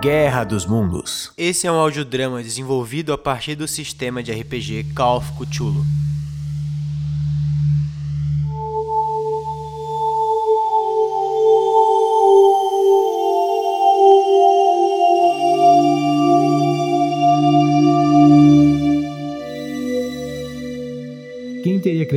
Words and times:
Guerra 0.00 0.44
dos 0.44 0.64
Mundos. 0.64 1.30
Esse 1.36 1.66
é 1.66 1.72
um 1.72 1.74
audiodrama 1.74 2.42
desenvolvido 2.42 3.12
a 3.12 3.18
partir 3.18 3.54
do 3.54 3.68
sistema 3.68 4.22
de 4.22 4.32
RPG 4.32 4.94
Call 4.94 5.18
of 5.18 5.30
Cthulhu. 5.32 5.84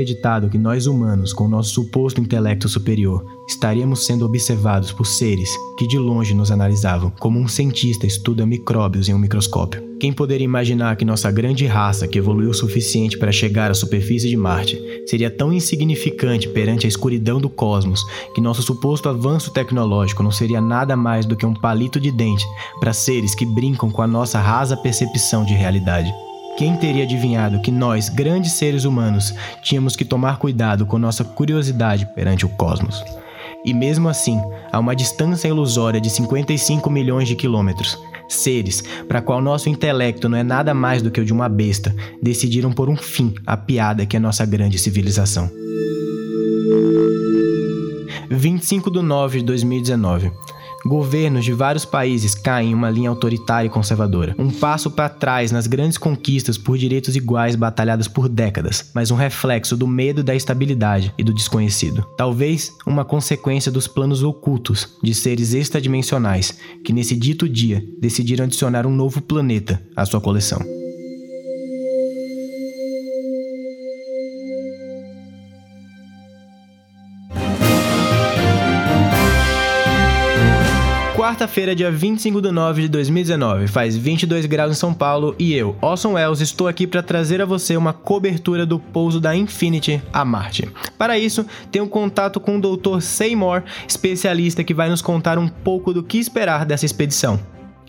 Acreditado 0.03 0.49
que 0.49 0.57
nós 0.57 0.85
humanos, 0.85 1.31
com 1.31 1.47
nosso 1.47 1.73
suposto 1.73 2.19
intelecto 2.19 2.67
superior, 2.67 3.25
estaríamos 3.47 4.05
sendo 4.05 4.25
observados 4.25 4.91
por 4.91 5.05
seres 5.05 5.49
que 5.77 5.87
de 5.87 5.97
longe 5.97 6.33
nos 6.33 6.51
analisavam, 6.51 7.11
como 7.19 7.39
um 7.39 7.47
cientista 7.47 8.05
estuda 8.05 8.45
micróbios 8.45 9.07
em 9.07 9.13
um 9.13 9.17
microscópio? 9.17 9.81
Quem 9.99 10.11
poderia 10.11 10.43
imaginar 10.43 10.97
que 10.97 11.05
nossa 11.05 11.31
grande 11.31 11.65
raça, 11.65 12.07
que 12.07 12.17
evoluiu 12.17 12.49
o 12.49 12.53
suficiente 12.53 13.17
para 13.17 13.31
chegar 13.31 13.71
à 13.71 13.73
superfície 13.73 14.27
de 14.27 14.35
Marte, 14.35 14.77
seria 15.07 15.31
tão 15.31 15.53
insignificante 15.53 16.49
perante 16.49 16.85
a 16.85 16.89
escuridão 16.89 17.39
do 17.39 17.49
cosmos 17.49 18.03
que 18.35 18.41
nosso 18.41 18.61
suposto 18.61 19.07
avanço 19.07 19.51
tecnológico 19.51 20.21
não 20.21 20.31
seria 20.31 20.59
nada 20.59 20.97
mais 20.97 21.25
do 21.25 21.37
que 21.37 21.45
um 21.45 21.53
palito 21.53 21.99
de 21.99 22.11
dente 22.11 22.45
para 22.81 22.91
seres 22.91 23.33
que 23.33 23.45
brincam 23.45 23.89
com 23.89 24.01
a 24.01 24.07
nossa 24.07 24.39
rasa 24.39 24.75
percepção 24.75 25.45
de 25.45 25.53
realidade? 25.53 26.13
Quem 26.57 26.77
teria 26.77 27.03
adivinhado 27.03 27.59
que 27.61 27.71
nós, 27.71 28.09
grandes 28.09 28.51
seres 28.51 28.85
humanos, 28.85 29.33
tínhamos 29.63 29.95
que 29.95 30.05
tomar 30.05 30.37
cuidado 30.37 30.85
com 30.85 30.99
nossa 30.99 31.23
curiosidade 31.23 32.05
perante 32.13 32.45
o 32.45 32.49
cosmos? 32.49 33.03
E 33.65 33.73
mesmo 33.73 34.07
assim, 34.07 34.39
a 34.71 34.79
uma 34.79 34.95
distância 34.95 35.47
ilusória 35.47 35.99
de 35.99 36.09
55 36.11 36.89
milhões 36.91 37.27
de 37.27 37.35
quilômetros, 37.35 37.97
seres, 38.29 38.83
para 39.07 39.21
qual 39.21 39.41
nosso 39.41 39.67
intelecto 39.67 40.29
não 40.29 40.37
é 40.37 40.43
nada 40.43 40.73
mais 40.75 41.01
do 41.01 41.09
que 41.09 41.19
o 41.19 41.25
de 41.25 41.33
uma 41.33 41.49
besta, 41.49 41.95
decidiram 42.21 42.71
por 42.71 42.87
um 42.87 42.95
fim 42.95 43.33
a 43.47 43.57
piada 43.57 44.05
que 44.05 44.15
é 44.15 44.19
nossa 44.19 44.45
grande 44.45 44.77
civilização. 44.77 45.49
25 48.29 48.91
de 48.91 49.01
9 49.01 49.39
de 49.39 49.45
2019. 49.45 50.31
Governos 50.85 51.45
de 51.45 51.53
vários 51.53 51.85
países 51.85 52.35
caem 52.35 52.71
em 52.71 52.73
uma 52.73 52.89
linha 52.89 53.09
autoritária 53.09 53.67
e 53.67 53.69
conservadora. 53.69 54.35
Um 54.37 54.51
passo 54.51 54.91
para 54.91 55.07
trás 55.07 55.51
nas 55.51 55.65
grandes 55.65 55.97
conquistas 55.97 56.57
por 56.57 56.77
direitos 56.77 57.15
iguais 57.15 57.55
batalhadas 57.55 58.07
por 58.07 58.27
décadas, 58.27 58.91
mas 58.93 59.09
um 59.09 59.15
reflexo 59.15 59.77
do 59.77 59.87
medo 59.87 60.23
da 60.23 60.35
estabilidade 60.35 61.13
e 61.17 61.23
do 61.23 61.33
desconhecido. 61.33 62.05
Talvez 62.17 62.71
uma 62.85 63.05
consequência 63.05 63.71
dos 63.71 63.87
planos 63.87 64.23
ocultos 64.23 64.97
de 65.01 65.15
seres 65.15 65.53
extradimensionais 65.53 66.57
que 66.83 66.91
nesse 66.91 67.15
dito 67.15 67.47
dia 67.47 67.83
decidiram 67.99 68.43
adicionar 68.45 68.85
um 68.85 68.93
novo 68.93 69.21
planeta 69.21 69.81
à 69.95 70.05
sua 70.05 70.19
coleção. 70.19 70.82
Quarta-feira, 81.33 81.75
dia 81.75 81.89
25 81.89 82.39
de 82.39 82.51
nove 82.51 82.83
de 82.83 82.87
2019, 82.89 83.65
faz 83.67 83.97
22 83.97 84.45
graus 84.45 84.71
em 84.71 84.75
São 84.75 84.93
Paulo 84.93 85.35
e 85.39 85.51
eu, 85.55 85.75
Orson 85.81 86.13
Welles, 86.13 86.41
estou 86.41 86.67
aqui 86.67 86.85
para 86.85 87.01
trazer 87.01 87.41
a 87.41 87.45
você 87.45 87.75
uma 87.75 87.91
cobertura 87.91 88.67
do 88.67 88.77
pouso 88.77 89.19
da 89.19 89.35
Infinity 89.35 89.99
a 90.13 90.23
Marte. 90.23 90.69
Para 90.95 91.17
isso, 91.17 91.43
tenho 91.71 91.87
contato 91.87 92.39
com 92.39 92.59
o 92.59 92.61
Dr. 92.61 92.99
Seymour, 93.01 93.63
especialista 93.87 94.63
que 94.63 94.75
vai 94.75 94.89
nos 94.89 95.01
contar 95.01 95.39
um 95.39 95.47
pouco 95.47 95.91
do 95.91 96.03
que 96.03 96.19
esperar 96.19 96.67
dessa 96.67 96.85
expedição. 96.85 97.39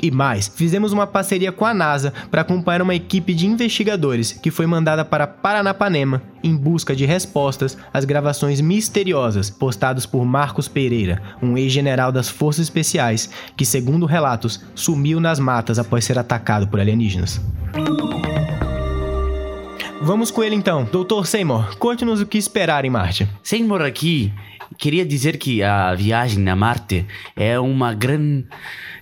E 0.03 0.11
mais, 0.11 0.49
fizemos 0.49 0.93
uma 0.93 1.07
parceria 1.07 1.53
com 1.53 1.65
a 1.65 1.73
NASA 1.73 2.13
para 2.31 2.43
acompanhar 2.43 2.83
uma 2.83 2.95
equipe 2.95 3.33
de 3.35 3.47
investigadores 3.47 4.33
que 4.33 4.51
foi 4.51 4.67
mandada 4.67 5.05
para 5.05 5.27
Paranapanema 5.27 6.23
em 6.43 6.55
busca 6.55 6.95
de 6.95 7.07
respostas 7.07 7.77
às 7.93 8.05
gravações 8.05 8.61
misteriosas 8.61 9.49
postadas 9.49 10.05
por 10.05 10.25
Marcos 10.25 10.69
Pereira, 10.69 11.23
um 11.43 11.57
ex-general 11.57 12.13
das 12.13 12.29
Forças 12.29 12.65
Especiais 12.65 13.31
que, 13.57 13.65
segundo 13.65 14.07
relatos, 14.07 14.63
sumiu 14.75 15.21
nas 15.21 15.39
matas 15.39 15.79
após 15.79 16.05
ser 16.05 16.19
atacado 16.19 16.69
por 16.69 16.81
alienígenas. 16.81 17.41
Vamos 20.03 20.31
com 20.31 20.43
ele 20.43 20.55
então. 20.55 20.85
Doutor 20.85 21.27
Seymour, 21.27 21.79
conte-nos 21.79 22.21
o 22.21 22.27
que 22.27 22.37
esperar 22.37 22.85
em 22.85 22.91
Marte. 22.91 23.27
Seymour 23.43 23.81
aqui 23.81 24.31
queria 24.77 25.05
dizer 25.05 25.39
que 25.39 25.63
a 25.63 25.95
viagem 25.95 26.47
a 26.49 26.55
Marte 26.55 27.07
é 27.35 27.59
uma 27.59 27.95
grande 27.95 28.47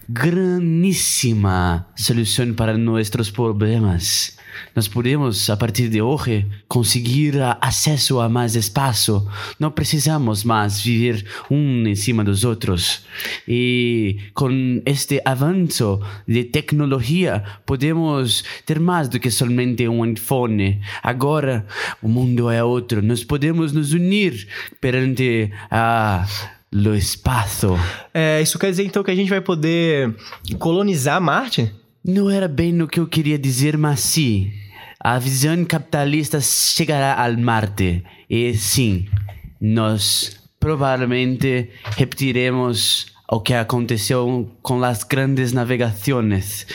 grandíssima 0.08 1.86
solução 1.96 2.52
para 2.54 2.76
nossos 2.76 3.30
problemas. 3.30 4.36
Nós 4.74 4.88
podemos, 4.88 5.48
a 5.48 5.56
partir 5.56 5.88
de 5.88 6.02
hoje, 6.02 6.46
conseguir 6.68 7.34
acesso 7.60 8.20
a 8.20 8.28
mais 8.28 8.54
espaço. 8.54 9.26
Não 9.58 9.70
precisamos 9.70 10.44
mais 10.44 10.80
viver 10.80 11.24
um 11.50 11.86
em 11.86 11.94
cima 11.94 12.24
dos 12.24 12.44
outros. 12.44 13.04
E 13.46 14.18
com 14.34 14.82
este 14.84 15.20
avanço 15.24 16.00
de 16.26 16.44
tecnologia, 16.44 17.42
podemos 17.66 18.44
ter 18.66 18.78
mais 18.78 19.08
do 19.08 19.18
que 19.18 19.30
somente 19.30 19.88
um 19.88 20.04
iPhone. 20.04 20.80
Agora, 21.02 21.66
o 22.02 22.08
mundo 22.08 22.50
é 22.50 22.62
outro. 22.62 23.02
Nós 23.02 23.24
podemos 23.24 23.72
nos 23.72 23.92
unir 23.92 24.46
perante 24.80 25.50
a 25.70 26.26
lo 26.72 26.96
espaço. 26.96 27.78
É, 28.14 28.40
isso 28.40 28.58
quer 28.58 28.70
dizer 28.70 28.84
então 28.84 29.02
que 29.02 29.10
a 29.10 29.14
gente 29.14 29.28
vai 29.28 29.40
poder 29.40 30.14
colonizar 30.58 31.20
Marte? 31.20 31.70
Não 32.04 32.30
era 32.30 32.48
bem 32.48 32.80
o 32.82 32.88
que 32.88 32.98
eu 32.98 33.06
queria 33.06 33.38
dizer, 33.38 33.76
mas 33.76 34.00
sim. 34.00 34.50
A 34.98 35.18
visão 35.18 35.64
capitalista 35.64 36.40
chegará 36.40 37.22
ao 37.22 37.36
Marte. 37.36 38.02
E 38.28 38.54
sim, 38.54 39.06
nós 39.60 40.40
provavelmente 40.58 41.68
repetiremos 41.96 43.06
o 43.30 43.40
que 43.40 43.54
aconteceu 43.54 44.50
com 44.62 44.82
as 44.82 45.02
grandes 45.04 45.52
navegações. 45.52 46.66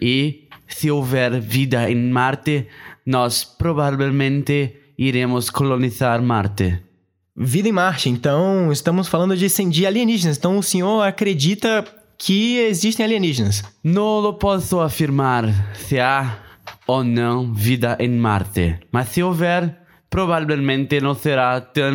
E 0.00 0.48
se 0.66 0.90
houver 0.90 1.40
vida 1.40 1.90
em 1.90 2.10
Marte, 2.10 2.66
nós 3.04 3.44
provavelmente 3.44 4.74
iremos 4.98 5.50
colonizar 5.50 6.22
Marte. 6.22 6.85
Vida 7.38 7.68
em 7.68 7.72
Marte, 7.72 8.08
então 8.08 8.72
estamos 8.72 9.08
falando 9.08 9.36
de, 9.36 9.46
de 9.46 9.86
alienígenas. 9.86 10.38
Então 10.38 10.56
o 10.56 10.62
senhor 10.62 11.02
acredita 11.02 11.84
que 12.16 12.56
existem 12.60 13.04
alienígenas? 13.04 13.62
Não 13.84 14.32
posso 14.32 14.80
afirmar 14.80 15.44
se 15.74 16.00
há 16.00 16.38
ou 16.86 17.04
não 17.04 17.52
vida 17.52 17.94
em 18.00 18.08
Marte, 18.08 18.78
mas 18.90 19.08
se 19.08 19.22
houver, 19.22 19.76
provavelmente 20.08 20.98
não 20.98 21.14
será 21.14 21.60
tão 21.60 21.94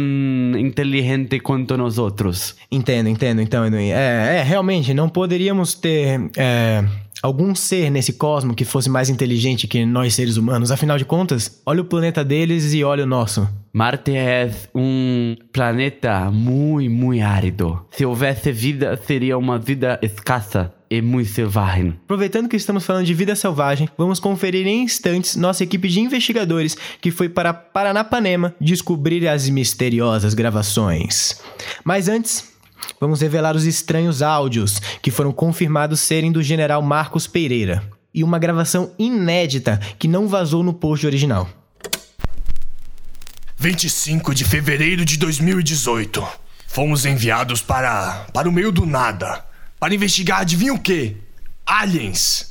inteligente 0.60 1.40
quanto 1.40 1.76
nós 1.76 1.98
outros. 1.98 2.56
Entendo, 2.72 3.10
entendo. 3.10 3.42
Então, 3.42 3.66
é, 3.66 4.38
é 4.38 4.44
realmente 4.44 4.94
não 4.94 5.10
poderíamos 5.10 5.74
ter 5.74 6.30
é, 6.38 6.84
algum 7.22 7.54
ser 7.54 7.90
nesse 7.90 8.14
cosmo 8.14 8.56
que 8.56 8.66
fosse 8.66 8.90
mais 8.90 9.10
inteligente 9.10 9.68
que 9.68 9.86
nós 9.86 10.16
seres 10.16 10.38
humanos. 10.38 10.72
Afinal 10.72 10.98
de 10.98 11.06
contas, 11.06 11.62
olha 11.66 11.82
o 11.82 11.86
planeta 11.86 12.24
deles 12.24 12.74
e 12.74 12.84
olha 12.84 13.04
o 13.04 13.08
nosso. 13.08 13.48
Marte 13.74 14.16
é 14.16 14.52
um 14.76 15.36
planeta 15.54 16.30
muito, 16.30 16.90
muito 16.90 17.24
árido. 17.24 17.86
Se 17.92 18.06
houvesse 18.06 18.52
vida, 18.52 19.00
seria 19.06 19.38
uma 19.38 19.58
vida 19.58 19.98
escassa 20.02 20.74
e 20.90 21.02
muito 21.02 21.30
selvagem. 21.30 21.96
Aproveitando 22.04 22.50
que 22.50 22.58
estamos 22.58 22.86
falando 22.86 23.06
de 23.06 23.14
vida 23.14 23.34
selvagem, 23.34 23.88
vamos 23.98 24.20
conferir 24.20 24.68
em 24.68 24.84
instantes 24.84 25.38
nossa 25.38 25.64
equipe 25.64 25.88
de 25.88 26.02
investigadores 26.02 26.76
que 27.00 27.12
foi 27.12 27.30
para 27.30 27.54
Paranapanema 27.54 28.54
descobrir 28.60 29.26
as 29.26 29.48
misteriosas 29.48 30.34
gravações. 30.34 31.42
Mas 31.86 32.10
antes, 32.10 32.51
vamos 33.00 33.22
revelar 33.22 33.56
os 33.56 33.66
estranhos 33.66 34.22
áudios 34.22 34.80
que 35.02 35.12
foram 35.12 35.32
confirmados 35.32 36.00
serem 36.00 36.32
do 36.32 36.44
general 36.44 36.82
Marcos 36.82 37.28
Pereira 37.28 37.84
e 38.14 38.24
uma 38.24 38.40
gravação 38.40 38.92
inédita 39.00 39.80
que 39.98 40.08
não 40.08 40.28
vazou 40.28 40.64
no 40.64 40.74
post 40.74 41.06
original. 41.06 41.50
25 43.58 44.34
de 44.34 44.44
fevereiro 44.44 45.06
de 45.06 45.18
2018. 45.18 46.28
Fomos 46.68 47.06
enviados 47.06 47.62
para. 47.62 48.26
para 48.34 48.50
o 48.50 48.52
meio 48.52 48.72
do 48.72 48.86
nada. 48.86 49.46
Para 49.80 49.94
investigar, 49.94 50.42
adivinha 50.42 50.74
o 50.74 50.80
quê? 50.80 51.18
Aliens. 51.66 52.51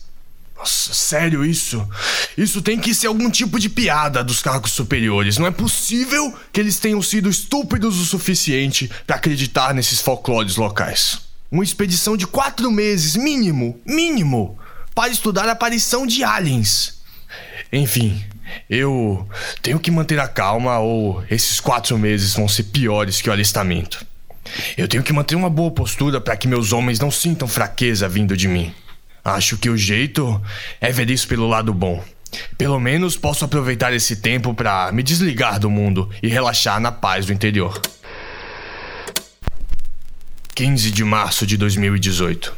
Nossa, 0.61 0.93
sério 0.93 1.43
isso? 1.43 1.89
Isso 2.37 2.61
tem 2.61 2.79
que 2.79 2.95
ser 2.95 3.07
algum 3.07 3.31
tipo 3.31 3.59
de 3.59 3.71
piada 3.71 4.23
dos 4.23 4.43
cargos 4.43 4.73
superiores. 4.73 5.39
Não 5.39 5.47
é 5.47 5.51
possível 5.51 6.35
que 6.53 6.61
eles 6.61 6.79
tenham 6.79 7.01
sido 7.01 7.31
estúpidos 7.31 7.99
o 7.99 8.05
suficiente 8.05 8.91
para 9.07 9.17
acreditar 9.17 9.73
nesses 9.73 10.03
folclores 10.03 10.57
locais. 10.57 11.19
Uma 11.51 11.65
expedição 11.65 12.15
de 12.15 12.27
quatro 12.27 12.71
meses, 12.71 13.17
mínimo, 13.17 13.81
mínimo, 13.87 14.59
para 14.95 15.11
estudar 15.11 15.49
a 15.49 15.53
aparição 15.53 16.07
de 16.07 16.23
aliens. 16.23 17.01
Enfim, 17.73 18.23
eu 18.69 19.27
tenho 19.63 19.81
que 19.81 19.91
manter 19.91 20.21
a 20.21 20.29
calma 20.29 20.79
ou 20.79 21.25
esses 21.31 21.59
quatro 21.59 21.97
meses 21.97 22.35
vão 22.35 22.47
ser 22.47 22.65
piores 22.65 23.23
que 23.23 23.31
o 23.31 23.33
alistamento. 23.33 24.05
Eu 24.77 24.87
tenho 24.87 25.03
que 25.03 25.13
manter 25.13 25.37
uma 25.37 25.49
boa 25.49 25.71
postura 25.71 26.21
para 26.21 26.37
que 26.37 26.47
meus 26.47 26.71
homens 26.71 27.01
não 27.01 27.11
sintam 27.11 27.49
fraqueza 27.49 28.07
vindo 28.07 28.37
de 28.37 28.47
mim. 28.47 28.75
Acho 29.35 29.57
que 29.57 29.71
o 29.71 29.77
jeito 29.77 30.41
é 30.81 30.91
ver 30.91 31.11
isso 31.11 31.27
pelo 31.29 31.49
lado 31.49 31.73
bom. 31.73 32.03
Pelo 32.57 32.79
menos 32.79 33.17
posso 33.17 33.45
aproveitar 33.45 33.93
esse 33.93 34.17
tempo 34.17 34.55
para 34.55 34.93
me 34.93 35.03
desligar 35.03 35.59
do 35.59 35.71
mundo 35.71 36.09
e 36.23 36.29
relaxar 36.29 36.81
na 36.81 36.93
paz 36.93 37.27
do 37.27 37.33
interior. 37.33 37.81
15 40.55 40.91
de 40.91 41.05
março 41.05 41.47
de 41.47 41.57
2018. 41.57 42.55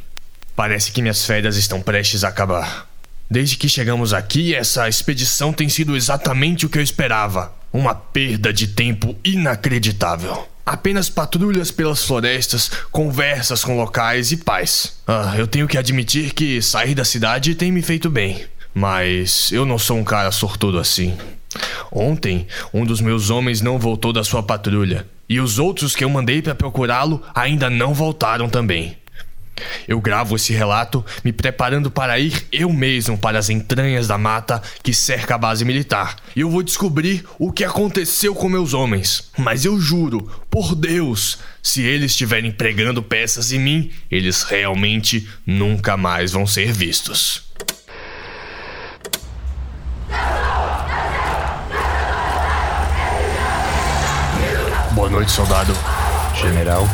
Parece 0.57 0.93
que 0.93 1.01
minhas 1.01 1.25
férias 1.25 1.57
estão 1.57 1.81
prestes 1.81 2.25
a 2.25 2.29
acabar. 2.29 2.89
Desde 3.31 3.57
que 3.57 3.69
chegamos 3.69 4.13
aqui, 4.13 4.55
essa 4.55 4.89
expedição 4.89 5.53
tem 5.53 5.69
sido 5.69 5.97
exatamente 5.97 6.67
o 6.67 6.69
que 6.69 6.79
eu 6.79 6.83
esperava. 6.83 7.55
Uma 7.73 7.95
perda 7.95 8.53
de 8.53 8.67
tempo 8.67 9.17
inacreditável. 9.25 10.47
Apenas 10.65 11.11
patrulhas 11.11 11.71
pelas 11.71 12.05
florestas, 12.05 12.71
conversas 12.91 13.65
com 13.65 13.77
locais 13.77 14.31
e 14.31 14.37
paz. 14.37 14.97
Ah, 15.07 15.35
eu 15.37 15.47
tenho 15.47 15.67
que 15.67 15.77
admitir 15.77 16.33
que 16.33 16.63
sair 16.63 16.95
da 16.95 17.05
cidade 17.05 17.55
tem 17.55 17.73
me 17.73 17.83
feito 17.83 18.09
bem. 18.09 18.45
Mas 18.75 19.51
eu 19.53 19.67
não 19.67 19.79
sou 19.79 19.99
um 19.99 20.05
cara 20.05 20.31
sortudo 20.31 20.79
assim. 20.79 21.17
Ontem, 21.91 22.47
um 22.73 22.85
dos 22.85 23.01
meus 23.01 23.29
homens 23.29 23.61
não 23.61 23.79
voltou 23.79 24.13
da 24.13 24.25
sua 24.25 24.43
patrulha. 24.43 25.07
E 25.29 25.41
os 25.41 25.59
outros 25.59 25.95
que 25.95 26.05
eu 26.05 26.11
mandei 26.11 26.41
para 26.41 26.55
procurá-lo 26.55 27.23
ainda 27.35 27.69
não 27.69 27.93
voltaram 27.93 28.49
também. 28.49 28.97
Eu 29.87 30.01
gravo 30.01 30.37
esse 30.37 30.53
relato 30.53 31.05
me 31.25 31.33
preparando 31.33 31.91
para 31.91 32.19
ir 32.19 32.47
eu 32.51 32.73
mesmo 32.73 33.17
para 33.19 33.39
as 33.39 33.51
entranhas 33.51 34.07
da 34.07 34.19
mata 34.19 34.63
que 34.83 34.93
cerca 34.93 35.35
a 35.35 35.39
base 35.39 35.65
militar. 35.65 36.17
E 36.35 36.41
eu 36.41 36.51
vou 36.51 36.63
descobrir 36.63 37.25
o 37.39 37.53
que 37.53 37.65
aconteceu 37.65 38.35
com 38.35 38.49
meus 38.49 38.75
homens. 38.75 39.31
Mas 39.37 39.65
eu 39.65 39.81
juro, 39.81 40.31
por 40.51 40.75
Deus, 40.75 41.39
se 41.63 41.83
eles 41.83 42.13
estiverem 42.13 42.51
pregando 42.51 43.03
peças 43.03 43.53
em 43.53 43.59
mim, 43.59 43.91
eles 44.11 44.43
realmente 44.43 45.29
nunca 45.47 45.97
mais 45.97 46.33
vão 46.33 46.47
ser 46.47 46.73
vistos. 46.73 47.53
Boa 54.93 55.09
noite, 55.09 55.33
soldado. 55.33 55.73
General, 56.41 56.87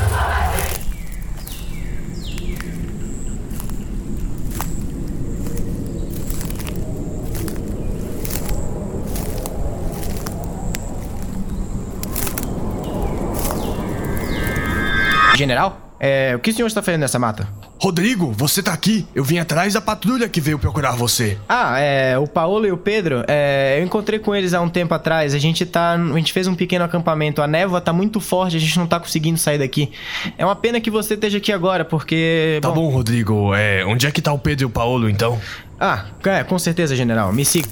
General, 15.38 15.93
é, 16.00 16.35
o 16.35 16.40
que 16.40 16.50
o 16.50 16.52
senhor 16.52 16.67
está 16.67 16.82
fazendo 16.82 17.02
nessa 17.02 17.17
mata? 17.17 17.46
Rodrigo, 17.81 18.32
você 18.32 18.61
tá 18.61 18.73
aqui? 18.73 19.06
Eu 19.14 19.23
vim 19.23 19.38
atrás 19.38 19.75
da 19.75 19.81
patrulha 19.81 20.29
que 20.29 20.40
veio 20.40 20.58
procurar 20.58 20.96
você. 20.96 21.38
Ah, 21.49 21.79
é, 21.79 22.19
o 22.19 22.26
Paulo 22.26 22.67
e 22.67 22.73
o 22.73 22.76
Pedro, 22.76 23.23
é, 23.29 23.79
eu 23.79 23.85
encontrei 23.85 24.19
com 24.19 24.35
eles 24.35 24.52
há 24.52 24.61
um 24.61 24.69
tempo 24.69 24.93
atrás. 24.94 25.35
A 25.35 25.38
gente 25.38 25.64
tá, 25.64 25.93
a 25.93 26.17
gente 26.17 26.32
fez 26.32 26.49
um 26.49 26.56
pequeno 26.56 26.85
acampamento. 26.85 27.40
A 27.40 27.46
névoa 27.46 27.81
tá 27.81 27.93
muito 27.93 28.19
forte, 28.19 28.56
a 28.56 28.58
gente 28.58 28.76
não 28.76 28.88
tá 28.88 28.99
conseguindo 28.99 29.38
sair 29.38 29.58
daqui. 29.58 29.93
É 30.37 30.44
uma 30.44 30.56
pena 30.56 30.81
que 30.81 30.90
você 30.90 31.14
esteja 31.14 31.38
aqui 31.38 31.52
agora, 31.52 31.84
porque 31.84 32.58
Tá 32.61 32.73
bom, 32.73 32.88
Rodrigo. 32.88 33.55
É, 33.55 33.84
onde 33.84 34.08
é 34.08 34.11
que 34.11 34.20
tá 34.20 34.32
o 34.32 34.41
Pedro 34.41 34.64
e 34.64 34.67
o 34.67 34.70
Paulo, 34.70 35.08
então? 35.08 35.41
Ah, 35.79 36.06
é, 36.25 36.43
com 36.43 36.58
certeza, 36.58 36.96
General. 36.96 37.32
Me 37.32 37.44
siga. 37.44 37.69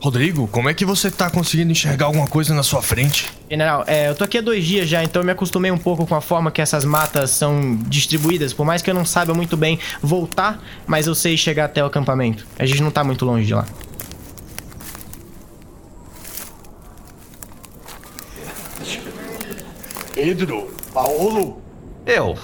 Rodrigo, 0.00 0.46
como 0.46 0.68
é 0.68 0.74
que 0.74 0.84
você 0.84 1.10
tá 1.10 1.28
conseguindo 1.28 1.72
enxergar 1.72 2.06
alguma 2.06 2.28
coisa 2.28 2.54
na 2.54 2.62
sua 2.62 2.80
frente? 2.80 3.32
General, 3.50 3.82
é, 3.84 4.08
eu 4.08 4.14
tô 4.14 4.22
aqui 4.22 4.38
há 4.38 4.40
dois 4.40 4.64
dias 4.64 4.88
já, 4.88 5.02
então 5.02 5.22
eu 5.22 5.26
me 5.26 5.32
acostumei 5.32 5.72
um 5.72 5.78
pouco 5.78 6.06
com 6.06 6.14
a 6.14 6.20
forma 6.20 6.52
que 6.52 6.62
essas 6.62 6.84
matas 6.84 7.30
são 7.30 7.76
distribuídas. 7.88 8.52
Por 8.52 8.64
mais 8.64 8.80
que 8.80 8.88
eu 8.88 8.94
não 8.94 9.04
saiba 9.04 9.34
muito 9.34 9.56
bem 9.56 9.78
voltar, 10.00 10.62
mas 10.86 11.08
eu 11.08 11.16
sei 11.16 11.36
chegar 11.36 11.64
até 11.64 11.82
o 11.82 11.86
acampamento. 11.86 12.46
A 12.56 12.64
gente 12.64 12.80
não 12.80 12.92
tá 12.92 13.02
muito 13.02 13.24
longe 13.24 13.44
de 13.46 13.54
lá. 13.54 13.66
Pedro, 20.14 20.70
Paulo. 20.94 21.60
eu. 22.06 22.36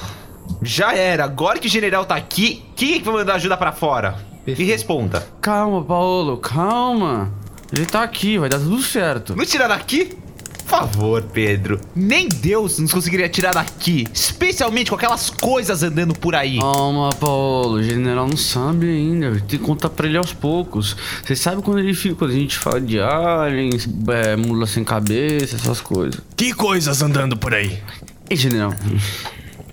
Já 0.60 0.94
era. 0.94 1.24
Agora 1.24 1.58
que 1.58 1.68
o 1.68 1.70
general 1.70 2.04
tá 2.04 2.16
aqui, 2.16 2.64
quem 2.74 2.94
é 2.94 2.98
que 2.98 3.04
vai 3.04 3.14
mandar 3.14 3.34
ajuda 3.34 3.56
pra 3.56 3.72
fora? 3.72 4.16
E 4.46 4.52
responda. 4.64 5.26
Calma, 5.40 5.82
Paulo, 5.84 6.36
calma. 6.36 7.43
Ele 7.74 7.86
tá 7.86 8.04
aqui, 8.04 8.38
vai 8.38 8.48
dar 8.48 8.60
tudo 8.60 8.80
certo. 8.80 9.34
Nos 9.34 9.50
tirar 9.50 9.66
daqui? 9.66 10.16
Por 10.64 10.78
favor, 10.78 11.22
Pedro. 11.22 11.80
Nem 11.94 12.28
Deus 12.28 12.78
nos 12.78 12.92
conseguiria 12.92 13.28
tirar 13.28 13.52
daqui. 13.52 14.06
Especialmente 14.14 14.90
com 14.90 14.96
aquelas 14.96 15.28
coisas 15.28 15.82
andando 15.82 16.14
por 16.14 16.36
aí. 16.36 16.58
Calma, 16.58 17.10
Paulo. 17.10 17.74
O 17.74 17.82
general 17.82 18.28
não 18.28 18.36
sabe 18.36 18.88
ainda. 18.88 19.32
Tem 19.40 19.58
que 19.58 19.58
contar 19.58 19.90
pra 19.90 20.06
ele 20.06 20.16
aos 20.16 20.32
poucos. 20.32 20.96
Você 21.24 21.34
sabe 21.34 21.62
quando 21.62 21.80
ele 21.80 21.94
fica, 21.94 22.14
quando 22.14 22.30
a 22.30 22.34
gente 22.34 22.56
fala 22.56 22.80
de 22.80 23.00
aliens, 23.00 23.88
é, 24.08 24.36
mula 24.36 24.66
sem 24.66 24.84
cabeça, 24.84 25.56
essas 25.56 25.80
coisas. 25.80 26.20
Que 26.36 26.52
coisas 26.54 27.02
andando 27.02 27.36
por 27.36 27.52
aí? 27.52 27.82
E, 28.30 28.36
general, 28.36 28.72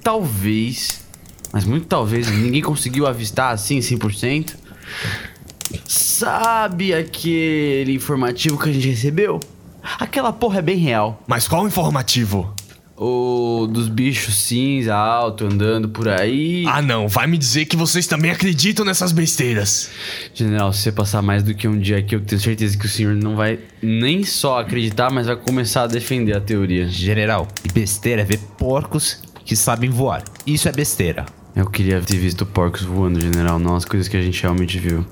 talvez, 0.04 1.02
mas 1.54 1.66
muito 1.66 1.86
talvez, 1.86 2.28
ninguém 2.28 2.62
conseguiu 2.62 3.06
avistar 3.06 3.54
assim 3.54 3.80
100%. 3.80 4.56
Sabe 6.22 6.94
aquele 6.94 7.96
informativo 7.96 8.56
que 8.56 8.70
a 8.70 8.72
gente 8.72 8.88
recebeu? 8.88 9.40
Aquela 9.98 10.32
porra 10.32 10.60
é 10.60 10.62
bem 10.62 10.78
real. 10.78 11.20
Mas 11.26 11.48
qual 11.48 11.66
informativo? 11.66 12.54
O 12.96 13.66
dos 13.68 13.90
bichos 13.90 14.36
cinza 14.36 14.94
alto 14.94 15.46
andando 15.46 15.90
por 15.90 16.08
aí. 16.08 16.64
Ah, 16.68 16.80
não. 16.80 17.08
Vai 17.08 17.26
me 17.26 17.40
dizer 17.40 17.66
que 17.66 17.76
vocês 17.76 18.06
também 18.06 18.30
acreditam 18.30 18.86
nessas 18.86 19.12
besteiras. 19.12 19.90
General, 20.32 20.72
se 20.72 20.84
você 20.84 20.92
passar 20.92 21.24
mais 21.24 21.42
do 21.42 21.56
que 21.56 21.68
um 21.68 21.80
dia 21.80 21.98
aqui, 21.98 22.14
eu 22.14 22.22
tenho 22.22 22.40
certeza 22.40 22.78
que 22.78 22.86
o 22.86 22.90
senhor 22.90 23.16
não 23.16 23.36
vai 23.36 23.58
nem 23.82 24.24
só 24.24 24.60
acreditar, 24.60 25.12
mas 25.12 25.26
vai 25.26 25.36
começar 25.36 25.86
a 25.86 25.88
defender 25.88 26.38
a 26.38 26.40
teoria. 26.40 26.88
General, 26.88 27.48
e 27.66 27.72
besteira 27.72 28.22
é 28.22 28.26
ver 28.26 28.38
porcos 28.60 29.24
que 29.44 29.56
sabem 29.56 29.90
voar. 29.90 30.24
Isso 30.46 30.70
é 30.70 30.72
besteira. 30.72 31.26
Eu 31.56 31.66
queria 31.66 32.00
ter 32.00 32.18
visto 32.18 32.46
porcos 32.46 32.84
voando, 32.84 33.20
general, 33.20 33.58
não 33.58 33.76
as 33.76 33.86
coisas 33.86 34.08
que 34.08 34.16
a 34.16 34.22
gente 34.22 34.40
realmente 34.40 34.78
viu. 34.78 35.04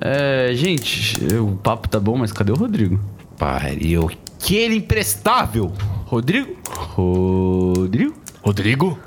É, 0.00 0.52
gente, 0.54 1.16
o 1.36 1.56
papo 1.56 1.88
tá 1.88 2.00
bom, 2.00 2.16
mas 2.16 2.32
cadê 2.32 2.52
o 2.52 2.56
Rodrigo? 2.56 3.00
Pariu. 3.38 4.10
Que 4.38 4.56
ele 4.56 4.76
imprestável! 4.76 5.72
Rodrigo? 6.06 6.56
Rodrigo? 6.68 8.14
Rodrigo? 8.42 8.98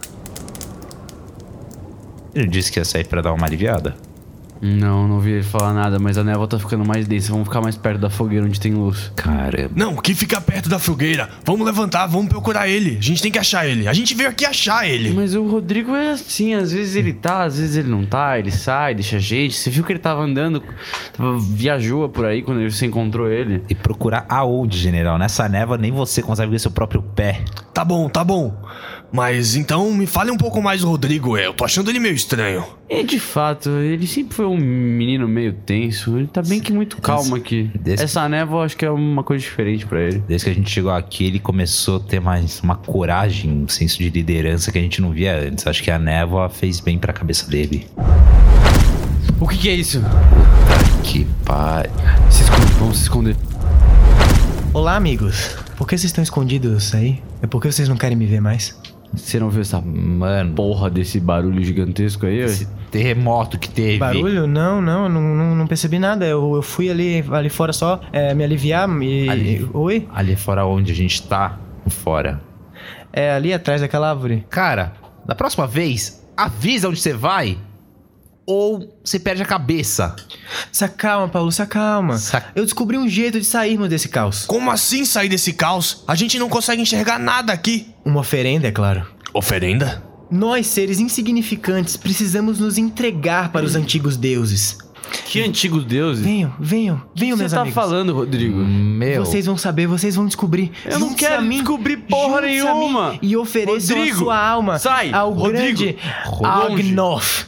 Ele 2.33 2.47
disse 2.47 2.71
que 2.71 2.79
ia 2.79 2.85
sair 2.85 3.05
pra 3.05 3.21
dar 3.21 3.33
uma 3.33 3.45
aliviada. 3.45 3.95
Não, 4.61 5.07
não 5.07 5.15
ouvi 5.15 5.31
ele 5.31 5.43
falar 5.43 5.73
nada, 5.73 5.99
mas 5.99 6.17
a 6.17 6.23
névoa 6.23 6.47
tá 6.47 6.59
ficando 6.59 6.85
mais 6.85 7.07
densa. 7.07 7.31
Vamos 7.31 7.47
ficar 7.47 7.61
mais 7.61 7.75
perto 7.75 7.99
da 7.99 8.09
fogueira 8.09 8.45
onde 8.45 8.59
tem 8.59 8.73
luz. 8.73 9.11
Caramba. 9.15 9.71
Não, 9.75 9.95
que 9.95 10.13
fica 10.13 10.39
perto 10.41 10.69
da 10.69 10.79
fogueira. 10.79 11.29
Vamos 11.45 11.65
levantar, 11.65 12.07
vamos 12.07 12.27
procurar 12.27 12.67
ele. 12.67 12.97
A 12.97 13.01
gente 13.01 13.21
tem 13.21 13.31
que 13.31 13.39
achar 13.39 13.67
ele. 13.67 13.87
A 13.87 13.93
gente 13.93 14.13
veio 14.15 14.29
aqui 14.29 14.45
achar 14.45 14.87
ele. 14.87 15.13
Mas 15.13 15.35
o 15.35 15.47
Rodrigo 15.47 15.95
é 15.95 16.11
assim, 16.11 16.53
às 16.53 16.71
vezes 16.71 16.95
ele 16.95 17.13
tá, 17.13 17.43
às 17.43 17.57
vezes 17.57 17.75
ele 17.75 17.89
não 17.89 18.05
tá, 18.05 18.39
ele 18.39 18.51
sai, 18.51 18.93
deixa 18.93 19.17
a 19.17 19.19
gente. 19.19 19.55
Você 19.55 19.69
viu 19.69 19.83
que 19.83 19.91
ele 19.91 19.99
tava 19.99 20.21
andando, 20.21 20.63
tava, 21.15 21.37
viajou 21.39 22.07
por 22.09 22.25
aí 22.25 22.41
quando 22.41 22.69
você 22.69 22.85
encontrou 22.85 23.29
ele. 23.29 23.63
E 23.69 23.75
procurar 23.75 24.25
aonde, 24.29 24.77
general? 24.77 25.17
Nessa 25.17 25.47
névoa 25.47 25.77
nem 25.77 25.91
você 25.91 26.21
consegue 26.21 26.51
ver 26.51 26.59
seu 26.59 26.71
próprio 26.71 27.01
pé. 27.01 27.41
Tá 27.73 27.85
bom, 27.85 28.09
tá 28.09 28.23
bom. 28.23 28.55
Mas 29.11 29.55
então 29.55 29.89
me 29.93 30.05
fale 30.05 30.29
um 30.31 30.37
pouco 30.37 30.61
mais 30.61 30.81
do 30.81 30.89
Rodrigo. 30.89 31.37
Eu 31.37 31.53
tô 31.53 31.63
achando 31.63 31.89
ele 31.89 31.97
meio 31.99 32.13
estranho. 32.13 32.63
E 32.89 33.03
de 33.03 33.19
fato, 33.19 33.69
ele 33.69 34.05
sempre 34.05 34.35
foi 34.35 34.45
um 34.45 34.57
menino 34.57 35.27
meio 35.27 35.53
tenso. 35.53 36.17
Ele 36.17 36.27
tá 36.27 36.41
bem 36.41 36.59
que 36.59 36.73
muito 36.73 36.97
calmo 37.01 37.35
aqui. 37.35 37.71
Desse- 37.79 38.03
Essa 38.03 38.27
névoa 38.27 38.59
eu 38.59 38.63
acho 38.65 38.75
que 38.77 38.85
é 38.85 38.91
uma 38.91 39.23
coisa 39.23 39.41
diferente 39.43 39.85
pra 39.85 40.01
ele. 40.01 40.21
Desde 40.27 40.45
que 40.45 40.51
a 40.51 40.53
gente 40.53 40.69
chegou 40.69 40.91
aqui, 40.91 41.25
ele 41.25 41.39
começou 41.39 41.97
a 41.97 41.99
ter 42.01 42.19
mais 42.19 42.59
uma 42.59 42.75
coragem, 42.75 43.49
um 43.49 43.67
senso 43.67 43.97
de 43.97 44.09
liderança 44.09 44.71
que 44.73 44.77
a 44.77 44.81
gente 44.81 45.01
não 45.01 45.11
via 45.11 45.39
antes. 45.39 45.65
Acho 45.65 45.81
que 45.81 45.89
a 45.89 45.97
névoa 45.97 46.49
fez 46.49 46.79
bem 46.81 46.99
pra 46.99 47.13
cabeça 47.13 47.49
dele. 47.49 47.87
O 49.39 49.47
que, 49.47 49.57
que 49.57 49.69
é 49.69 49.73
isso? 49.73 50.01
Que 51.03 51.25
pai. 51.45 51.85
Se 52.29 52.43
esconde, 52.43 52.73
vamos 52.73 52.97
se 52.97 53.03
esconder. 53.03 53.35
Olá, 54.73 54.95
amigos. 54.95 55.55
Por 55.77 55.87
que 55.87 55.97
vocês 55.97 56.05
estão 56.09 56.23
escondidos 56.23 56.93
aí? 56.93 57.21
É 57.41 57.47
porque 57.47 57.71
vocês 57.71 57.87
não 57.87 57.95
querem 57.95 58.17
me 58.17 58.25
ver 58.25 58.41
mais? 58.41 58.75
Você 59.13 59.39
não 59.39 59.49
viu 59.49 59.61
essa 59.61 59.81
Mano, 59.81 60.53
porra 60.53 60.89
desse 60.89 61.19
barulho 61.19 61.63
gigantesco 61.63 62.25
aí? 62.25 62.39
esse 62.39 62.67
terremoto 62.91 63.57
que 63.57 63.69
teve. 63.69 63.97
Barulho? 63.97 64.47
Não, 64.47 64.81
não, 64.81 65.09
não, 65.09 65.21
não, 65.21 65.55
não 65.55 65.67
percebi 65.67 65.99
nada. 65.99 66.25
Eu, 66.25 66.55
eu 66.55 66.61
fui 66.61 66.89
ali, 66.89 67.23
ali 67.31 67.49
fora 67.49 67.73
só 67.73 68.01
é, 68.11 68.33
me 68.33 68.43
aliviar 68.43 68.89
e. 69.01 69.29
Ali. 69.29 69.69
Oi? 69.73 70.07
Ali 70.13 70.35
fora 70.35 70.65
onde 70.65 70.91
a 70.91 70.95
gente 70.95 71.21
tá, 71.23 71.57
fora. 71.87 72.41
É 73.11 73.31
ali 73.31 73.53
atrás 73.53 73.81
daquela 73.81 74.09
árvore. 74.09 74.45
Cara, 74.49 74.93
da 75.25 75.33
próxima 75.33 75.65
vez, 75.65 76.25
avisa 76.35 76.89
onde 76.89 76.99
você 76.99 77.13
vai 77.13 77.57
ou 78.47 78.97
você 79.03 79.19
perde 79.19 79.43
a 79.43 79.45
cabeça. 79.45 80.15
Se 80.71 80.85
acalma, 80.85 81.27
Paulo, 81.27 81.51
se 81.51 81.61
acalma. 81.61 82.17
Sa- 82.17 82.45
Eu 82.55 82.63
descobri 82.63 82.97
um 82.97 83.07
jeito 83.07 83.37
de 83.39 83.45
sairmos 83.45 83.89
desse 83.89 84.07
caos. 84.07 84.45
Como 84.45 84.71
assim 84.71 85.03
sair 85.03 85.27
desse 85.27 85.51
caos? 85.51 86.03
A 86.07 86.15
gente 86.15 86.39
não 86.39 86.47
consegue 86.47 86.81
enxergar 86.81 87.19
nada 87.19 87.51
aqui. 87.51 87.93
Uma 88.05 88.21
oferenda, 88.21 88.67
é 88.67 88.71
claro. 88.71 89.05
Oferenda? 89.33 90.01
Nós, 90.31 90.67
seres 90.67 90.99
insignificantes, 90.99 91.97
precisamos 91.97 92.57
nos 92.59 92.77
entregar 92.77 93.51
para 93.51 93.65
os 93.65 93.75
antigos 93.75 94.15
deuses. 94.15 94.77
Que 95.25 95.41
antigos 95.41 95.85
deuses. 95.85 96.23
Venham, 96.23 96.53
venham, 96.59 97.01
venham, 97.15 97.35
O 97.35 97.37
que 97.37 97.41
meus 97.43 97.51
você 97.51 97.55
tá 97.55 97.61
amigos. 97.61 97.75
falando, 97.75 98.13
Rodrigo? 98.13 98.57
Meu. 98.57 99.23
Vocês 99.25 99.45
vão 99.45 99.57
saber, 99.57 99.87
vocês 99.87 100.15
vão 100.15 100.25
descobrir. 100.25 100.71
Eu 100.85 100.99
não 100.99 101.13
quero 101.13 101.35
a 101.35 101.41
mim, 101.41 101.57
descobrir 101.59 101.95
porra 101.97 102.39
a 102.39 102.41
nenhuma. 102.41 103.17
E 103.21 103.35
ofereçam 103.37 103.95
a 103.95 103.99
Rodrigo, 103.99 104.17
sua 104.19 104.37
alma 104.37 104.79
sai. 104.79 105.11
ao 105.13 105.31
Rodrigo, 105.31 105.79
grande 105.79 105.97
longe. 106.41 106.73
Agnoth. 106.89 107.45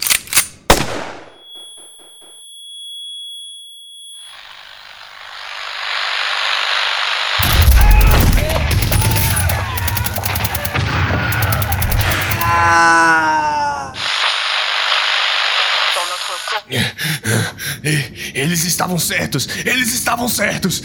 E- 17.84 18.32
Eles 18.40 18.64
estavam 18.80 18.98
certos! 18.98 19.50
Eles 19.66 19.94
estavam 19.94 20.30
certos! 20.30 20.82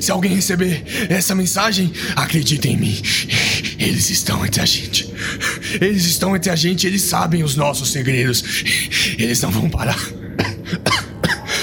Se 0.00 0.10
alguém 0.10 0.34
receber 0.34 0.84
essa 1.08 1.36
mensagem, 1.36 1.92
acredite 2.16 2.68
em 2.68 2.76
mim. 2.76 3.00
Eles 3.78 4.10
estão 4.10 4.44
entre 4.44 4.60
a 4.60 4.66
gente. 4.66 5.08
Eles 5.80 6.04
estão 6.04 6.34
entre 6.34 6.50
a 6.50 6.56
gente, 6.56 6.84
eles 6.84 7.02
sabem 7.02 7.44
os 7.44 7.54
nossos 7.54 7.92
segredos. 7.92 8.42
Eles 9.16 9.40
não 9.40 9.52
vão 9.52 9.70
parar. 9.70 9.98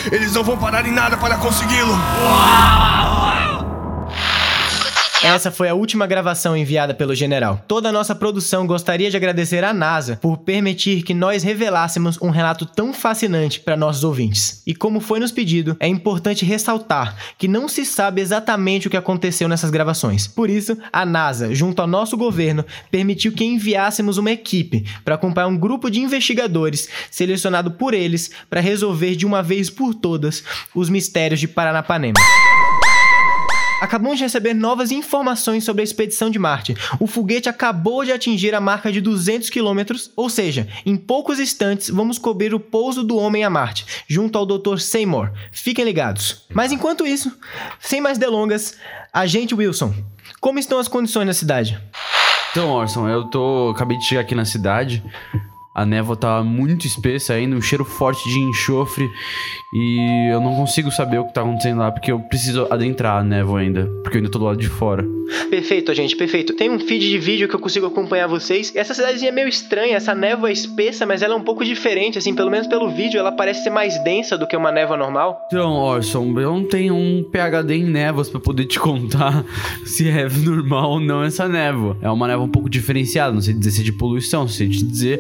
Eles 0.09 0.31
não 0.31 0.43
vão 0.45 0.57
parar 0.57 0.87
em 0.87 0.93
nada 0.93 1.17
para 1.17 1.35
consegui-lo. 1.35 1.97
Essa 5.21 5.51
foi 5.51 5.67
a 5.67 5.73
última 5.73 6.07
gravação 6.07 6.55
enviada 6.55 6.93
pelo 6.93 7.13
general. 7.13 7.61
Toda 7.67 7.89
a 7.89 7.91
nossa 7.91 8.15
produção 8.15 8.65
gostaria 8.65 9.11
de 9.11 9.17
agradecer 9.17 9.65
à 9.65 9.73
NASA 9.73 10.15
por 10.15 10.37
permitir 10.37 11.03
que 11.03 11.13
nós 11.13 11.43
revelássemos 11.43 12.17
um 12.21 12.29
relato 12.29 12.65
tão 12.65 12.93
fascinante 12.93 13.59
para 13.59 13.75
nossos 13.75 14.05
ouvintes. 14.05 14.63
E 14.65 14.73
como 14.73 15.01
foi 15.01 15.19
nos 15.19 15.33
pedido, 15.33 15.75
é 15.77 15.87
importante 15.89 16.45
ressaltar 16.45 17.17
que 17.37 17.49
não 17.49 17.67
se 17.67 17.83
sabe 17.83 18.21
exatamente 18.21 18.87
o 18.87 18.89
que 18.89 18.95
aconteceu 18.95 19.49
nessas 19.49 19.69
gravações. 19.69 20.25
Por 20.25 20.49
isso, 20.49 20.77
a 20.91 21.05
NASA, 21.05 21.53
junto 21.53 21.81
ao 21.81 21.87
nosso 21.87 22.15
governo, 22.15 22.65
permitiu 22.89 23.33
que 23.33 23.43
enviássemos 23.43 24.17
uma 24.17 24.31
equipe 24.31 24.85
para 25.03 25.15
acompanhar 25.15 25.47
um 25.47 25.57
grupo 25.57 25.91
de 25.91 25.99
investigadores 25.99 26.87
selecionado 27.11 27.71
por 27.71 27.93
eles 27.93 28.31
para 28.49 28.61
resolver 28.61 29.17
de 29.17 29.25
uma 29.25 29.43
vez 29.43 29.69
por 29.69 29.93
todas 29.93 30.45
os 30.73 30.89
mistérios 30.89 31.41
de 31.41 31.47
Paranapanema. 31.47 32.19
Acabamos 33.81 34.17
de 34.17 34.23
receber 34.23 34.53
novas 34.53 34.91
informações 34.91 35.63
sobre 35.63 35.81
a 35.81 35.83
expedição 35.83 36.29
de 36.29 36.37
Marte. 36.37 36.75
O 36.99 37.07
foguete 37.07 37.47
acabou 37.47 38.03
de 38.03 38.11
atingir 38.11 38.53
a 38.53 38.59
marca 38.59 38.91
de 38.91 38.99
200 38.99 39.49
quilômetros, 39.49 40.11
ou 40.15 40.29
seja, 40.29 40.67
em 40.85 40.97
poucos 40.97 41.39
instantes 41.39 41.89
vamos 41.89 42.17
cobrir 42.17 42.53
o 42.53 42.59
pouso 42.59 43.03
do 43.03 43.17
homem 43.17 43.43
a 43.43 43.49
Marte, 43.49 43.85
junto 44.07 44.37
ao 44.37 44.45
Dr. 44.45 44.79
Seymour. 44.79 45.31
Fiquem 45.51 45.85
ligados. 45.85 46.45
Mas 46.53 46.71
enquanto 46.71 47.07
isso, 47.07 47.31
sem 47.79 48.01
mais 48.01 48.17
delongas, 48.17 48.77
agente 49.13 49.55
Wilson, 49.55 49.93
como 50.39 50.59
estão 50.59 50.79
as 50.79 50.87
condições 50.87 51.25
na 51.25 51.33
cidade? 51.33 51.79
Então, 52.51 52.69
Orson, 52.69 53.07
eu 53.07 53.25
tô. 53.25 53.69
Acabei 53.75 53.97
de 53.97 54.05
chegar 54.05 54.21
aqui 54.21 54.33
na 54.33 54.45
cidade. 54.45 55.03
A 55.73 55.85
névoa 55.85 56.15
tá 56.15 56.43
muito 56.43 56.87
espessa 56.87 57.33
ainda, 57.33 57.55
um 57.55 57.61
cheiro 57.61 57.85
forte 57.85 58.27
de 58.27 58.39
enxofre. 58.39 59.09
E 59.71 60.29
eu 60.31 60.41
não 60.41 60.55
consigo 60.55 60.91
saber 60.91 61.19
o 61.19 61.25
que 61.25 61.33
tá 61.33 61.41
acontecendo 61.41 61.79
lá, 61.79 61.91
porque 61.91 62.11
eu 62.11 62.19
preciso 62.19 62.67
adentrar 62.69 63.19
a 63.19 63.23
névoa 63.23 63.59
ainda. 63.59 63.85
Porque 64.03 64.17
eu 64.17 64.21
ainda 64.21 64.31
tô 64.31 64.39
do 64.39 64.45
lado 64.45 64.57
de 64.57 64.67
fora. 64.67 65.05
Perfeito, 65.49 65.93
gente, 65.93 66.15
perfeito. 66.15 66.53
Tem 66.55 66.69
um 66.69 66.79
feed 66.79 67.07
de 67.07 67.17
vídeo 67.17 67.47
que 67.47 67.55
eu 67.55 67.59
consigo 67.59 67.85
acompanhar 67.85 68.27
vocês. 68.27 68.75
Essa 68.75 68.93
cidadezinha 68.93 69.29
é 69.29 69.31
meio 69.31 69.47
estranha, 69.47 69.95
essa 69.95 70.15
névoa 70.15 70.49
é 70.49 70.53
espessa, 70.53 71.05
mas 71.05 71.21
ela 71.21 71.35
é 71.35 71.37
um 71.37 71.43
pouco 71.43 71.63
diferente, 71.63 72.17
assim, 72.17 72.33
pelo 72.33 72.49
menos 72.49 72.67
pelo 72.67 72.89
vídeo, 72.89 73.19
ela 73.19 73.31
parece 73.31 73.63
ser 73.63 73.69
mais 73.69 74.01
densa 74.03 74.37
do 74.37 74.47
que 74.47 74.57
uma 74.57 74.71
névoa 74.71 74.97
normal. 74.97 75.39
Então, 75.47 75.71
Orson, 75.71 76.25
eu 76.39 76.53
não 76.53 76.63
tenho 76.63 76.95
um 76.95 77.23
PHD 77.23 77.75
em 77.75 77.83
névoas 77.83 78.29
pra 78.29 78.39
poder 78.39 78.65
te 78.65 78.79
contar 78.79 79.45
se 79.85 80.09
é 80.09 80.27
normal 80.29 80.91
ou 80.91 80.99
não 80.99 81.23
essa 81.23 81.47
névoa. 81.47 81.97
É 82.01 82.09
uma 82.09 82.27
névoa 82.27 82.45
um 82.45 82.51
pouco 82.51 82.69
diferenciada, 82.69 83.33
não 83.33 83.41
sei 83.41 83.53
dizer 83.53 83.71
se 83.71 83.81
é 83.81 83.83
de 83.83 83.93
poluição, 83.93 84.47
sei 84.47 84.67
te 84.67 84.83
dizer 84.83 85.19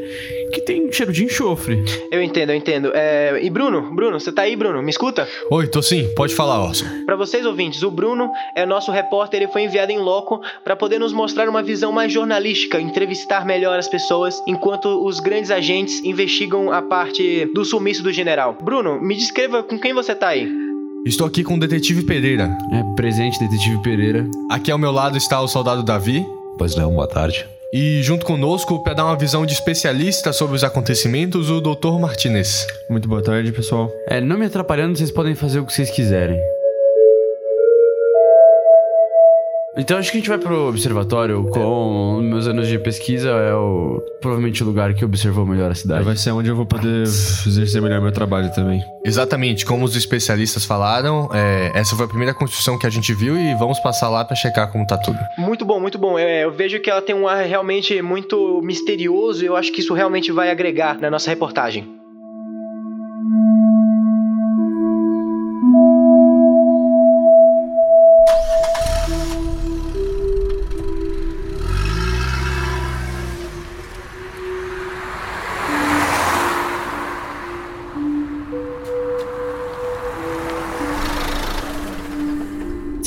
que 0.51 0.61
tem 0.61 0.91
cheiro 0.91 1.11
de 1.11 1.23
enxofre. 1.23 1.83
Eu 2.11 2.21
entendo, 2.21 2.51
eu 2.51 2.55
entendo. 2.55 2.91
É... 2.93 3.39
E 3.41 3.49
Bruno, 3.49 3.93
Bruno, 3.93 4.19
você 4.19 4.31
tá 4.31 4.43
aí, 4.43 4.55
Bruno? 4.55 4.81
Me 4.81 4.89
escuta? 4.89 5.27
Oi, 5.49 5.67
tô 5.67 5.81
sim, 5.81 6.07
pode 6.15 6.35
falar, 6.35 6.63
Orson. 6.63 6.85
Pra 7.05 7.15
vocês 7.15 7.45
ouvintes, 7.45 7.83
o 7.83 7.91
Bruno 7.91 8.31
é 8.55 8.65
nosso 8.65 8.91
repórter, 8.91 9.41
ele 9.41 9.51
foi 9.51 9.63
enviado 9.63 9.91
em 9.91 9.99
loco 9.99 10.41
pra 10.63 10.75
poder 10.75 10.99
nos 10.99 11.13
mostrar 11.13 11.47
uma 11.49 11.61
visão 11.61 11.91
mais 11.91 12.11
jornalística, 12.11 12.79
entrevistar 12.79 13.45
melhor 13.45 13.77
as 13.77 13.87
pessoas, 13.87 14.41
enquanto 14.47 15.05
os 15.05 15.19
grandes 15.19 15.51
agentes 15.51 16.03
investigam 16.03 16.71
a 16.71 16.81
parte 16.81 17.45
do 17.53 17.63
sumiço 17.63 18.03
do 18.03 18.11
general. 18.11 18.57
Bruno, 18.61 18.99
me 19.01 19.15
descreva 19.15 19.63
com 19.63 19.79
quem 19.79 19.93
você 19.93 20.15
tá 20.15 20.29
aí. 20.29 20.49
Estou 21.05 21.25
aqui 21.25 21.43
com 21.43 21.55
o 21.55 21.59
detetive 21.59 22.03
Pereira. 22.03 22.57
É 22.71 22.95
presente, 22.95 23.39
detetive 23.39 23.81
Pereira. 23.81 24.29
Aqui 24.51 24.69
ao 24.69 24.77
meu 24.77 24.91
lado 24.91 25.17
está 25.17 25.39
o 25.41 25.47
soldado 25.47 25.83
Davi. 25.83 26.25
Pois 26.57 26.75
não, 26.75 26.93
boa 26.93 27.07
tarde. 27.07 27.47
E 27.71 28.01
junto 28.01 28.25
conosco, 28.25 28.81
para 28.83 28.95
dar 28.95 29.05
uma 29.05 29.15
visão 29.15 29.45
de 29.45 29.53
especialista 29.53 30.33
sobre 30.33 30.55
os 30.55 30.63
acontecimentos, 30.63 31.51
o 31.51 31.61
Dr. 31.61 31.99
Martinez. 31.99 32.65
Muito 32.89 33.07
boa 33.07 33.21
tarde, 33.21 33.51
pessoal. 33.51 33.91
É, 34.07 34.19
não 34.19 34.37
me 34.39 34.45
atrapalhando, 34.45 34.97
vocês 34.97 35.11
podem 35.11 35.35
fazer 35.35 35.59
o 35.59 35.65
que 35.65 35.73
vocês 35.73 35.91
quiserem. 35.91 36.39
Então 39.79 39.97
acho 39.97 40.11
que 40.11 40.17
a 40.17 40.19
gente 40.19 40.29
vai 40.29 40.37
pro 40.37 40.67
observatório 40.67 41.43
com 41.45 42.19
meus 42.21 42.47
anos 42.47 42.67
de 42.67 42.77
pesquisa 42.77 43.29
é 43.29 43.53
o 43.53 44.01
provavelmente 44.21 44.61
o 44.61 44.65
lugar 44.65 44.93
que 44.93 45.05
observou 45.05 45.45
melhor 45.45 45.71
a 45.71 45.75
cidade. 45.75 46.03
Vai 46.03 46.17
ser 46.17 46.31
onde 46.31 46.49
eu 46.49 46.55
vou 46.55 46.65
poder 46.65 47.03
exercer 47.03 47.81
melhor 47.81 48.01
meu 48.01 48.11
trabalho 48.11 48.51
também. 48.53 48.83
Exatamente, 49.05 49.65
como 49.65 49.85
os 49.85 49.95
especialistas 49.95 50.65
falaram, 50.65 51.29
é, 51.33 51.71
essa 51.73 51.95
foi 51.95 52.05
a 52.05 52.07
primeira 52.09 52.33
construção 52.33 52.77
que 52.77 52.85
a 52.85 52.89
gente 52.89 53.13
viu 53.13 53.37
e 53.37 53.55
vamos 53.55 53.79
passar 53.79 54.09
lá 54.09 54.25
para 54.25 54.35
checar 54.35 54.71
como 54.71 54.85
tá 54.85 54.97
tudo. 54.97 55.17
Muito 55.37 55.63
bom, 55.63 55.79
muito 55.79 55.97
bom. 55.97 56.19
É, 56.19 56.43
eu 56.43 56.51
vejo 56.51 56.79
que 56.81 56.89
ela 56.89 57.01
tem 57.01 57.15
um 57.15 57.27
ar 57.27 57.45
realmente 57.45 58.01
muito 58.01 58.61
misterioso 58.61 59.43
e 59.43 59.47
eu 59.47 59.55
acho 59.55 59.71
que 59.71 59.79
isso 59.79 59.93
realmente 59.93 60.31
vai 60.31 60.51
agregar 60.51 60.99
na 60.99 61.09
nossa 61.09 61.29
reportagem. 61.29 61.98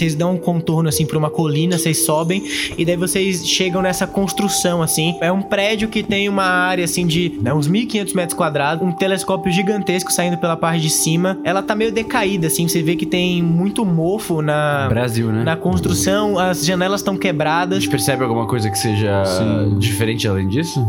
Vocês 0.02 0.16
dão 0.16 0.32
um 0.32 0.37
contorno 0.37 0.88
assim 0.88 1.06
pra 1.06 1.16
uma 1.16 1.30
colina, 1.30 1.78
vocês 1.78 2.04
sobem 2.04 2.42
e 2.76 2.85
daí 2.85 2.97
vocês 2.97 3.47
chegam 3.47 3.80
nessa 3.80 4.04
construção 4.04 4.82
assim. 4.82 5.16
É 5.21 5.30
um 5.30 5.40
prédio 5.40 5.87
que 5.88 6.02
tem 6.02 6.28
uma 6.28 6.42
área 6.42 6.85
assim 6.85 7.06
de 7.06 7.38
né, 7.40 7.54
uns 7.54 7.68
1500 7.68 8.12
metros 8.12 8.37
quadrados, 8.37 8.85
um 8.85 8.90
telescópio 8.90 9.52
gigantesco 9.52 10.12
saindo 10.12 10.37
pela 10.38 10.56
parte 10.56 10.82
de 10.82 10.90
cima. 10.90 11.38
Ela 11.44 11.62
tá 11.62 11.76
meio 11.76 11.92
decaída 11.92 12.49
assim, 12.49 12.66
você 12.66 12.82
vê 12.82 12.97
que 12.97 13.06
tem 13.06 13.40
muito 13.40 13.85
mofo 13.85 14.42
na 14.42 14.88
Brasil, 14.88 15.30
né? 15.30 15.44
na 15.44 15.54
construção, 15.54 16.37
as 16.37 16.66
janelas 16.66 17.00
estão 17.00 17.14
A 17.14 17.18
quebradas. 17.18 17.85
gente 17.85 17.90
percebe 17.90 18.25
alguma 18.25 18.49
coisa 18.49 18.68
que 18.68 18.78
seja 18.78 19.25
Sim. 19.25 19.78
diferente 19.78 20.26
além 20.26 20.49
disso? 20.49 20.85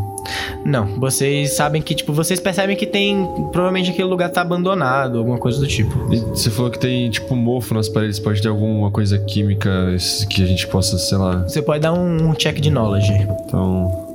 Não, 0.65 0.85
vocês 0.99 1.53
sabem 1.55 1.81
que 1.81 1.93
tipo, 1.93 2.13
vocês 2.13 2.39
percebem 2.39 2.75
que 2.75 2.85
tem 2.85 3.27
provavelmente 3.51 3.89
aquele 3.91 4.07
lugar 4.07 4.29
tá 4.29 4.41
abandonado, 4.41 5.17
alguma 5.17 5.37
coisa 5.37 5.59
do 5.59 5.67
tipo. 5.67 6.13
E 6.13 6.19
você 6.19 6.49
falou 6.49 6.71
que 6.71 6.79
tem, 6.79 7.09
tipo, 7.09 7.35
mofo 7.35 7.73
nas 7.73 7.89
paredes. 7.89 8.19
Pode 8.19 8.41
ter 8.41 8.47
alguma 8.47 8.89
coisa 8.91 9.17
química 9.19 9.69
que 10.29 10.43
a 10.43 10.45
gente 10.45 10.67
possa, 10.67 10.97
sei 10.97 11.17
lá. 11.17 11.43
Você 11.43 11.61
pode 11.61 11.81
dar 11.81 11.93
um, 11.93 12.29
um 12.29 12.33
check 12.33 12.59
de 12.59 12.69
knowledge. 12.69 13.11
Então. 13.45 14.12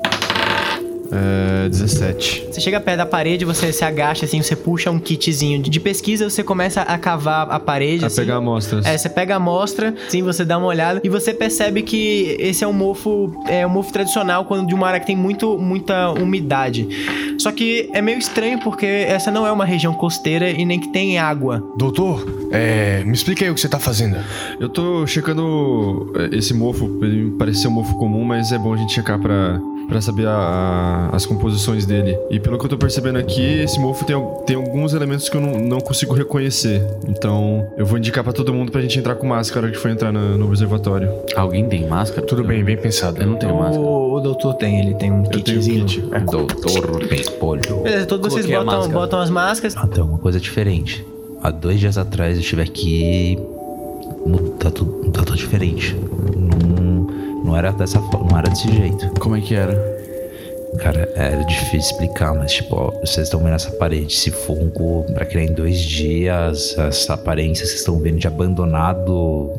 É. 1.12 1.58
17. 1.68 2.48
Você 2.50 2.60
chega 2.60 2.80
perto 2.80 2.98
da 2.98 3.06
parede, 3.06 3.44
você 3.44 3.72
se 3.72 3.84
agacha 3.84 4.24
assim, 4.24 4.42
você 4.42 4.56
puxa 4.56 4.90
um 4.90 4.98
kitzinho 4.98 5.62
de 5.62 5.80
pesquisa, 5.80 6.28
você 6.28 6.42
começa 6.42 6.82
a 6.82 6.98
cavar 6.98 7.48
a 7.50 7.60
parede. 7.60 8.04
A 8.04 8.06
assim. 8.06 8.22
pegar 8.22 8.36
amostras. 8.36 8.86
É, 8.86 8.96
você 8.96 9.08
pega 9.08 9.34
a 9.34 9.36
amostra, 9.36 9.94
sim, 10.08 10.22
você 10.22 10.44
dá 10.44 10.58
uma 10.58 10.66
olhada 10.66 11.00
e 11.04 11.08
você 11.08 11.34
percebe 11.34 11.82
que 11.82 12.36
esse 12.38 12.64
é 12.64 12.66
um 12.66 12.72
mofo, 12.72 13.32
é 13.46 13.66
um 13.66 13.70
mofo 13.70 13.92
tradicional 13.92 14.44
quando 14.44 14.66
de 14.66 14.74
uma 14.74 14.88
área 14.88 15.00
que 15.00 15.06
tem 15.06 15.16
muito, 15.16 15.58
muita 15.58 16.10
umidade. 16.12 16.88
Só 17.38 17.52
que 17.52 17.88
é 17.92 18.02
meio 18.02 18.18
estranho 18.18 18.58
porque 18.60 18.86
essa 18.86 19.30
não 19.30 19.46
é 19.46 19.52
uma 19.52 19.64
região 19.64 19.94
costeira 19.94 20.50
e 20.50 20.64
nem 20.64 20.80
que 20.80 20.88
tem 20.88 21.18
água. 21.18 21.62
Doutor, 21.76 22.26
é, 22.50 23.04
me 23.04 23.12
explica 23.12 23.44
aí 23.44 23.50
o 23.50 23.54
que 23.54 23.60
você 23.60 23.68
tá 23.68 23.78
fazendo. 23.78 24.16
Eu 24.58 24.68
tô 24.68 25.06
checando 25.06 26.12
é, 26.16 26.36
esse 26.36 26.52
mofo. 26.54 26.98
Ele 27.02 27.24
me 27.24 27.30
pareceu 27.38 27.70
um 27.70 27.74
mofo 27.74 27.96
comum, 27.96 28.24
mas 28.24 28.52
é 28.52 28.58
bom 28.58 28.74
a 28.74 28.76
gente 28.76 28.92
checar 28.92 29.18
pra 29.18 29.60
pra 29.88 30.00
saber 30.00 30.26
a- 30.26 31.08
a- 31.10 31.16
as 31.16 31.24
composições 31.24 31.86
dele. 31.86 32.18
E 32.30 32.38
pelo 32.38 32.58
que 32.58 32.64
eu 32.66 32.68
tô 32.68 32.76
percebendo 32.76 33.18
aqui, 33.18 33.60
esse 33.60 33.80
mofo 33.80 34.04
tem, 34.04 34.16
tem 34.46 34.56
alguns 34.56 34.92
elementos 34.92 35.28
que 35.28 35.36
eu 35.36 35.40
não, 35.40 35.58
não 35.58 35.80
consigo 35.80 36.14
reconhecer. 36.14 36.86
Então, 37.08 37.66
eu 37.76 37.86
vou 37.86 37.96
indicar 37.98 38.22
pra 38.22 38.32
todo 38.32 38.52
mundo 38.52 38.70
pra 38.70 38.80
gente 38.82 38.98
entrar 38.98 39.14
com 39.14 39.26
máscara 39.26 39.70
que 39.70 39.76
for 39.78 39.90
entrar 39.90 40.12
na- 40.12 40.36
no 40.36 40.46
observatório. 40.46 41.10
Alguém 41.34 41.66
tem 41.68 41.86
máscara? 41.88 42.26
Tudo 42.26 42.44
bem, 42.44 42.62
bem 42.62 42.76
pensado. 42.76 43.20
Eu 43.22 43.26
não 43.26 43.36
tenho 43.36 43.56
máscara. 43.56 43.80
O, 43.80 44.14
o 44.16 44.20
doutor 44.20 44.54
tem, 44.54 44.78
ele 44.80 44.94
tem 44.94 45.10
um 45.10 45.22
tenho 45.22 45.38
um 45.38 45.42
kitzinho. 45.42 45.86
kit. 45.86 46.04
É. 46.12 46.20
Doutor 46.20 47.06
Pimpolho. 47.08 47.82
Beleza, 47.82 48.06
todos 48.06 48.32
vocês 48.32 48.46
Coloquei 48.46 48.64
botam, 48.78 48.90
botam 48.90 49.20
as 49.20 49.30
máscaras. 49.30 49.76
Ah, 49.76 49.86
tem 49.86 50.00
alguma 50.02 50.18
coisa 50.18 50.38
diferente. 50.38 51.04
Há 51.42 51.50
dois 51.50 51.80
dias 51.80 51.96
atrás 51.96 52.34
eu 52.36 52.40
estive 52.42 52.62
aqui. 52.62 53.38
Tá 54.58 54.70
tudo, 54.70 55.10
tá 55.12 55.22
tudo 55.22 55.36
diferente. 55.36 55.96
Não, 57.48 57.56
era 57.56 57.72
dessa 57.72 58.00
forma, 58.00 58.28
não 58.30 58.38
era 58.38 58.50
desse 58.50 58.70
jeito. 58.70 59.08
Como 59.20 59.34
é 59.36 59.40
que 59.40 59.54
era? 59.54 59.98
Cara, 60.80 61.10
é 61.16 61.34
difícil 61.44 61.78
explicar, 61.92 62.34
mas 62.34 62.52
tipo, 62.52 62.76
ó, 62.76 62.90
vocês 63.00 63.26
estão 63.26 63.40
vendo 63.40 63.54
essa 63.54 63.70
parede, 63.70 64.12
esse 64.14 64.30
fungo 64.30 65.02
pra 65.14 65.24
criar 65.24 65.44
em 65.44 65.52
dois 65.54 65.78
dias, 65.80 66.76
essa 66.78 67.14
aparência 67.14 67.62
que 67.62 67.68
vocês 67.70 67.80
estão 67.80 67.98
vendo 67.98 68.18
de 68.18 68.26
abandonado, 68.26 69.50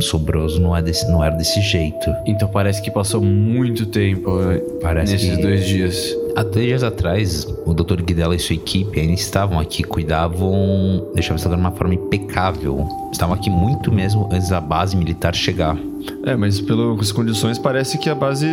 sobroso, 0.00 0.58
não, 0.60 0.74
é 0.74 0.80
desse, 0.80 1.06
não 1.10 1.22
era 1.22 1.36
desse 1.36 1.60
jeito. 1.60 2.10
Então 2.26 2.48
parece 2.48 2.80
que 2.80 2.90
passou 2.90 3.20
muito 3.20 3.84
tempo 3.86 4.40
eh, 4.50 4.58
Parece 4.80 5.12
nesses 5.12 5.36
que- 5.36 5.42
dois 5.42 5.66
dias. 5.66 6.16
Há 6.36 6.42
dois 6.42 6.66
dias 6.66 6.82
atrás, 6.82 7.46
o 7.64 7.72
Dr. 7.72 8.02
Guidela 8.02 8.34
e 8.34 8.38
sua 8.40 8.56
equipe 8.56 8.98
ainda 8.98 9.12
estavam 9.12 9.60
aqui, 9.60 9.84
cuidavam, 9.84 11.06
deixavam 11.14 11.36
isso 11.36 11.48
de 11.48 11.54
uma 11.54 11.70
forma 11.70 11.94
impecável. 11.94 12.88
Estavam 13.12 13.36
aqui 13.36 13.48
muito 13.48 13.92
mesmo 13.92 14.28
antes 14.32 14.48
da 14.48 14.60
base 14.60 14.96
militar 14.96 15.32
chegar. 15.32 15.78
É, 16.24 16.34
mas 16.34 16.60
pelas 16.60 17.12
condições 17.12 17.56
parece 17.56 17.98
que 17.98 18.10
a 18.10 18.14
base 18.16 18.48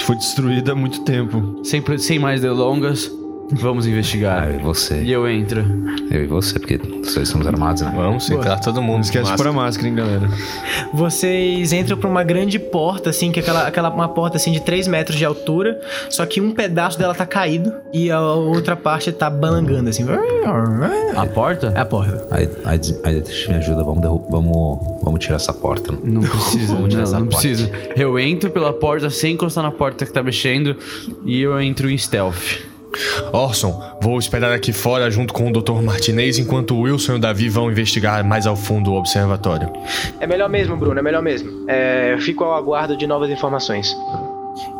foi 0.00 0.16
destruída 0.16 0.72
há 0.72 0.74
muito 0.74 1.02
tempo. 1.02 1.60
Sem, 1.62 1.82
sem 1.98 2.18
mais 2.18 2.40
delongas, 2.40 3.10
vamos 3.52 3.86
investigar. 3.86 4.48
eu 4.50 4.60
e 4.60 4.62
você. 4.62 5.02
E 5.02 5.12
eu 5.12 5.28
entro. 5.28 5.64
Eu 6.10 6.24
e 6.24 6.26
você, 6.26 6.58
porque 6.58 6.78
vocês 7.02 7.28
somos 7.28 7.46
armados, 7.46 7.82
né? 7.82 7.92
Vamos 7.94 8.30
entrar 8.30 8.58
todo 8.60 8.80
mundo. 8.82 8.94
Não 8.94 9.00
esquece 9.00 9.30
de 9.30 9.36
pôr 9.36 9.48
a 9.48 9.52
máscara, 9.52 9.88
hein, 9.88 9.94
galera. 9.94 10.28
Vocês 10.92 11.72
entram 11.72 11.96
por 11.96 12.08
uma 12.08 12.22
grande 12.22 12.58
porta, 12.58 13.10
assim, 13.10 13.32
que 13.32 13.40
é 13.40 13.42
aquela, 13.42 13.66
aquela 13.66 13.90
uma 13.90 14.08
porta 14.08 14.36
assim 14.36 14.52
de 14.52 14.60
3 14.60 14.88
metros 14.88 15.16
de 15.18 15.24
altura, 15.24 15.80
só 16.10 16.24
que 16.26 16.40
um 16.40 16.52
pedaço 16.52 16.98
dela 16.98 17.14
tá 17.14 17.26
caído 17.26 17.72
e 17.92 18.10
a 18.10 18.20
outra 18.20 18.76
parte 18.76 19.10
tá 19.12 19.28
balangando, 19.30 19.90
assim. 19.90 20.04
A 21.16 21.26
porta? 21.26 21.72
É 21.74 21.80
a 21.80 21.84
porta. 21.84 22.26
Aí, 22.30 22.48
aí, 22.64 22.80
aí 23.04 23.20
deixa 23.20 23.50
me 23.50 23.58
ajuda, 23.58 23.82
vamos, 23.82 24.00
derru- 24.00 24.26
vamos, 24.30 24.78
vamos 25.02 25.20
tirar 25.20 25.36
essa 25.36 25.52
porta. 25.52 25.92
Não 26.02 26.20
precisa, 26.22 26.74
Vamos 26.74 26.90
tirar 26.90 27.02
não, 27.02 27.08
essa 27.08 27.18
não 27.20 27.26
porta. 27.26 27.40
precisa. 27.48 27.70
Eu 27.96 28.18
entro 28.18 28.50
pela 28.50 28.72
porta 28.72 29.10
sem 29.10 29.34
encostar 29.34 29.62
na 29.64 29.70
porta 29.70 30.04
que 30.04 30.12
tá 30.12 30.22
mexendo 30.22 30.76
e 31.24 31.40
eu 31.40 31.60
entro 31.60 31.90
em 31.90 31.96
stealth. 31.98 32.58
Orson, 33.32 33.82
vou 34.00 34.18
esperar 34.18 34.52
aqui 34.52 34.72
fora 34.72 35.10
junto 35.10 35.32
com 35.32 35.48
o 35.48 35.52
Dr. 35.52 35.82
Martinez 35.82 36.38
enquanto 36.38 36.74
o 36.74 36.80
Wilson 36.82 37.12
e 37.12 37.16
o 37.16 37.18
Davi 37.18 37.48
vão 37.48 37.70
investigar 37.70 38.24
mais 38.24 38.46
ao 38.46 38.56
fundo 38.56 38.92
o 38.92 38.96
observatório. 38.96 39.70
É 40.20 40.26
melhor 40.26 40.48
mesmo, 40.48 40.76
Bruno, 40.76 40.98
é 40.98 41.02
melhor 41.02 41.22
mesmo. 41.22 41.68
É, 41.68 42.12
eu 42.12 42.18
fico 42.18 42.44
ao 42.44 42.54
aguardo 42.54 42.96
de 42.96 43.06
novas 43.06 43.30
informações. 43.30 43.94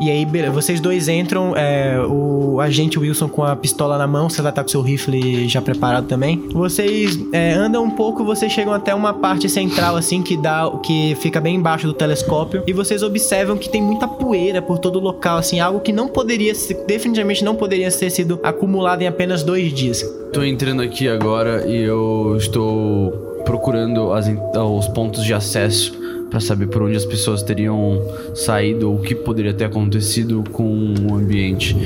E 0.00 0.10
aí, 0.10 0.26
vocês 0.50 0.80
dois 0.80 1.08
entram, 1.08 1.56
é, 1.56 1.98
o 2.00 2.60
agente 2.60 2.98
Wilson 2.98 3.28
com 3.28 3.42
a 3.42 3.56
pistola 3.56 3.98
na 3.98 4.06
mão, 4.06 4.28
você 4.28 4.42
vai 4.42 4.50
estar 4.50 4.62
com 4.62 4.68
seu 4.68 4.80
rifle 4.80 5.48
já 5.48 5.60
preparado 5.60 6.06
também. 6.06 6.48
Vocês 6.52 7.18
é, 7.32 7.52
andam 7.52 7.84
um 7.84 7.90
pouco, 7.90 8.24
vocês 8.24 8.52
chegam 8.52 8.72
até 8.72 8.94
uma 8.94 9.12
parte 9.12 9.48
central, 9.48 9.96
assim, 9.96 10.22
que 10.22 10.36
dá, 10.36 10.70
que 10.82 11.16
fica 11.20 11.40
bem 11.40 11.56
embaixo 11.56 11.86
do 11.86 11.94
telescópio, 11.94 12.62
e 12.66 12.72
vocês 12.72 13.02
observam 13.02 13.56
que 13.56 13.68
tem 13.68 13.82
muita 13.82 14.06
poeira 14.06 14.60
por 14.60 14.78
todo 14.78 14.96
o 14.96 15.02
local, 15.02 15.38
assim, 15.38 15.60
algo 15.60 15.80
que 15.80 15.92
não 15.92 16.08
poderia, 16.08 16.52
definitivamente 16.86 17.44
não 17.44 17.54
poderia 17.54 17.90
ter 17.90 18.10
sido 18.10 18.38
acumulado 18.42 19.02
em 19.02 19.06
apenas 19.06 19.42
dois 19.42 19.72
dias. 19.72 20.02
Tô 20.32 20.42
entrando 20.42 20.82
aqui 20.82 21.08
agora 21.08 21.66
e 21.68 21.82
eu 21.82 22.36
estou 22.36 23.12
procurando 23.44 24.12
as 24.12 24.26
os 24.54 24.88
pontos 24.88 25.22
de 25.22 25.34
acesso 25.34 26.03
pra 26.34 26.40
saber 26.40 26.66
por 26.66 26.82
onde 26.82 26.96
as 26.96 27.04
pessoas 27.04 27.44
teriam 27.44 28.02
saído 28.34 28.90
ou 28.90 28.96
o 28.96 29.00
que 29.00 29.14
poderia 29.14 29.54
ter 29.54 29.66
acontecido 29.66 30.42
com 30.50 30.92
o 31.08 31.14
ambiente. 31.14 31.76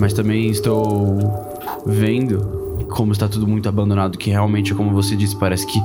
Mas 0.00 0.12
também 0.12 0.48
estou 0.48 1.16
vendo 1.86 2.86
como 2.90 3.12
está 3.12 3.28
tudo 3.28 3.46
muito 3.46 3.68
abandonado, 3.68 4.18
que 4.18 4.30
realmente, 4.30 4.74
como 4.74 4.90
você 4.90 5.14
disse, 5.14 5.38
parece 5.38 5.64
que 5.64 5.80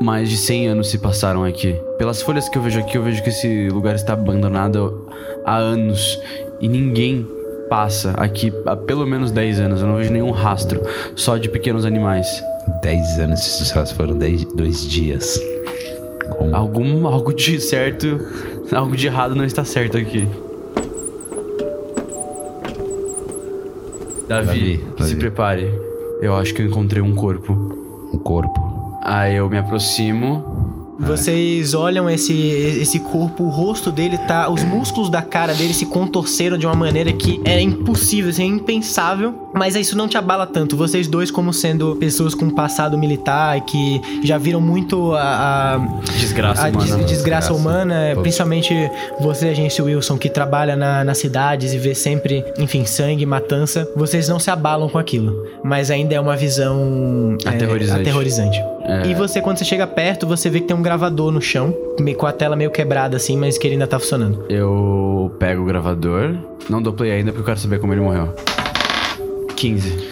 mais 0.00 0.30
de 0.30 0.38
100 0.38 0.68
anos 0.68 0.88
se 0.88 0.96
passaram 0.96 1.44
aqui. 1.44 1.78
Pelas 1.98 2.22
folhas 2.22 2.48
que 2.48 2.56
eu 2.56 2.62
vejo 2.62 2.80
aqui, 2.80 2.96
eu 2.96 3.02
vejo 3.02 3.22
que 3.22 3.28
esse 3.28 3.68
lugar 3.68 3.94
está 3.94 4.14
abandonado 4.14 5.06
há 5.44 5.58
anos 5.58 6.18
e 6.58 6.68
ninguém 6.68 7.26
passa 7.68 8.12
aqui 8.12 8.50
há 8.64 8.74
pelo 8.74 9.06
menos 9.06 9.30
10 9.30 9.60
anos. 9.60 9.82
Eu 9.82 9.88
não 9.88 9.96
vejo 9.96 10.10
nenhum 10.10 10.30
rastro, 10.30 10.80
só 11.14 11.36
de 11.36 11.50
pequenos 11.50 11.84
animais. 11.84 12.42
Dez 12.82 13.18
anos, 13.18 13.40
se 13.40 13.94
foram 13.94 14.16
dez, 14.16 14.42
dois 14.54 14.88
dias. 14.88 15.38
Algum 16.52 17.06
algo 17.06 17.32
de 17.32 17.60
certo, 17.60 18.18
algo 18.72 18.96
de 18.96 19.06
errado 19.06 19.34
não 19.34 19.44
está 19.44 19.64
certo 19.64 19.96
aqui. 19.96 20.28
Davi, 24.28 24.76
Davi, 24.76 24.76
se 24.78 25.14
Davi. 25.14 25.16
prepare. 25.16 25.74
Eu 26.20 26.36
acho 26.36 26.54
que 26.54 26.62
eu 26.62 26.66
encontrei 26.66 27.02
um 27.02 27.14
corpo. 27.14 27.52
um 28.12 28.18
corpo. 28.18 28.98
Aí 29.02 29.36
eu 29.36 29.48
me 29.48 29.58
aproximo. 29.58 30.79
Vocês 31.00 31.74
olham 31.74 32.08
esse, 32.08 32.32
esse 32.34 32.98
corpo, 33.00 33.44
o 33.44 33.48
rosto 33.48 33.90
dele 33.90 34.18
tá. 34.18 34.48
Os 34.50 34.62
músculos 34.62 35.08
da 35.10 35.22
cara 35.22 35.54
dele 35.54 35.72
se 35.74 35.86
contorceram 35.86 36.56
de 36.58 36.66
uma 36.66 36.74
maneira 36.74 37.12
que 37.12 37.40
é 37.44 37.60
impossível, 37.60 38.30
assim, 38.30 38.42
é 38.42 38.46
impensável. 38.46 39.34
Mas 39.52 39.74
isso 39.74 39.96
não 39.96 40.06
te 40.06 40.16
abala 40.16 40.46
tanto. 40.46 40.76
Vocês 40.76 41.08
dois, 41.08 41.30
como 41.30 41.52
sendo 41.52 41.96
pessoas 41.96 42.34
com 42.34 42.48
passado 42.50 42.96
militar 42.96 43.58
e 43.58 43.60
que 43.62 44.00
já 44.22 44.38
viram 44.38 44.60
muito 44.60 45.12
a. 45.14 45.74
a 45.74 45.78
Desgraça 46.18 46.66
a 46.66 46.70
humana. 46.70 46.84
des- 46.84 47.06
desgraça 47.06 47.14
Desgraça. 47.14 47.52
humana, 47.54 47.94
Todos. 48.10 48.22
principalmente 48.22 48.74
você, 49.20 49.48
agência 49.48 49.82
Wilson, 49.84 50.16
que 50.18 50.28
trabalha 50.28 50.76
na, 50.76 51.02
nas 51.02 51.18
cidades 51.18 51.72
e 51.72 51.78
vê 51.78 51.94
sempre, 51.94 52.44
enfim, 52.58 52.84
sangue, 52.84 53.24
matança, 53.26 53.88
vocês 53.96 54.28
não 54.28 54.38
se 54.38 54.50
abalam 54.50 54.88
com 54.88 54.98
aquilo. 54.98 55.44
Mas 55.64 55.90
ainda 55.90 56.14
é 56.14 56.20
uma 56.20 56.36
visão 56.36 57.36
é, 57.44 57.48
Aterrorizante. 57.48 58.60
É. 58.90 59.06
E 59.06 59.14
você, 59.14 59.40
quando 59.40 59.58
você 59.58 59.64
chega 59.64 59.86
perto, 59.86 60.26
você 60.26 60.50
vê 60.50 60.60
que 60.60 60.66
tem 60.66 60.76
um 60.76 60.82
gravador 60.82 61.30
no 61.30 61.40
chão, 61.40 61.72
com 62.16 62.26
a 62.26 62.32
tela 62.32 62.56
meio 62.56 62.70
quebrada 62.70 63.16
assim, 63.16 63.36
mas 63.36 63.56
que 63.56 63.66
ele 63.66 63.74
ainda 63.74 63.86
tá 63.86 63.98
funcionando. 63.98 64.44
Eu 64.48 65.32
pego 65.38 65.62
o 65.62 65.64
gravador. 65.64 66.34
Não 66.68 66.82
dou 66.82 66.92
play 66.92 67.12
ainda 67.12 67.30
porque 67.30 67.42
eu 67.42 67.46
quero 67.46 67.60
saber 67.60 67.78
como 67.78 67.92
ele 67.92 68.00
morreu. 68.00 68.34
15. 69.56 70.09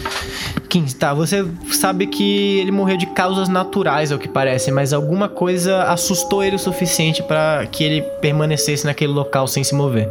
15, 0.68 0.96
tá, 0.96 1.14
você 1.14 1.44
sabe 1.72 2.07
que 2.07 2.59
ele 2.59 2.70
morreu 2.70 2.96
de 2.96 3.07
causas 3.07 3.48
naturais, 3.48 4.12
ao 4.12 4.18
que 4.18 4.28
parece, 4.28 4.70
mas 4.70 4.92
alguma 4.92 5.28
coisa 5.28 5.85
assustou 5.85 6.44
ele 6.44 6.57
o 6.57 6.59
suficiente 6.59 7.22
pra 7.22 7.66
que 7.70 7.83
ele 7.83 8.02
permanecesse 8.20 8.85
naquele 8.85 9.12
local 9.12 9.46
sem 9.46 9.64
se 9.64 9.74
mover. 9.74 10.09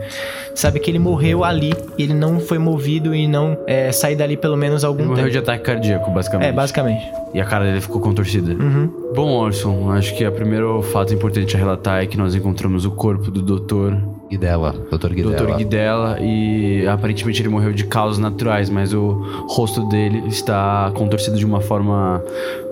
Sabe 0.55 0.79
que 0.79 0.89
ele 0.89 0.99
morreu 0.99 1.43
ali, 1.43 1.73
ele 1.97 2.13
não 2.13 2.39
foi 2.39 2.57
movido 2.57 3.13
e 3.13 3.27
não 3.27 3.57
é, 3.67 3.91
sair 3.91 4.15
dali 4.15 4.35
pelo 4.35 4.57
menos 4.57 4.83
algum 4.83 5.01
Ele 5.01 5.09
morreu 5.09 5.23
tempo. 5.25 5.31
de 5.33 5.37
ataque 5.37 5.63
cardíaco, 5.63 6.09
basicamente. 6.11 6.47
É, 6.47 6.51
basicamente. 6.51 7.05
E 7.33 7.39
a 7.39 7.45
cara 7.45 7.65
dele 7.65 7.81
ficou 7.81 8.01
contorcida. 8.01 8.53
Uhum. 8.53 9.11
Bom, 9.13 9.29
Orson, 9.33 9.91
acho 9.91 10.15
que 10.15 10.25
o 10.25 10.31
primeiro 10.31 10.81
fato 10.81 11.13
importante 11.13 11.55
a 11.55 11.59
relatar 11.59 12.01
é 12.01 12.07
que 12.07 12.17
nós 12.17 12.33
encontramos 12.33 12.85
o 12.85 12.91
corpo 12.91 13.29
do 13.29 13.41
doutor, 13.41 13.95
Guidela, 14.29 14.73
Dr. 14.91 15.09
Guidela. 15.09 15.35
doutor 15.35 15.57
Guidela, 15.57 16.17
e 16.19 16.85
aparentemente 16.87 17.41
ele 17.41 17.49
morreu 17.49 17.71
de 17.71 17.85
causas 17.85 18.19
naturais, 18.19 18.69
mas 18.69 18.93
o 18.93 19.45
rosto 19.47 19.87
dele 19.87 20.23
está 20.27 20.91
contorcido 20.95 21.37
de 21.37 21.45
uma 21.45 21.61
forma 21.61 22.23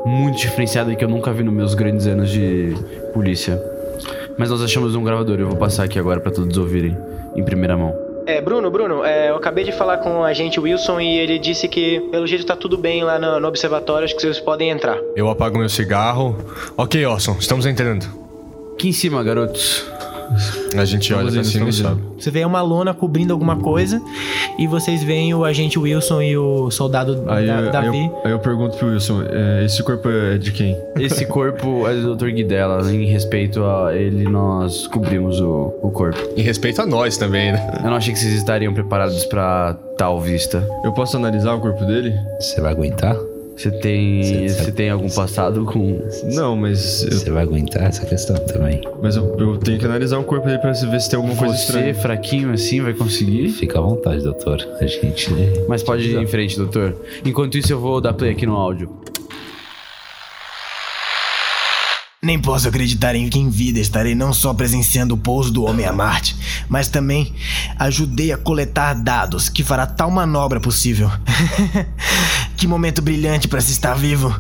muito 0.06 0.38
diferenciada 0.38 0.94
que 0.96 1.04
eu 1.04 1.10
nunca 1.10 1.32
vi 1.32 1.44
nos 1.44 1.54
meus 1.54 1.74
grandes 1.74 2.08
anos 2.08 2.30
de 2.30 2.76
polícia. 3.14 3.62
Mas 4.38 4.50
nós 4.50 4.62
achamos 4.62 4.96
um 4.96 5.04
gravador, 5.04 5.40
eu 5.40 5.48
vou 5.48 5.58
passar 5.58 5.84
aqui 5.84 5.98
agora 5.98 6.20
para 6.20 6.32
todos 6.32 6.58
ouvirem 6.58 6.98
em 7.36 7.44
primeira 7.44 7.78
mão. 7.78 8.06
É, 8.28 8.42
Bruno, 8.42 8.72
Bruno, 8.72 9.06
é, 9.06 9.30
eu 9.30 9.36
acabei 9.36 9.64
de 9.64 9.72
falar 9.72 9.98
com 9.98 10.22
o 10.22 10.24
agente 10.24 10.60
Wilson 10.60 11.00
e 11.00 11.18
ele 11.20 11.38
disse 11.38 11.68
que, 11.68 12.00
pelo 12.12 12.26
jeito, 12.26 12.44
tá 12.44 12.56
tudo 12.56 12.76
bem 12.76 13.04
lá 13.04 13.20
no, 13.20 13.40
no 13.40 13.48
observatório, 13.48 14.06
acho 14.06 14.16
que 14.16 14.22
vocês 14.22 14.40
podem 14.40 14.72
entrar. 14.72 14.98
Eu 15.16 15.30
apago 15.30 15.60
meu 15.60 15.70
cigarro. 15.70 16.36
Ok, 16.76 17.06
Orson, 17.06 17.38
estamos 17.40 17.68
entrando. 17.68 18.08
Aqui 18.74 18.90
em 18.90 18.92
cima, 18.92 19.24
garotos. 19.24 19.86
A 20.78 20.86
gente 20.86 21.14
olha 21.14 21.32
pra 21.32 21.44
cima 21.44 21.70
e 21.70 21.80
indo. 21.80 22.02
Você 22.20 22.32
vê 22.32 22.44
uma 22.46 22.62
lona 22.62 22.94
cobrindo 22.94 23.34
alguma 23.34 23.56
coisa 23.58 24.02
e 24.58 24.68
vocês 24.68 25.04
veem 25.04 25.34
o 25.34 25.44
agente 25.46 25.78
Wilson 25.78 26.22
e 26.22 26.38
o 26.38 26.70
soldado 26.72 27.24
Aí, 27.28 27.48
da, 27.48 27.58
aí 27.60 27.72
Davi. 27.72 28.06
eu, 28.06 28.22
aí 28.24 28.32
eu 28.32 28.40
pergunto 28.40 28.78
pro 28.78 28.88
Wilson, 28.90 29.24
é, 29.30 29.66
esse 29.66 29.82
corpo 29.84 30.10
é 30.10 30.38
de 30.38 30.52
quem? 30.52 30.78
Esse 31.00 31.26
corpo 31.28 31.88
é 31.88 31.96
do 31.96 32.16
Dr. 32.16 32.30
Guidela. 32.30 32.92
Em 32.92 33.06
respeito 33.06 33.64
a 33.64 33.96
ele, 33.96 34.24
nós 34.24 34.88
cobrimos 34.88 35.40
o, 35.40 35.74
o 35.82 35.92
corpo. 35.92 36.18
Em 36.36 36.42
respeito 36.42 36.82
a 36.82 36.86
nós 36.86 37.18
também, 37.18 37.52
né? 37.52 37.80
Eu 37.84 37.90
não 37.90 37.98
achei 37.98 38.14
que 38.14 38.20
vocês 38.20 38.34
estariam 38.34 38.74
preparados 38.74 39.26
pra 39.26 39.78
tal 39.98 40.20
vista. 40.20 40.68
Eu 40.84 40.92
posso 40.94 41.16
analisar 41.18 41.54
o 41.54 41.60
corpo 41.62 41.84
dele? 41.86 42.14
Você 42.40 42.60
vai 42.62 42.72
aguentar? 42.72 43.16
Você 43.58 43.72
tem. 43.72 44.22
Você 44.24 44.50
Você 44.64 44.72
tem 44.72 44.90
algum 44.90 45.10
passado 45.10 45.64
com. 45.66 46.02
Não, 46.34 46.56
mas 46.58 47.04
eu, 47.04 47.12
Você 47.12 47.30
vai 47.32 47.44
aguentar 47.44 47.84
essa 47.84 48.06
questão 48.06 48.36
também. 48.46 48.82
mas 49.02 49.16
eu, 49.16 49.36
eu 49.40 49.58
tenho 49.58 49.80
que 49.80 49.86
analisar 49.86 50.18
o 50.18 50.24
corpo 50.24 50.46
dele 50.46 50.60
pra 50.60 50.72
ver 50.74 51.00
se 51.02 51.10
tem 51.10 51.18
alguma 51.18 51.36
coisa 51.36 51.56
Você, 51.56 51.62
estranha. 51.64 51.96
fraquinho 51.96 52.52
assim, 52.52 52.82
vai 52.82 52.94
conseguir? 52.94 53.50
Fica 53.50 53.80
à 53.80 53.82
vontade, 53.82 54.22
doutor. 54.24 54.60
A 54.82 54.86
gente. 54.86 55.30
Mas 55.70 55.82
pode 55.84 56.04
ir 56.10 56.18
em 56.18 56.28
frente, 56.28 56.58
doutor. 56.58 56.96
Enquanto 57.24 57.58
isso, 57.58 57.72
eu 57.72 57.80
vou 57.80 58.02
dar 58.02 58.14
play 58.14 58.32
aqui 58.32 58.46
no 58.46 58.56
áudio. 58.56 58.90
Nem 62.24 62.40
posso 62.40 62.68
acreditar 62.68 63.14
em 63.14 63.30
que 63.30 63.38
em 63.38 63.50
vida 63.52 63.78
estarei 63.80 64.16
não 64.16 64.34
só 64.34 64.52
presenciando 64.52 65.14
o 65.14 65.18
pouso 65.18 65.52
do 65.54 65.64
homem 65.64 65.86
a 65.86 65.94
Marte, 65.94 66.36
mas 66.68 66.88
também 66.90 67.32
ajudei 67.78 68.32
a 68.32 68.38
coletar 68.38 68.96
dados 68.96 69.48
que 69.48 69.64
fará 69.64 69.86
tal 69.86 70.10
manobra 70.10 70.60
possível. 70.60 71.08
que 72.66 72.68
momento 72.68 73.00
brilhante 73.00 73.48
para 73.48 73.62
se 73.62 73.72
estar 73.72 73.94
vivo. 73.94 74.36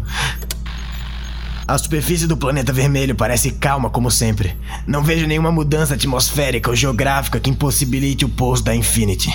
A 1.67 1.77
superfície 1.77 2.25
do 2.25 2.35
planeta 2.35 2.73
vermelho 2.73 3.13
parece 3.13 3.51
calma 3.51 3.87
como 3.87 4.09
sempre. 4.09 4.57
Não 4.87 5.03
vejo 5.03 5.27
nenhuma 5.27 5.51
mudança 5.51 5.93
atmosférica 5.93 6.71
ou 6.71 6.75
geográfica 6.75 7.39
que 7.39 7.51
impossibilite 7.51 8.25
o 8.25 8.29
pouso 8.29 8.63
da 8.63 8.75
Infinity. 8.75 9.31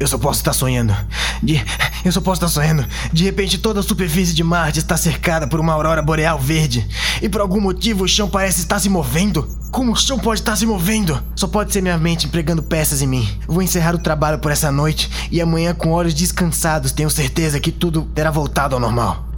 Eu 0.00 0.08
só 0.08 0.16
posso 0.16 0.40
estar 0.40 0.54
sonhando. 0.54 0.96
De... 1.42 1.62
Eu 2.02 2.10
só 2.10 2.22
posso 2.22 2.42
estar 2.42 2.48
sonhando. 2.48 2.86
De 3.12 3.22
repente, 3.22 3.58
toda 3.58 3.80
a 3.80 3.82
superfície 3.82 4.32
de 4.32 4.42
Marte 4.42 4.78
está 4.78 4.96
cercada 4.96 5.46
por 5.46 5.60
uma 5.60 5.74
aurora 5.74 6.00
boreal 6.00 6.38
verde. 6.38 6.88
E 7.20 7.28
por 7.28 7.42
algum 7.42 7.60
motivo 7.60 8.04
o 8.04 8.08
chão 8.08 8.26
parece 8.26 8.60
estar 8.60 8.80
se 8.80 8.88
movendo. 8.88 9.46
Como 9.70 9.92
o 9.92 9.96
chão 9.96 10.18
pode 10.18 10.40
estar 10.40 10.56
se 10.56 10.64
movendo? 10.64 11.22
Só 11.36 11.46
pode 11.46 11.70
ser 11.70 11.82
minha 11.82 11.98
mente 11.98 12.26
empregando 12.26 12.62
peças 12.62 13.02
em 13.02 13.06
mim. 13.06 13.28
Vou 13.46 13.60
encerrar 13.60 13.94
o 13.94 13.98
trabalho 13.98 14.38
por 14.38 14.50
essa 14.50 14.72
noite 14.72 15.10
e 15.30 15.38
amanhã, 15.38 15.74
com 15.74 15.90
olhos 15.90 16.14
descansados, 16.14 16.92
tenho 16.92 17.10
certeza 17.10 17.60
que 17.60 17.70
tudo 17.70 18.04
terá 18.14 18.30
voltado 18.30 18.74
ao 18.74 18.80
normal. 18.80 19.28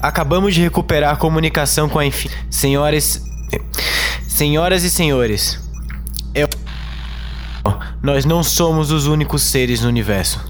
Acabamos 0.00 0.54
de 0.54 0.62
recuperar 0.62 1.12
a 1.12 1.16
comunicação 1.16 1.88
com 1.88 1.98
a 1.98 2.06
Infi... 2.06 2.30
Senhoras... 2.48 3.22
Senhoras 4.28 4.82
e 4.82 4.90
senhores, 4.90 5.58
eu... 6.36 6.48
Nós 8.02 8.24
não 8.24 8.44
somos 8.44 8.92
os 8.92 9.06
únicos 9.06 9.42
seres 9.42 9.80
no 9.80 9.88
universo. 9.88 10.40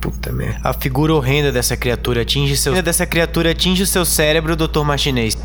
Puta 0.00 0.32
merda. 0.32 0.60
A 0.62 0.72
figura 0.72 1.14
horrenda 1.14 1.50
dessa 1.50 1.76
criatura 1.76 2.22
atinge 2.22 2.56
seu... 2.56 2.82
dessa 2.82 3.06
criatura 3.06 3.52
atinge 3.52 3.82
o 3.82 3.86
seu 3.86 4.04
cérebro, 4.04 4.56
Dr. 4.56 4.82
Martinez. 4.82 5.36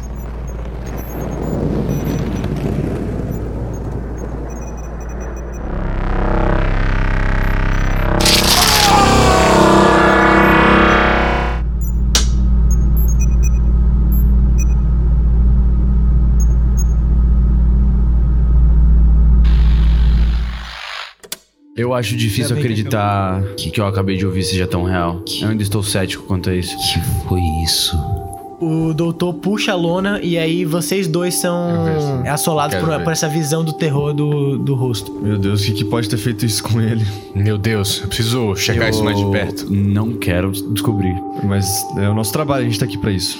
Acho 21.95 22.15
difícil 22.15 22.55
acreditar 22.55 23.41
que 23.58 23.69
o 23.69 23.71
que 23.71 23.81
eu 23.81 23.88
acabei 23.88 24.17
de 24.17 24.25
ouvir 24.25 24.43
seja 24.43 24.67
tão 24.67 24.84
real. 24.84 25.21
Eu 25.41 25.49
ainda 25.49 25.63
estou 25.63 25.84
cético 25.84 26.23
quanto 26.23 26.49
a 26.49 26.55
isso. 26.55 26.75
Que 26.77 27.27
foi 27.27 27.41
isso? 27.63 27.97
O 28.60 28.93
doutor 28.93 29.34
puxa 29.34 29.73
a 29.73 29.75
lona 29.75 30.19
e 30.23 30.38
aí 30.38 30.63
vocês 30.63 31.08
dois 31.08 31.36
são 31.36 32.23
assolados 32.25 32.75
Quero 32.75 32.88
por, 32.88 32.97
ver. 32.97 33.03
por 33.03 33.12
essa 33.12 33.27
visão 33.27 33.65
do 33.65 33.73
terror 33.73 34.13
do, 34.13 34.58
do 34.58 34.75
rosto. 34.75 35.12
Meu 35.21 35.38
Deus, 35.38 35.62
o 35.62 35.65
que, 35.65 35.73
que 35.73 35.86
pode 35.86 36.08
ter 36.08 36.17
feito 36.17 36.45
isso 36.45 36.63
com 36.63 36.79
ele? 36.79 37.05
Meu 37.36 37.58
Deus, 37.58 37.99
eu 38.01 38.08
preciso 38.08 38.55
checar 38.55 38.89
isso 38.89 39.03
mais 39.03 39.17
de 39.17 39.25
perto. 39.29 39.69
Não 39.69 40.13
quero 40.13 40.51
descobrir. 40.51 41.13
Mas 41.43 41.67
é 41.97 42.10
o 42.10 42.13
nosso 42.13 42.31
trabalho, 42.31 42.65
a 42.65 42.65
gente 42.65 42.79
tá 42.79 42.86
aqui 42.86 42.97
pra 42.97 43.12
isso. 43.12 43.38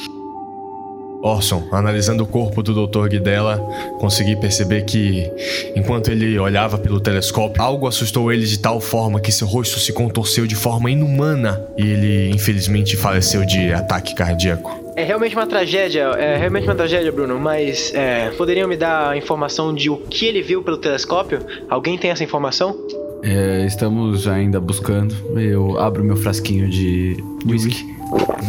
Orson, 1.26 1.68
analisando 1.72 2.24
o 2.24 2.28
corpo 2.28 2.62
do 2.62 2.86
Dr. 2.86 3.08
Guidella, 3.08 3.58
consegui 4.00 4.36
perceber 4.36 4.84
que, 4.84 5.28
enquanto 5.76 6.12
ele 6.12 6.38
olhava 6.38 6.78
pelo 6.78 7.00
telescópio, 7.00 7.64
algo 7.64 7.88
assustou 7.88 8.32
ele 8.32 8.46
de 8.46 8.60
tal 8.60 8.80
forma 8.80 9.20
que 9.20 9.32
seu 9.32 9.48
rosto 9.48 9.80
se 9.80 9.92
contorceu 9.92 10.46
de 10.46 10.56
forma 10.56 10.92
inumana 10.92 11.66
e 11.76 11.82
ele, 11.82 12.30
infelizmente, 12.30 12.96
faleceu 12.96 13.44
de 13.44 13.74
ataque 13.74 14.14
cardíaco. 14.14 14.86
É 14.96 15.04
realmente 15.04 15.36
uma 15.36 15.48
tragédia, 15.48 16.04
é 16.18 16.38
realmente 16.38 16.66
uma 16.66 16.76
tragédia, 16.76 17.12
Bruno, 17.12 17.40
mas 17.40 17.92
é, 17.96 18.30
poderiam 18.38 18.68
me 18.68 18.78
dar 18.78 19.10
a 19.10 19.18
informação 19.18 19.74
de 19.74 19.90
o 19.90 19.98
que 19.98 20.28
ele 20.28 20.44
viu 20.44 20.62
pelo 20.62 20.78
telescópio? 20.78 21.40
Alguém 21.68 21.98
tem 21.98 22.12
essa 22.12 22.24
informação? 22.24 22.78
É, 23.24 23.66
estamos 23.66 24.28
ainda 24.28 24.60
buscando. 24.60 25.16
Eu 25.36 25.80
abro 25.80 26.04
meu 26.04 26.16
frasquinho 26.16 26.70
de 26.70 27.18
whisky, 27.46 27.84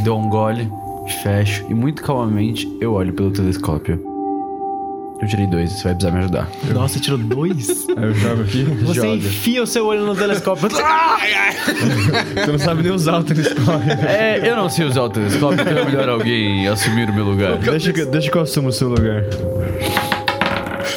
dou 0.04 0.20
um 0.20 0.28
gole, 0.28 0.70
fecho 1.14 1.64
e 1.68 1.74
muito 1.74 2.02
calmamente 2.02 2.68
eu 2.80 2.92
olho 2.94 3.12
pelo 3.12 3.30
telescópio. 3.30 4.00
Eu 5.20 5.26
tirei 5.28 5.46
dois, 5.46 5.72
você 5.72 5.84
vai 5.84 5.94
precisar 5.94 6.12
me 6.12 6.18
ajudar. 6.24 6.48
Nossa, 6.74 7.00
tirou 7.00 7.16
dois? 7.18 7.86
Aí 7.96 8.04
eu 8.04 8.14
jogo 8.14 8.42
aqui. 8.42 8.64
Você 8.84 8.94
Joga. 9.00 9.08
enfia 9.14 9.62
o 9.62 9.66
seu 9.66 9.86
olho 9.86 10.04
no 10.04 10.14
telescópio. 10.14 10.68
Você 12.36 12.52
não 12.52 12.58
sabe 12.58 12.82
nem 12.82 12.92
usar 12.92 13.18
o 13.20 13.24
telescópio. 13.24 13.64
É, 14.06 14.46
eu 14.50 14.56
não 14.56 14.68
sei 14.68 14.84
usar 14.84 15.02
o 15.04 15.08
telescópio, 15.08 15.60
então 15.62 15.78
é 15.78 15.84
melhor 15.86 16.08
alguém 16.10 16.68
assumir 16.68 17.08
o 17.08 17.14
meu 17.14 17.24
lugar. 17.24 17.56
Deixa, 17.56 17.92
que- 17.94 18.04
deixa 18.04 18.30
que 18.30 18.36
eu 18.36 18.42
assumo 18.42 18.68
o 18.68 18.72
seu 18.72 18.88
lugar. 18.90 19.24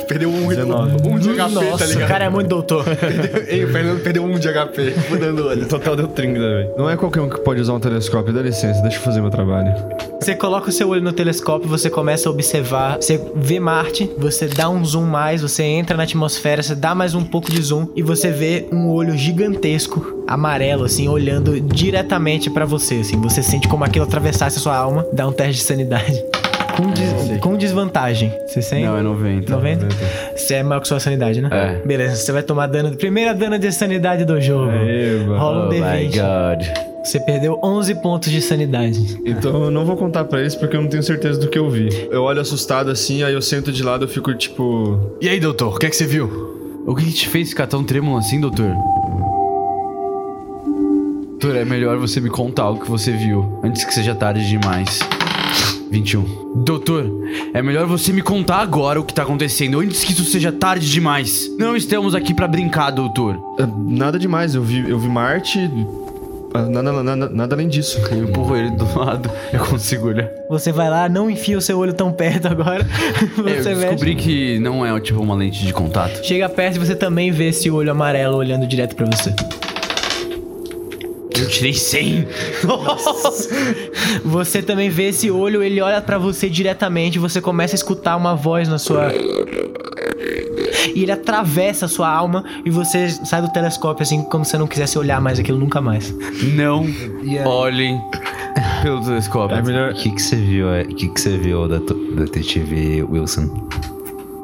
Perdeu 0.09 0.27
um, 0.27 0.47
19. 0.47 1.07
um 1.07 1.19
de 1.19 1.29
HP, 1.29 1.37
Nossa, 1.37 1.77
tá 1.77 1.85
o 1.85 1.87
ligado? 1.87 2.07
cara 2.07 2.25
é 2.25 2.29
muito 2.29 2.47
doutor. 2.47 2.83
Ei, 3.47 3.63
o 3.63 3.71
Fernando 3.71 4.01
perdeu 4.01 4.23
um 4.23 4.39
de 4.39 4.51
HP, 4.51 4.95
mudando 5.07 5.45
olho. 5.45 5.63
O 5.63 5.67
total 5.67 5.95
deu 5.95 6.07
30, 6.07 6.39
velho. 6.39 6.69
Não 6.75 6.89
é 6.89 6.97
qualquer 6.97 7.21
um 7.21 7.29
que 7.29 7.39
pode 7.41 7.61
usar 7.61 7.73
um 7.73 7.79
telescópio. 7.79 8.33
Dá 8.33 8.41
licença, 8.41 8.81
deixa 8.81 8.97
eu 8.97 9.01
fazer 9.01 9.21
meu 9.21 9.29
trabalho. 9.29 9.71
Você 10.19 10.33
coloca 10.33 10.69
o 10.69 10.71
seu 10.71 10.89
olho 10.89 11.03
no 11.03 11.13
telescópio, 11.13 11.69
você 11.69 11.91
começa 11.91 12.27
a 12.27 12.31
observar, 12.31 12.97
você 12.97 13.23
vê 13.35 13.59
Marte, 13.59 14.09
você 14.17 14.47
dá 14.47 14.67
um 14.67 14.83
zoom 14.83 15.05
mais, 15.05 15.43
você 15.43 15.61
entra 15.63 15.95
na 15.95 16.03
atmosfera, 16.03 16.63
você 16.63 16.73
dá 16.73 16.95
mais 16.95 17.13
um 17.13 17.23
pouco 17.23 17.51
de 17.51 17.61
zoom 17.61 17.87
e 17.95 18.01
você 18.01 18.31
vê 18.31 18.67
um 18.71 18.89
olho 18.89 19.15
gigantesco, 19.15 20.23
amarelo, 20.27 20.85
assim, 20.85 21.07
olhando 21.07 21.61
diretamente 21.61 22.49
pra 22.49 22.65
você, 22.65 22.95
assim. 22.95 23.21
Você 23.21 23.43
sente 23.43 23.67
como 23.67 23.83
aquilo 23.83 24.05
atravessasse 24.05 24.57
a 24.57 24.61
sua 24.61 24.75
alma, 24.75 25.05
dá 25.13 25.27
um 25.27 25.31
teste 25.31 25.61
de 25.61 25.67
sanidade. 25.67 26.21
Com, 26.81 26.91
des- 26.91 27.39
com 27.41 27.57
desvantagem. 27.57 28.31
Você 28.47 28.61
sente? 28.61 28.85
Não, 28.85 28.97
é 28.97 29.01
90. 29.01 29.51
90? 29.53 29.87
Você 30.35 30.53
é 30.55 30.63
maior 30.63 30.79
que 30.79 30.87
sua 30.87 30.99
sanidade, 30.99 31.41
né? 31.41 31.49
É. 31.51 31.85
Beleza, 31.87 32.15
você 32.15 32.31
vai 32.31 32.41
tomar 32.43 32.67
dano. 32.67 32.95
Primeira 32.95 33.33
dano 33.33 33.59
de 33.59 33.71
sanidade 33.71 34.23
do 34.25 34.39
jogo. 34.39 34.71
Eba. 34.71 35.37
Rola 35.37 35.65
um 35.65 35.67
Oh 35.67 35.71
my 35.71 35.79
D20. 35.79 36.11
god. 36.15 36.67
Você 37.03 37.19
perdeu 37.19 37.59
11 37.63 37.95
pontos 37.95 38.29
de 38.31 38.41
sanidade. 38.41 39.19
Então 39.25 39.63
eu 39.65 39.71
não 39.71 39.83
vou 39.85 39.95
contar 39.97 40.25
pra 40.25 40.39
eles 40.41 40.55
porque 40.55 40.75
eu 40.77 40.81
não 40.81 40.89
tenho 40.89 41.01
certeza 41.03 41.39
do 41.39 41.47
que 41.47 41.57
eu 41.57 41.69
vi. 41.69 41.89
Eu 42.11 42.23
olho 42.23 42.39
assustado 42.41 42.89
assim, 42.91 43.23
aí 43.23 43.33
eu 43.33 43.41
sento 43.41 43.71
de 43.71 43.81
lado 43.83 44.05
eu 44.05 44.09
fico 44.09 44.33
tipo. 44.33 44.99
E 45.21 45.27
aí, 45.27 45.39
doutor, 45.39 45.75
o 45.75 45.79
que 45.79 45.85
é 45.85 45.89
que 45.89 45.95
você 45.95 46.05
viu? 46.05 46.83
O 46.85 46.95
que 46.95 47.11
te 47.11 47.27
fez 47.27 47.49
ficar 47.49 47.67
tão 47.67 47.83
trêmulo 47.83 48.17
assim, 48.17 48.39
doutor? 48.39 48.71
Doutor, 51.39 51.55
é 51.55 51.63
melhor 51.65 51.97
você 51.97 52.19
me 52.19 52.29
contar 52.29 52.69
o 52.69 52.79
que 52.79 52.89
você 52.89 53.11
viu 53.11 53.59
antes 53.63 53.83
que 53.85 53.93
seja 53.93 54.13
tarde 54.13 54.47
demais. 54.47 54.99
21. 55.91 56.53
Doutor, 56.63 57.05
é 57.53 57.61
melhor 57.61 57.85
você 57.85 58.11
me 58.13 58.21
contar 58.21 58.57
agora 58.57 58.99
o 58.99 59.03
que 59.03 59.13
tá 59.13 59.23
acontecendo 59.23 59.79
antes 59.79 60.03
que 60.03 60.11
isso 60.11 60.23
seja 60.25 60.51
tarde 60.51 60.89
demais. 60.89 61.49
Não 61.57 61.75
estamos 61.75 62.13
aqui 62.15 62.33
pra 62.33 62.47
brincar, 62.47 62.91
doutor. 62.91 63.37
"Ah, 63.59 63.67
Nada 63.87 64.17
demais, 64.19 64.55
eu 64.55 64.61
vi, 64.61 64.87
eu 64.89 64.99
vi 64.99 65.07
Marte. 65.07 65.59
ah, 66.53 66.63
Nada, 66.63 66.91
nada, 67.03 67.29
nada 67.29 67.55
além 67.55 67.67
disso. 67.67 67.99
Eu 68.11 68.23
empurro 68.23 68.55
ele 68.55 68.71
do 68.71 68.97
lado, 68.97 69.29
eu 69.53 69.59
consigo 69.65 70.07
olhar. 70.07 70.27
Você 70.49 70.71
vai 70.71 70.89
lá, 70.89 71.07
não 71.09 71.29
enfia 71.29 71.57
o 71.57 71.61
seu 71.61 71.77
olho 71.77 71.93
tão 71.93 72.11
perto 72.11 72.47
agora. 72.47 72.85
É, 73.45 73.59
eu 73.59 73.63
Você 73.63 73.75
descobri 73.75 74.15
mexe. 74.15 74.27
que 74.27 74.59
não 74.59 74.85
é 74.85 74.99
tipo 74.99 75.21
uma 75.21 75.35
lente 75.35 75.65
de 75.65 75.71
contato. 75.73 76.23
Chega 76.25 76.47
perto 76.49 76.75
e 76.75 76.79
você 76.79 76.95
também 76.95 77.31
vê 77.31 77.49
esse 77.49 77.69
olho 77.69 77.91
amarelo 77.91 78.35
olhando 78.37 78.65
direto 78.67 78.95
pra 78.95 79.05
você. 79.05 79.33
Eu 81.39 81.47
tirei 81.47 81.73
100. 81.73 82.27
Você 84.25 84.61
também 84.61 84.89
vê 84.89 85.09
esse 85.09 85.29
olho, 85.31 85.61
ele 85.63 85.81
olha 85.81 86.01
pra 86.01 86.17
você 86.17 86.49
diretamente, 86.49 87.17
você 87.19 87.39
começa 87.41 87.73
a 87.75 87.77
escutar 87.77 88.15
uma 88.15 88.35
voz 88.35 88.67
na 88.67 88.77
sua. 88.77 89.11
E 90.95 91.03
ele 91.03 91.11
atravessa 91.11 91.85
a 91.85 91.87
sua 91.89 92.09
alma 92.09 92.43
e 92.65 92.69
você 92.69 93.09
sai 93.09 93.41
do 93.41 93.49
telescópio 93.51 94.03
assim, 94.03 94.21
como 94.23 94.43
se 94.45 94.51
você 94.51 94.57
não 94.57 94.67
quisesse 94.67 94.97
olhar 94.97 95.21
mais 95.21 95.39
aquilo 95.39 95.57
nunca 95.57 95.81
mais. 95.81 96.13
Não 96.55 96.85
olhem 97.45 97.99
pelo 98.81 99.03
telescópio. 99.03 99.57
É 99.57 99.61
melhor. 99.61 99.91
O 99.91 99.95
que 99.95 100.11
que 100.11 100.21
você 100.21 100.35
viu? 100.35 100.69
é- 100.69 100.81
O 100.83 100.87
que 100.87 101.07
que 101.09 101.21
você 101.21 101.37
viu, 101.37 101.67
dato- 101.67 101.93
detetive 102.15 103.03
Wilson? 103.03 103.67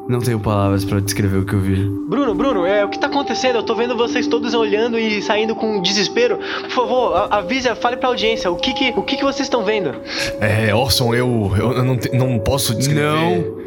Não 0.08 0.20
tenho 0.20 0.39
palavras 0.39 0.86
pra 0.86 1.00
descrever 1.00 1.38
o 1.38 1.46
que 1.46 1.54
eu 1.54 1.60
vi. 1.60 1.84
Bruno, 2.08 2.36
Bruno, 2.36 2.63
é, 2.65 2.86
o 2.86 2.89
que 2.89 3.00
tá 3.00 3.08
acontecendo? 3.08 3.56
Eu 3.56 3.63
tô 3.63 3.74
vendo 3.74 3.96
vocês 3.98 4.28
todos 4.28 4.54
olhando 4.54 5.00
e 5.00 5.20
saindo 5.22 5.56
com 5.56 5.82
desespero. 5.82 6.38
Por 6.62 6.70
favor, 6.70 7.15
a- 7.18 7.38
avise, 7.38 7.74
fale 7.76 7.98
pra 7.98 8.10
audiência. 8.10 8.52
O 8.52 8.56
que 8.56 8.72
que, 8.74 8.89
o 8.96 9.02
que, 9.02 9.18
que 9.18 9.24
vocês 9.24 9.48
estão 9.48 9.63
vendo? 9.63 9.96
É, 10.39 10.74
Orson, 10.76 11.13
eu, 11.15 11.52
eu 11.58 11.84
não, 11.84 11.98
te- 11.98 12.15
não 12.15 12.38
posso 12.38 12.76
descrever. 12.76 13.02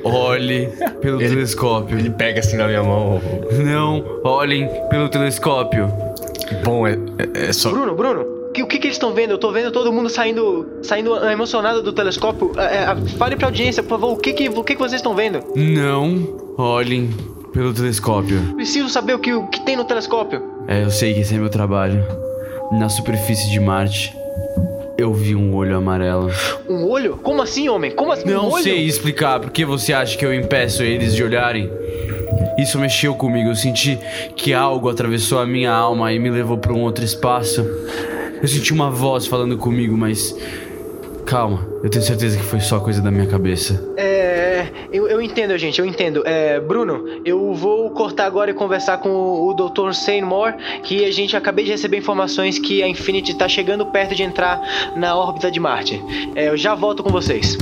Não 0.05 0.12
olhe 0.12 0.68
pelo 1.01 1.18
telescópio. 1.18 1.98
Ele 1.98 2.11
pega 2.11 2.38
assim 2.38 2.57
na 2.57 2.68
minha 2.68 2.85
mão. 2.85 3.20
Não 3.64 4.05
olhem 4.22 4.68
pelo 4.90 5.09
telescópio. 5.09 5.92
Bom, 6.64 6.87
é, 6.87 6.92
é, 7.35 7.48
é 7.48 7.53
só. 7.53 7.70
Bruno, 7.70 7.94
Bruno, 7.96 8.24
que- 8.59 8.62
o 8.62 8.66
que, 8.66 8.79
que 8.79 8.87
eles 8.87 8.97
estão 8.97 9.12
vendo? 9.14 9.31
Eu 9.33 9.38
tô 9.38 9.51
vendo 9.53 9.71
todo 9.71 9.92
mundo 9.92 10.09
saindo, 10.09 10.66
saindo 10.83 11.14
emocionado 11.29 11.83
do 11.83 11.92
telescópio. 11.92 12.53
É, 12.57 12.85
é, 12.92 12.97
fale 13.16 13.37
pra 13.37 13.47
audiência, 13.49 13.83
por 13.83 13.90
favor, 14.01 14.12
o 14.12 14.16
que, 14.16 14.33
que, 14.33 14.49
o 14.49 14.64
que, 14.64 14.75
que 14.75 14.81
vocês 14.81 14.94
estão 15.01 15.14
vendo? 15.14 15.40
Não 15.55 16.37
olhem 16.59 17.11
pelo 17.53 17.73
telescópio. 17.73 18.40
Preciso 18.57 18.88
saber 18.88 19.14
o 19.14 19.18
que, 19.18 19.33
o 19.33 19.47
que 19.47 19.61
tem 19.61 19.77
no 19.77 19.85
telescópio. 19.85 20.42
É, 20.66 20.83
eu 20.85 20.90
sei 20.90 21.14
que 21.14 21.21
esse 21.21 21.35
é 21.35 21.38
meu 21.38 21.49
trabalho. 21.49 22.05
Na 22.73 22.88
superfície 22.88 23.51
de 23.51 23.59
Marte, 23.61 24.14
eu 24.99 25.12
vi 25.14 25.35
um 25.35 25.55
olho 25.55 25.77
amarelo. 25.77 26.31
Um 26.68 26.85
olho? 26.87 27.16
Como 27.23 27.40
assim, 27.40 27.68
homem? 27.68 27.90
Como 27.92 28.12
assim? 28.12 28.29
um 28.29 28.35
Não 28.35 28.51
olho? 28.51 28.62
sei 28.62 28.85
explicar 28.85 29.40
por 29.40 29.51
que 29.51 29.64
você 29.64 29.92
acha 29.92 30.18
que 30.18 30.27
eu 30.27 30.35
impeço 30.35 30.83
eles 30.83 31.14
de 31.14 31.23
olharem. 31.25 31.71
Isso 32.59 32.79
mexeu 32.79 33.14
comigo. 33.14 33.49
Eu 33.51 33.55
senti 33.57 33.99
que 34.37 34.53
algo 34.53 34.88
atravessou 34.90 35.38
a 35.38 35.47
minha 35.47 35.73
alma 35.73 36.12
e 36.12 36.18
me 36.18 36.29
levou 36.29 36.59
para 36.59 36.73
um 36.73 36.81
outro 36.83 37.05
espaço. 37.05 37.64
Eu 38.40 38.48
senti 38.48 38.72
uma 38.72 38.90
voz 38.90 39.27
falando 39.27 39.57
comigo, 39.57 39.96
mas. 39.96 40.35
Calma, 41.27 41.66
eu 41.83 41.90
tenho 41.90 42.03
certeza 42.03 42.38
que 42.38 42.42
foi 42.42 42.59
só 42.59 42.81
coisa 42.81 43.03
da 43.03 43.11
minha 43.11 43.27
cabeça. 43.27 43.92
É. 43.96 44.66
Eu, 44.90 45.07
eu 45.07 45.20
entendo, 45.20 45.57
gente, 45.59 45.79
eu 45.79 45.85
entendo. 45.85 46.22
É, 46.27 46.59
Bruno, 46.59 47.05
eu 47.24 47.53
vou 47.53 47.90
cortar 47.90 48.24
agora 48.24 48.51
e 48.51 48.55
conversar 48.55 48.98
com 48.98 49.11
o, 49.11 49.51
o 49.51 49.55
Dr. 49.55 49.92
Seymour, 49.92 50.55
que 50.83 51.05
a 51.05 51.12
gente 51.12 51.37
acabei 51.37 51.64
de 51.64 51.70
receber 51.70 51.98
informações 51.98 52.59
que 52.59 52.83
a 52.83 52.88
Infinity 52.88 53.35
tá 53.35 53.46
chegando 53.48 53.85
perto 53.87 54.14
de 54.14 54.22
entrar 54.22 54.61
na 54.96 55.14
órbita 55.14 55.51
de 55.51 55.61
Marte. 55.61 56.03
É, 56.35 56.48
eu 56.48 56.57
já 56.57 56.74
volto 56.74 57.03
com 57.03 57.11
vocês. 57.11 57.59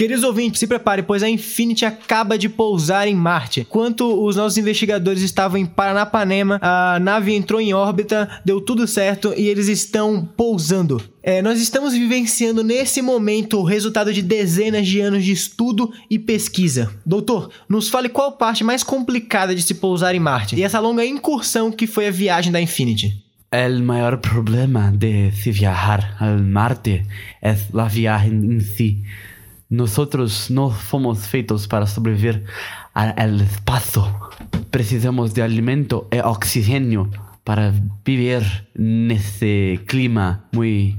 Queridos 0.00 0.24
ouvintes, 0.24 0.58
se 0.58 0.66
preparem, 0.66 1.04
pois 1.04 1.22
a 1.22 1.28
Infinity 1.28 1.84
acaba 1.84 2.38
de 2.38 2.48
pousar 2.48 3.06
em 3.06 3.14
Marte. 3.14 3.60
Enquanto 3.60 4.24
os 4.24 4.34
nossos 4.34 4.56
investigadores 4.56 5.20
estavam 5.20 5.58
em 5.58 5.66
Paranapanema, 5.66 6.58
a 6.62 6.98
nave 6.98 7.34
entrou 7.34 7.60
em 7.60 7.74
órbita, 7.74 8.40
deu 8.42 8.62
tudo 8.62 8.88
certo 8.88 9.34
e 9.36 9.46
eles 9.46 9.68
estão 9.68 10.24
pousando. 10.24 11.02
É, 11.22 11.42
nós 11.42 11.60
estamos 11.60 11.92
vivenciando 11.92 12.64
nesse 12.64 13.02
momento 13.02 13.58
o 13.58 13.62
resultado 13.62 14.10
de 14.10 14.22
dezenas 14.22 14.88
de 14.88 15.02
anos 15.02 15.22
de 15.22 15.32
estudo 15.32 15.92
e 16.08 16.18
pesquisa. 16.18 16.90
Doutor, 17.04 17.50
nos 17.68 17.90
fale 17.90 18.08
qual 18.08 18.32
parte 18.32 18.64
mais 18.64 18.82
complicada 18.82 19.54
de 19.54 19.60
se 19.60 19.74
pousar 19.74 20.14
em 20.14 20.18
Marte 20.18 20.56
e 20.56 20.62
essa 20.62 20.80
longa 20.80 21.04
incursão 21.04 21.70
que 21.70 21.86
foi 21.86 22.08
a 22.08 22.10
viagem 22.10 22.50
da 22.50 22.58
Infinity. 22.58 23.22
El 23.52 23.82
mayor 23.82 24.18
problema 24.20 24.92
de 24.92 25.32
se 25.32 25.50
viajar 25.52 26.16
al 26.20 26.40
Marte 26.40 27.04
es 27.42 27.70
la 27.74 27.88
viaje 27.88 28.28
en 28.28 28.60
sí. 28.62 29.02
Nosotros 29.70 30.50
no 30.50 30.70
fomos 30.70 31.28
feitos 31.28 31.68
para 31.68 31.86
sobreviver 31.86 32.44
al 32.92 33.40
espacio. 33.40 34.04
Precisamos 34.70 35.32
de 35.32 35.42
alimento 35.42 36.08
e 36.10 36.20
oxígeno 36.20 37.08
para 37.44 37.72
vivir 38.04 38.42
nesse 38.74 39.80
clima 39.86 40.44
muy 40.52 40.98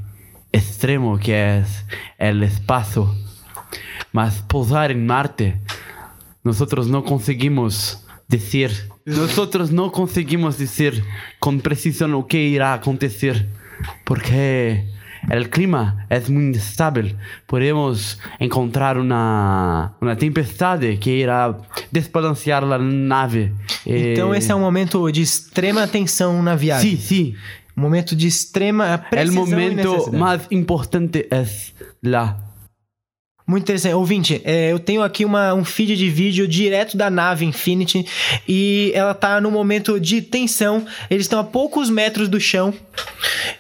extremo 0.54 1.20
que 1.20 1.60
es 1.60 1.86
el 2.18 2.44
espacio. 2.44 3.14
Mas 4.14 4.42
pousar 4.48 4.92
en 4.92 5.06
Marte, 5.06 5.60
nosotros 6.42 6.88
no 6.88 7.04
conseguimos 7.04 8.06
decir, 8.30 8.72
nosotros 9.04 9.72
no 9.72 9.92
conseguimos 9.92 10.58
decir 10.58 11.04
con 11.40 11.60
precisión 11.60 12.12
lo 12.12 12.26
que 12.26 12.40
irá 12.40 12.72
a 12.72 12.76
acontecer, 12.76 13.50
porque 14.06 14.88
el 15.30 15.50
clima 15.50 16.06
es 16.10 16.30
muy 16.30 16.46
instável. 16.46 17.16
Podemos 17.48 18.20
encontrar 18.40 18.98
una, 18.98 19.94
una 20.02 20.16
tempestad 20.16 20.80
que 21.00 21.12
irá 21.12 21.58
desbalancear 21.92 22.64
la 22.64 22.78
nave. 22.78 23.54
Eh, 23.86 24.14
Então 24.14 24.34
esse 24.34 24.52
é 24.52 24.56
um 24.56 24.60
momento 24.60 25.12
de 25.12 25.22
extrema 25.22 25.88
tensão 25.88 26.42
na 26.42 26.56
viagem. 26.56 26.98
Sí, 26.98 27.02
sí. 27.02 27.36
Um 27.78 27.82
momento 27.82 28.16
de 28.16 28.28
extrema 28.28 28.98
precisão 28.98 29.48
e 29.48 29.50
momento 29.50 30.12
más 30.14 30.42
importante 30.52 31.28
es 31.32 31.74
la 32.04 32.38
Muito 33.52 33.64
interessante. 33.64 33.94
Ouvinte, 33.96 34.42
é, 34.46 34.72
eu 34.72 34.80
tenho 34.80 35.04
aqui 35.04 35.26
uma, 35.26 35.54
um 35.54 35.66
feed 35.66 35.98
de 35.98 36.10
vídeo 36.10 36.48
direto 36.48 36.96
da 36.96 37.10
nave 37.10 37.44
Infinity 37.44 38.06
e 38.48 38.94
ela 38.96 39.14
tá 39.14 39.42
no 39.42 39.52
momento 39.52 40.00
de 40.00 40.22
tensão. 40.22 40.86
Eles 41.10 41.26
estão 41.26 41.38
a 41.38 41.44
poucos 41.44 41.90
metros 41.90 42.30
do 42.30 42.40
chão 42.40 42.74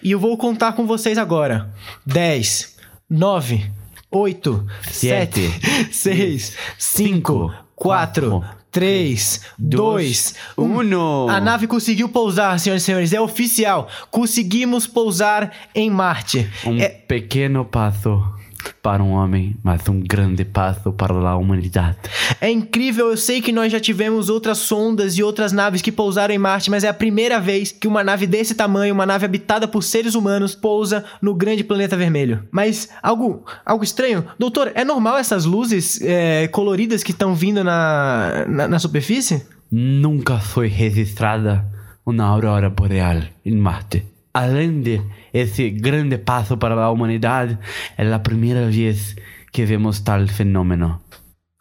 e 0.01 0.11
eu 0.11 0.17
vou 0.17 0.37
contar 0.37 0.71
com 0.71 0.87
vocês 0.87 1.17
agora. 1.17 1.69
10, 2.05 2.77
9, 3.09 3.69
8, 4.09 4.65
7, 4.89 5.59
6, 5.91 6.57
5, 6.77 7.53
4, 7.75 8.45
3, 8.71 9.41
2, 9.59 10.35
1. 10.57 10.63
uno. 10.63 11.27
A 11.29 11.41
nave 11.41 11.67
conseguiu 11.67 12.07
pousar, 12.07 12.57
senhoras 12.61 12.81
e 12.81 12.85
senhores. 12.85 13.11
É 13.11 13.19
oficial. 13.19 13.89
Conseguimos 14.09 14.87
pousar 14.87 15.51
em 15.75 15.89
Marte. 15.89 16.49
Um 16.65 16.79
É, 16.79 16.87
pequeno 16.87 17.65
passo 17.65 18.39
para 18.81 19.03
um 19.03 19.11
homem, 19.11 19.55
mas 19.63 19.87
um 19.87 19.99
grande 19.99 20.43
passo 20.43 20.91
para 20.91 21.13
a 21.13 21.37
humanidade. 21.37 21.97
É 22.39 22.49
incrível, 22.49 23.09
eu 23.09 23.17
sei 23.17 23.41
que 23.41 23.51
nós 23.51 23.71
já 23.71 23.79
tivemos 23.79 24.29
outras 24.29 24.57
sondas 24.57 25.17
e 25.17 25.23
outras 25.23 25.51
naves 25.51 25.81
que 25.81 25.91
pousaram 25.91 26.33
em 26.33 26.37
Marte, 26.37 26.69
mas 26.69 26.83
é 26.83 26.87
a 26.87 26.93
primeira 26.93 27.39
vez 27.39 27.71
que 27.71 27.87
uma 27.87 28.03
nave 28.03 28.25
desse 28.27 28.55
tamanho, 28.55 28.93
uma 28.93 29.05
nave 29.05 29.25
habitada 29.25 29.67
por 29.67 29.83
seres 29.83 30.15
humanos, 30.15 30.55
pousa 30.55 31.05
no 31.21 31.33
grande 31.33 31.63
planeta 31.63 31.95
vermelho. 31.97 32.43
Mas 32.51 32.89
algo, 33.01 33.45
algo 33.65 33.83
estranho, 33.83 34.25
doutor, 34.37 34.71
é 34.75 34.83
normal 34.83 35.17
essas 35.17 35.45
luzes 35.45 35.99
é, 36.01 36.47
coloridas 36.47 37.03
que 37.03 37.11
estão 37.11 37.35
vindo 37.35 37.63
na, 37.63 38.45
na, 38.47 38.67
na 38.67 38.79
superfície? 38.79 39.45
Nunca 39.71 40.37
foi 40.37 40.67
registrada 40.67 41.65
uma 42.05 42.25
aurora 42.25 42.69
boreal 42.69 43.21
em 43.45 43.55
Marte. 43.55 44.05
Além 44.33 44.81
de 44.81 45.01
esse 45.33 45.69
grande 45.69 46.17
passo 46.17 46.55
para 46.57 46.75
a 46.75 46.89
humanidade, 46.91 47.57
é 47.97 48.11
a 48.13 48.19
primeira 48.19 48.69
vez 48.69 49.15
que 49.51 49.65
vemos 49.65 49.99
tal 49.99 50.25
fenômeno. 50.27 50.99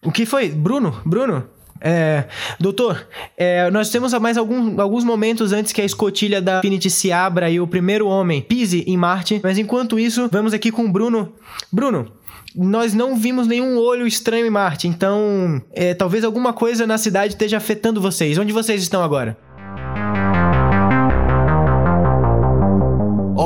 O 0.04 0.12
que 0.12 0.24
foi? 0.24 0.48
Bruno? 0.50 1.00
Bruno? 1.04 1.44
É, 1.82 2.24
doutor, 2.60 3.06
é, 3.38 3.70
nós 3.70 3.88
temos 3.90 4.12
mais 4.14 4.36
algum- 4.36 4.78
alguns 4.80 5.02
momentos 5.02 5.50
antes 5.52 5.72
que 5.72 5.80
a 5.80 5.84
escotilha 5.84 6.40
da 6.40 6.58
Infinity 6.58 6.90
se 6.90 7.10
abra 7.10 7.48
e 7.50 7.58
o 7.58 7.66
primeiro 7.66 8.06
homem 8.06 8.42
pise 8.42 8.84
em 8.86 8.98
Marte, 8.98 9.40
mas 9.42 9.56
enquanto 9.58 9.98
isso, 9.98 10.28
vamos 10.30 10.52
aqui 10.52 10.70
com 10.70 10.84
o 10.84 10.92
Bruno. 10.92 11.32
Bruno, 11.72 12.12
nós 12.54 12.92
não 12.92 13.16
vimos 13.16 13.46
nenhum 13.46 13.78
olho 13.78 14.06
estranho 14.06 14.44
em 14.46 14.50
Marte, 14.50 14.88
então 14.88 15.60
é, 15.72 15.94
talvez 15.94 16.22
alguma 16.22 16.52
coisa 16.52 16.86
na 16.86 16.98
cidade 16.98 17.32
esteja 17.32 17.56
afetando 17.56 18.00
vocês. 18.00 18.36
Onde 18.36 18.52
vocês 18.52 18.82
estão 18.82 19.02
agora? 19.02 19.38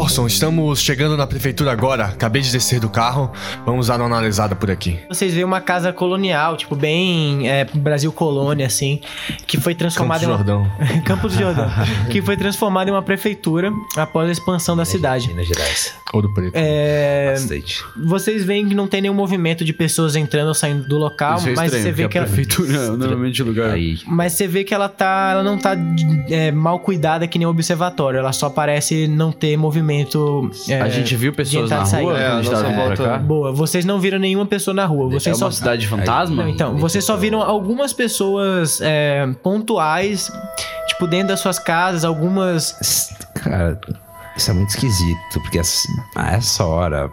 Orson, 0.04 0.26
estamos 0.26 0.82
chegando 0.82 1.16
na 1.16 1.26
prefeitura 1.26 1.72
agora. 1.72 2.04
Acabei 2.04 2.42
de 2.42 2.52
descer 2.52 2.78
do 2.78 2.90
carro. 2.90 3.32
Vamos 3.64 3.86
dar 3.86 3.96
uma 3.96 4.04
analisada 4.04 4.54
por 4.54 4.70
aqui. 4.70 4.98
Vocês 5.08 5.32
veem 5.32 5.46
uma 5.46 5.62
casa 5.62 5.94
colonial, 5.94 6.58
tipo 6.58 6.76
bem 6.76 7.48
é, 7.48 7.64
Brasil 7.64 8.12
colônia, 8.12 8.66
assim, 8.66 9.00
que 9.46 9.58
foi 9.58 9.74
transformada 9.74 10.26
Campos 10.26 10.46
em 10.46 10.52
uma... 10.52 10.60
Jordão. 10.60 11.00
Campos 11.06 11.32
do 11.32 11.38
Jordão, 11.38 11.70
que 12.12 12.20
foi 12.20 12.36
transformada 12.36 12.90
em 12.90 12.92
uma 12.92 13.00
prefeitura 13.00 13.72
após 13.96 14.28
a 14.28 14.32
expansão 14.32 14.76
da 14.76 14.84
cidade. 14.84 15.26
Minas 15.28 15.48
Gerais. 15.48 15.94
Ouro 16.12 16.32
Preto. 16.34 16.52
É, 16.54 17.32
Bastante. 17.32 17.82
vocês 17.96 18.44
veem 18.44 18.68
que 18.68 18.74
não 18.74 18.86
tem 18.86 19.00
nenhum 19.00 19.14
movimento 19.14 19.64
de 19.64 19.72
pessoas 19.72 20.14
entrando 20.14 20.48
ou 20.48 20.54
saindo 20.54 20.86
do 20.86 20.98
local, 20.98 21.38
Isso 21.38 21.48
é 21.48 21.54
mas 21.54 21.64
estranho, 21.72 21.84
você 21.84 21.92
vê 21.92 22.08
que 22.08 22.18
a 22.18 22.20
ela, 22.20 22.30
prefeitura 22.30 22.72
é 22.72 22.90
normalmente 22.90 23.42
lugar. 23.42 23.70
Aí, 23.70 23.98
mas 24.06 24.34
você 24.34 24.46
vê 24.46 24.64
que 24.64 24.74
ela 24.74 24.88
tá, 24.88 25.30
ela 25.32 25.42
não 25.42 25.56
tá 25.56 25.74
é, 26.28 26.52
mal 26.52 26.78
cuidada 26.78 27.26
que 27.26 27.38
nem 27.38 27.48
um 27.48 27.50
observatório, 27.50 28.18
ela 28.18 28.32
só 28.32 28.50
parece 28.50 29.08
não 29.08 29.32
ter 29.32 29.56
movimento. 29.56 29.93
É, 30.68 30.80
a 30.80 30.88
gente 30.88 31.14
viu 31.16 31.32
pessoas 31.32 31.70
na 31.70 31.82
rua 31.82 32.18
É, 32.18 32.26
quando 32.26 32.38
a 32.38 32.42
gente 32.42 32.52
nossa 32.52 32.96
tava. 32.96 33.18
Boa, 33.18 33.52
vocês 33.52 33.84
não 33.84 34.00
viram 34.00 34.18
nenhuma 34.18 34.46
pessoa 34.46 34.74
na 34.74 34.86
rua, 34.86 35.08
vocês 35.08 35.36
É 35.36 35.38
só 35.38 35.46
uma 35.46 35.52
cidade 35.52 35.86
fantasma? 35.86 36.42
Não, 36.42 36.48
então, 36.48 36.76
vocês 36.76 37.04
só 37.04 37.16
viram 37.16 37.40
algumas 37.42 37.92
pessoas 37.92 38.80
é, 38.80 39.26
pontuais, 39.42 40.30
tipo, 40.88 41.06
dentro 41.06 41.28
das 41.28 41.40
suas 41.40 41.58
casas, 41.58 42.04
algumas. 42.04 43.12
cara, 43.34 43.78
isso 44.36 44.50
é 44.50 44.54
muito 44.54 44.70
esquisito, 44.70 45.40
porque 45.42 45.58
essa- 45.58 45.88
a 46.16 46.32
essa 46.32 46.64
hora, 46.64 47.10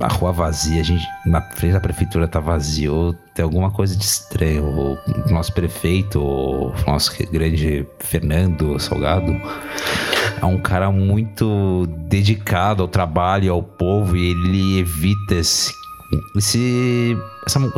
a 0.00 0.08
rua 0.08 0.32
vazia, 0.32 0.80
a 0.80 0.84
gente, 0.84 1.04
na 1.26 1.40
frente 1.42 1.72
da 1.72 1.80
prefeitura 1.80 2.28
tá 2.28 2.38
vazio, 2.40 3.12
tem 3.34 3.42
alguma 3.42 3.70
coisa 3.70 3.96
de 3.96 4.04
estranho. 4.04 4.64
O 4.64 5.30
nosso 5.30 5.52
prefeito, 5.52 6.20
o 6.22 6.72
nosso 6.86 7.12
grande 7.30 7.86
Fernando 7.98 8.78
Salgado, 8.78 9.32
é 10.40 10.44
um 10.46 10.58
cara 10.58 10.90
muito 10.90 11.86
dedicado 12.08 12.82
ao 12.82 12.88
trabalho, 12.88 13.52
ao 13.52 13.62
povo, 13.62 14.16
e 14.16 14.30
ele 14.30 14.78
evita 14.78 15.34
esse, 15.34 15.72
esse, 16.36 17.16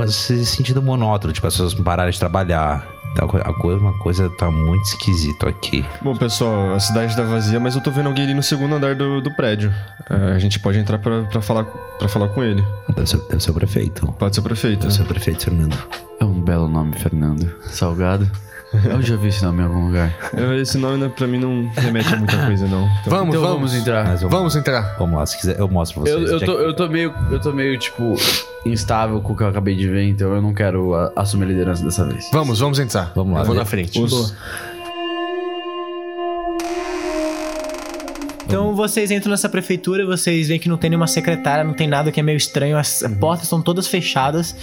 esse 0.04 0.46
sentido 0.46 0.82
monótono, 0.82 1.32
tipo, 1.32 1.46
as 1.46 1.54
pessoas 1.54 1.74
pararem 1.74 2.12
de 2.12 2.18
trabalhar. 2.18 2.86
Tá 3.14 3.22
Alguma 3.24 3.92
coisa 3.98 4.28
tá 4.30 4.50
muito 4.50 4.84
esquisito 4.84 5.46
aqui. 5.46 5.84
Bom, 6.00 6.16
pessoal, 6.16 6.72
a 6.74 6.80
cidade 6.80 7.14
tá 7.16 7.22
vazia, 7.22 7.60
mas 7.60 7.74
eu 7.74 7.82
tô 7.82 7.90
vendo 7.90 8.06
alguém 8.06 8.24
ali 8.24 8.34
no 8.34 8.42
segundo 8.42 8.74
andar 8.74 8.94
do, 8.94 9.20
do 9.20 9.30
prédio. 9.34 9.72
É, 10.08 10.32
a 10.34 10.38
gente 10.38 10.58
pode 10.58 10.78
entrar 10.78 10.98
pra, 10.98 11.22
pra, 11.24 11.40
falar, 11.42 11.64
pra 11.64 12.08
falar 12.08 12.28
com 12.28 12.42
ele. 12.42 12.64
Deve 12.94 13.06
ser, 13.08 13.18
deve 13.28 13.42
ser 13.42 13.50
o 13.50 13.54
prefeito. 13.54 14.06
Pode 14.18 14.34
ser 14.34 14.40
o 14.40 14.44
prefeito. 14.44 14.80
Deve 14.82 14.94
ser 14.94 15.02
o 15.02 15.06
prefeito, 15.06 15.44
Fernando. 15.44 15.76
É 16.20 16.24
um 16.24 16.40
belo 16.40 16.68
nome, 16.68 16.96
Fernando. 16.98 17.52
Salgado. 17.66 18.30
Eu 18.86 19.02
já 19.02 19.16
vi 19.16 19.28
esse 19.28 19.44
nome 19.44 19.60
em 19.60 19.66
algum 19.66 19.86
lugar. 19.88 20.14
É, 20.34 20.56
Esse 20.56 20.78
nome 20.78 20.96
né, 20.96 21.12
pra 21.14 21.26
mim 21.26 21.38
não 21.38 21.70
remete 21.76 22.14
a 22.14 22.16
muita 22.16 22.46
coisa, 22.46 22.66
não. 22.66 22.86
Então, 23.02 23.10
Vamos, 23.10 23.28
Então 23.34 23.42
vamos. 23.42 23.56
vamos 23.70 23.74
entrar. 23.74 24.04
Vamos, 24.16 24.30
Vamos 24.30 24.56
entrar. 24.56 24.96
vamos 24.98 25.18
lá, 25.18 25.26
se 25.26 25.36
quiser, 25.38 25.58
eu 25.58 25.68
mostro 25.68 26.00
pra 26.02 26.10
vocês. 26.10 26.30
Eu, 26.30 26.38
eu, 26.38 26.46
tô, 26.46 26.52
eu, 26.52 26.74
tô 26.74 26.88
meio, 26.88 27.12
eu 27.30 27.38
tô 27.38 27.52
meio, 27.52 27.78
tipo, 27.78 28.14
instável 28.64 29.20
com 29.20 29.32
o 29.32 29.36
que 29.36 29.42
eu 29.42 29.48
acabei 29.48 29.74
de 29.74 29.88
ver, 29.88 30.08
então 30.08 30.34
eu 30.34 30.40
não 30.42 30.54
quero 30.54 30.94
a- 30.94 31.12
assumir 31.16 31.44
a 31.44 31.48
liderança 31.48 31.82
dessa 31.84 32.04
vez. 32.04 32.28
Vamos, 32.32 32.60
vamos 32.60 32.78
entrar. 32.78 33.12
Vamos 33.14 33.34
lá, 33.34 33.40
Eu 33.40 33.46
vou 33.46 33.54
na 33.54 33.64
frente. 33.64 34.00
os- 34.00 34.34
Então 38.52 38.74
vocês 38.74 39.10
entram 39.10 39.30
nessa 39.30 39.48
prefeitura, 39.48 40.04
vocês 40.04 40.48
veem 40.48 40.60
que 40.60 40.68
não 40.68 40.76
tem 40.76 40.90
nenhuma 40.90 41.06
secretária, 41.06 41.64
não 41.64 41.72
tem 41.72 41.88
nada 41.88 42.12
que 42.12 42.20
é 42.20 42.22
meio 42.22 42.36
estranho, 42.36 42.76
as 42.76 43.02
portas 43.18 43.44
estão 43.44 43.62
todas 43.62 43.86
fechadas 43.86 44.54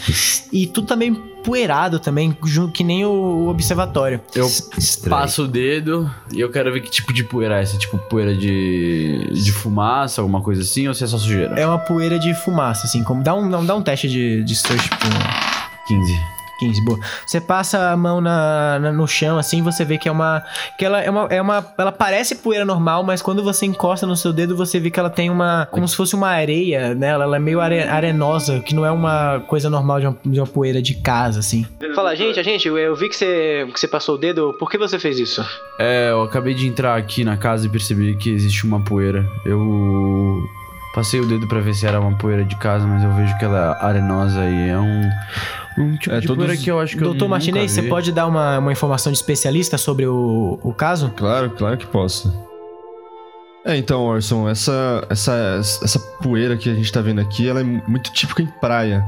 e 0.53 0.67
tudo 0.67 0.85
tá 0.85 0.95
meio 0.95 1.15
poeirado 1.43 1.99
também, 1.99 2.37
junto 2.45 2.71
que 2.71 2.83
nem 2.83 3.03
o 3.03 3.47
observatório. 3.47 4.21
Eu 4.35 4.45
Estranho. 4.45 5.09
passo 5.09 5.45
o 5.45 5.47
dedo 5.47 6.07
e 6.31 6.39
eu 6.39 6.51
quero 6.51 6.71
ver 6.71 6.81
que 6.81 6.91
tipo 6.91 7.11
de 7.11 7.23
poeira 7.23 7.57
é 7.57 7.63
essa. 7.63 7.79
Tipo, 7.79 7.97
poeira 7.97 8.35
de, 8.35 9.31
de 9.33 9.51
fumaça, 9.51 10.21
alguma 10.21 10.43
coisa 10.43 10.61
assim, 10.61 10.87
ou 10.87 10.93
se 10.93 11.03
é 11.03 11.07
só 11.07 11.17
sujeira? 11.17 11.59
É 11.59 11.65
uma 11.65 11.79
poeira 11.79 12.19
de 12.19 12.31
fumaça, 12.35 12.85
assim, 12.85 13.03
como 13.03 13.23
dá 13.23 13.33
um, 13.33 13.49
não, 13.49 13.65
dá 13.65 13.75
um 13.75 13.81
teste 13.81 14.07
de, 14.07 14.43
de 14.43 14.55
search 14.55 14.87
pro 14.87 15.09
15. 15.87 16.38
15, 16.59 16.83
boa. 16.85 16.99
Você 17.25 17.39
passa 17.41 17.91
a 17.91 17.97
mão 17.97 18.19
na, 18.21 18.77
na- 18.79 18.91
no 18.91 19.07
chão, 19.07 19.37
assim, 19.37 19.61
você 19.63 19.83
vê 19.85 19.97
que 19.97 20.07
é 20.07 20.11
uma. 20.11 20.43
Que 20.77 20.85
ela 20.85 21.01
é 21.01 21.09
uma, 21.09 21.21
é 21.29 21.41
uma. 21.41 21.65
Ela 21.77 21.91
parece 21.91 22.35
poeira 22.35 22.65
normal, 22.65 23.03
mas 23.03 23.21
quando 23.21 23.43
você 23.43 23.65
encosta 23.65 24.05
no 24.05 24.15
seu 24.15 24.31
dedo, 24.33 24.55
você 24.55 24.79
vê 24.79 24.91
que 24.91 24.99
ela 24.99 25.09
tem 25.09 25.29
uma. 25.29 25.67
Como 25.71 25.87
se 25.87 25.95
fosse 25.95 26.15
uma 26.15 26.27
areia 26.29 26.93
nela. 26.93 27.23
Ela 27.23 27.37
é 27.37 27.39
meio 27.39 27.59
are- 27.61 27.83
arenosa, 27.83 28.59
que 28.59 28.75
não 28.75 28.85
é 28.85 28.91
uma 28.91 29.39
coisa 29.47 29.69
normal 29.69 29.99
de 29.99 30.07
uma, 30.07 30.17
de 30.25 30.39
uma 30.39 30.47
poeira 30.47 30.81
de 30.81 30.93
casa, 30.95 31.39
assim. 31.39 31.65
Fala, 31.95 32.15
gente, 32.15 32.41
gente, 32.43 32.67
eu 32.67 32.95
vi 32.95 33.09
que 33.09 33.15
você, 33.15 33.67
que 33.73 33.79
você 33.79 33.87
passou 33.87 34.15
o 34.15 34.17
dedo. 34.17 34.53
Por 34.59 34.69
que 34.69 34.77
você 34.77 34.99
fez 34.99 35.17
isso? 35.19 35.45
É, 35.79 36.09
eu 36.11 36.23
acabei 36.23 36.53
de 36.53 36.67
entrar 36.67 36.95
aqui 36.97 37.23
na 37.23 37.37
casa 37.37 37.65
e 37.65 37.69
percebi 37.69 38.15
que 38.17 38.29
existe 38.29 38.65
uma 38.65 38.79
poeira. 38.83 39.25
Eu 39.45 40.37
passei 40.93 41.19
o 41.19 41.25
dedo 41.27 41.47
pra 41.47 41.59
ver 41.59 41.73
se 41.73 41.85
era 41.85 41.99
uma 41.99 42.17
poeira 42.17 42.43
de 42.43 42.55
casa, 42.57 42.85
mas 42.87 43.03
eu 43.03 43.11
vejo 43.13 43.37
que 43.37 43.45
ela 43.45 43.77
é 43.81 43.85
arenosa 43.85 44.43
e 44.45 44.69
é 44.69 44.77
um, 44.77 45.09
um 45.77 45.97
tipo 45.97 46.13
É, 46.15 46.19
de 46.19 46.27
todos- 46.27 46.43
poeira 46.45 46.61
que 46.61 46.69
eu 46.71 46.79
acho 46.79 46.95
que 46.97 47.03
eu 47.03 47.05
Doutor 47.05 47.25
nunca 47.25 47.29
Martinez, 47.31 47.71
você 47.71 47.83
pode 47.83 48.11
dar 48.11 48.27
uma, 48.27 48.59
uma 48.59 48.71
informação 48.71 49.11
de 49.11 49.17
especialista 49.17 49.77
sobre 49.77 50.05
o, 50.05 50.59
o 50.63 50.73
caso? 50.73 51.11
Claro, 51.15 51.49
claro 51.51 51.77
que 51.77 51.85
posso. 51.87 52.47
É, 53.65 53.75
então, 53.75 54.01
Orson, 54.05 54.47
essa, 54.49 55.05
essa, 55.09 55.33
essa 55.59 55.99
poeira 56.23 56.55
que 56.55 56.69
a 56.69 56.73
gente 56.73 56.89
tá 56.91 57.01
vendo 57.01 57.19
aqui, 57.19 57.47
ela 57.47 57.59
é 57.59 57.63
muito 57.63 58.11
típica 58.13 58.41
em 58.41 58.47
praia. 58.47 59.03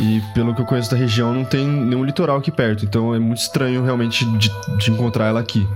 E 0.00 0.20
pelo 0.34 0.54
que 0.54 0.62
eu 0.62 0.64
conheço 0.64 0.90
da 0.90 0.96
região, 0.96 1.32
não 1.32 1.44
tem 1.44 1.66
nenhum 1.66 2.02
litoral 2.02 2.38
aqui 2.38 2.50
perto. 2.50 2.86
Então 2.86 3.14
é 3.14 3.18
muito 3.18 3.38
estranho 3.40 3.84
realmente 3.84 4.24
de, 4.38 4.50
de 4.78 4.90
encontrar 4.90 5.26
ela 5.26 5.40
aqui. 5.40 5.68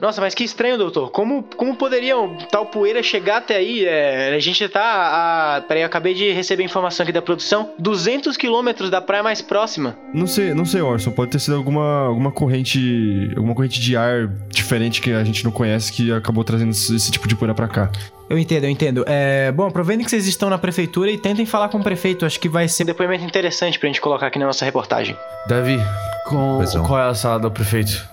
Nossa, 0.00 0.20
mas 0.20 0.34
que 0.34 0.42
estranho, 0.42 0.78
doutor. 0.78 1.10
Como, 1.10 1.44
como 1.56 1.76
poderia 1.76 2.14
tal 2.50 2.66
poeira 2.66 3.02
chegar 3.02 3.38
até 3.38 3.56
aí? 3.56 3.84
É, 3.84 4.34
a 4.34 4.38
gente 4.38 4.66
tá 4.68 5.56
a... 5.56 5.60
Peraí, 5.60 5.82
eu 5.82 5.86
acabei 5.86 6.14
de 6.14 6.32
receber 6.32 6.64
informação 6.64 7.04
aqui 7.04 7.12
da 7.12 7.20
produção. 7.20 7.70
200 7.78 8.36
quilômetros 8.36 8.88
da 8.88 9.00
praia 9.00 9.22
mais 9.22 9.42
próxima. 9.42 9.96
Não 10.14 10.26
sei, 10.26 10.54
não 10.54 10.64
sei, 10.64 10.80
Orson. 10.80 11.10
Pode 11.10 11.30
ter 11.30 11.38
sido 11.38 11.56
alguma, 11.56 12.06
alguma 12.06 12.32
corrente. 12.32 13.30
Alguma 13.36 13.54
corrente 13.54 13.80
de 13.80 13.96
ar 13.96 14.26
diferente 14.48 15.02
que 15.02 15.12
a 15.12 15.22
gente 15.22 15.44
não 15.44 15.52
conhece 15.52 15.92
que 15.92 16.10
acabou 16.12 16.44
trazendo 16.44 16.70
esse, 16.70 16.96
esse 16.96 17.10
tipo 17.10 17.28
de 17.28 17.36
poeira 17.36 17.54
pra 17.54 17.68
cá. 17.68 17.90
Eu 18.30 18.38
entendo, 18.38 18.64
eu 18.64 18.70
entendo. 18.70 19.04
É, 19.06 19.52
bom, 19.52 19.66
aproveitando 19.66 20.04
que 20.04 20.10
vocês 20.10 20.26
estão 20.26 20.48
na 20.48 20.56
prefeitura 20.56 21.10
e 21.10 21.18
tentem 21.18 21.44
falar 21.44 21.68
com 21.68 21.78
o 21.78 21.82
prefeito. 21.82 22.24
Acho 22.24 22.38
que 22.40 22.48
vai 22.48 22.68
ser 22.68 22.84
um 22.84 22.86
depoimento 22.86 23.24
interessante 23.24 23.78
pra 23.78 23.88
gente 23.88 24.00
colocar 24.00 24.28
aqui 24.28 24.38
na 24.38 24.46
nossa 24.46 24.64
reportagem. 24.64 25.16
Davi, 25.46 25.78
com, 26.26 26.60
qual 26.86 27.00
é 27.00 27.08
a 27.10 27.14
sala 27.14 27.40
do 27.40 27.50
prefeito? 27.50 28.08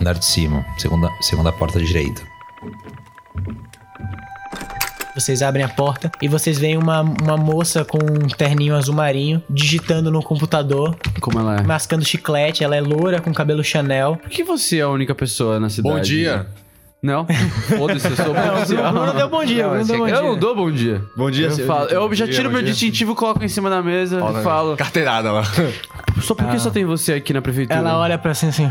Andar 0.00 0.14
de 0.14 0.24
cima, 0.24 0.64
segunda, 0.78 1.08
segunda 1.20 1.52
porta 1.52 1.78
direita. 1.80 2.22
Vocês 5.14 5.42
abrem 5.42 5.62
a 5.62 5.68
porta 5.68 6.10
e 6.22 6.28
vocês 6.28 6.58
veem 6.58 6.78
uma, 6.78 7.02
uma 7.02 7.36
moça 7.36 7.84
com 7.84 7.98
um 7.98 8.26
terninho 8.28 8.74
azul 8.74 8.94
marinho 8.94 9.42
digitando 9.48 10.10
no 10.10 10.22
computador, 10.22 10.96
Como 11.20 11.38
ela 11.38 11.56
é? 11.58 11.62
mascando 11.62 12.02
chiclete. 12.04 12.64
Ela 12.64 12.76
é 12.76 12.80
loura, 12.80 13.20
com 13.20 13.32
cabelo 13.32 13.62
Chanel. 13.62 14.16
Por 14.16 14.30
que 14.30 14.42
você 14.42 14.78
é 14.78 14.82
a 14.82 14.88
única 14.88 15.14
pessoa 15.14 15.60
na 15.60 15.68
cidade? 15.68 15.94
Bom 15.94 16.00
dia. 16.00 16.46
Não? 17.02 17.26
Foda-se, 17.76 18.06
eu 18.08 18.16
sou 18.16 18.32
Não, 18.32 18.42
o 18.46 18.52
policial. 18.54 18.92
Bruno 18.92 19.12
deu 19.12 19.28
bom 19.28 19.44
dia, 19.44 19.66
o 19.66 19.70
Bruno 19.70 19.84
deu 19.84 19.98
bom 19.98 20.08
Eu 20.08 20.14
dia. 20.14 20.22
não 20.22 20.38
dou 20.38 20.56
bom 20.56 20.70
dia. 20.70 21.02
Bom 21.16 21.30
dia, 21.30 21.48
Eu, 21.48 21.66
falo, 21.66 21.88
eu 21.88 22.14
já 22.14 22.24
Bom 22.24 22.30
tiro 22.30 22.42
dia, 22.44 22.50
meu 22.50 22.62
dia. 22.62 22.70
distintivo, 22.70 23.14
coloco 23.14 23.44
em 23.44 23.48
cima 23.48 23.68
da 23.68 23.82
mesa 23.82 24.18
e 24.18 24.42
falo. 24.42 24.76
Carteirada 24.78 25.30
lá. 25.30 25.42
Só 26.22 26.34
por 26.34 26.46
que 26.48 26.58
só 26.58 26.70
tem 26.70 26.84
você 26.86 27.12
aqui 27.14 27.34
na 27.34 27.42
prefeitura? 27.42 27.78
Ela 27.78 27.98
olha 27.98 28.16
pra 28.16 28.30
assim 28.30 28.48
assim. 28.48 28.70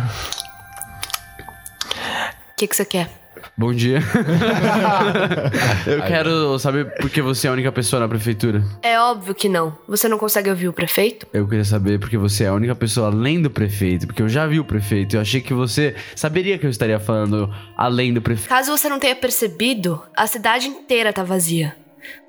O 2.62 2.64
que, 2.64 2.68
que 2.68 2.76
você 2.76 2.86
quer? 2.86 3.10
Bom 3.58 3.74
dia. 3.74 4.04
eu 5.88 6.04
quero 6.04 6.60
saber 6.60 6.94
por 6.94 7.10
que 7.10 7.20
você 7.20 7.48
é 7.48 7.50
a 7.50 7.54
única 7.54 7.72
pessoa 7.72 8.00
na 8.00 8.08
prefeitura. 8.08 8.64
É 8.84 9.00
óbvio 9.00 9.34
que 9.34 9.50
não. 9.50 9.76
Você 9.88 10.08
não 10.08 10.20
consegue 10.20 10.48
ouvir 10.48 10.68
o 10.68 10.74
prefeito? 10.74 11.26
Eu 11.34 11.48
queria 11.48 11.66
saber 11.66 12.00
porque 12.00 12.20
você 12.20 12.44
é 12.44 12.50
a 12.50 12.54
única 12.54 12.76
pessoa 12.76 13.08
além 13.08 13.42
do 13.42 13.50
prefeito. 13.50 14.06
Porque 14.06 14.22
eu 14.22 14.30
já 14.30 14.46
vi 14.46 14.60
o 14.60 14.64
prefeito. 14.64 15.16
Eu 15.16 15.22
achei 15.22 15.42
que 15.42 15.56
você 15.56 15.96
saberia 16.16 16.60
que 16.60 16.68
eu 16.68 16.70
estaria 16.70 17.00
falando 17.00 17.52
além 17.76 18.14
do 18.14 18.22
prefeito. 18.22 18.50
Caso 18.50 18.78
você 18.78 18.88
não 18.88 19.00
tenha 19.00 19.16
percebido, 19.16 20.00
a 20.16 20.28
cidade 20.28 20.68
inteira 20.68 21.12
tá 21.12 21.24
vazia. 21.24 21.76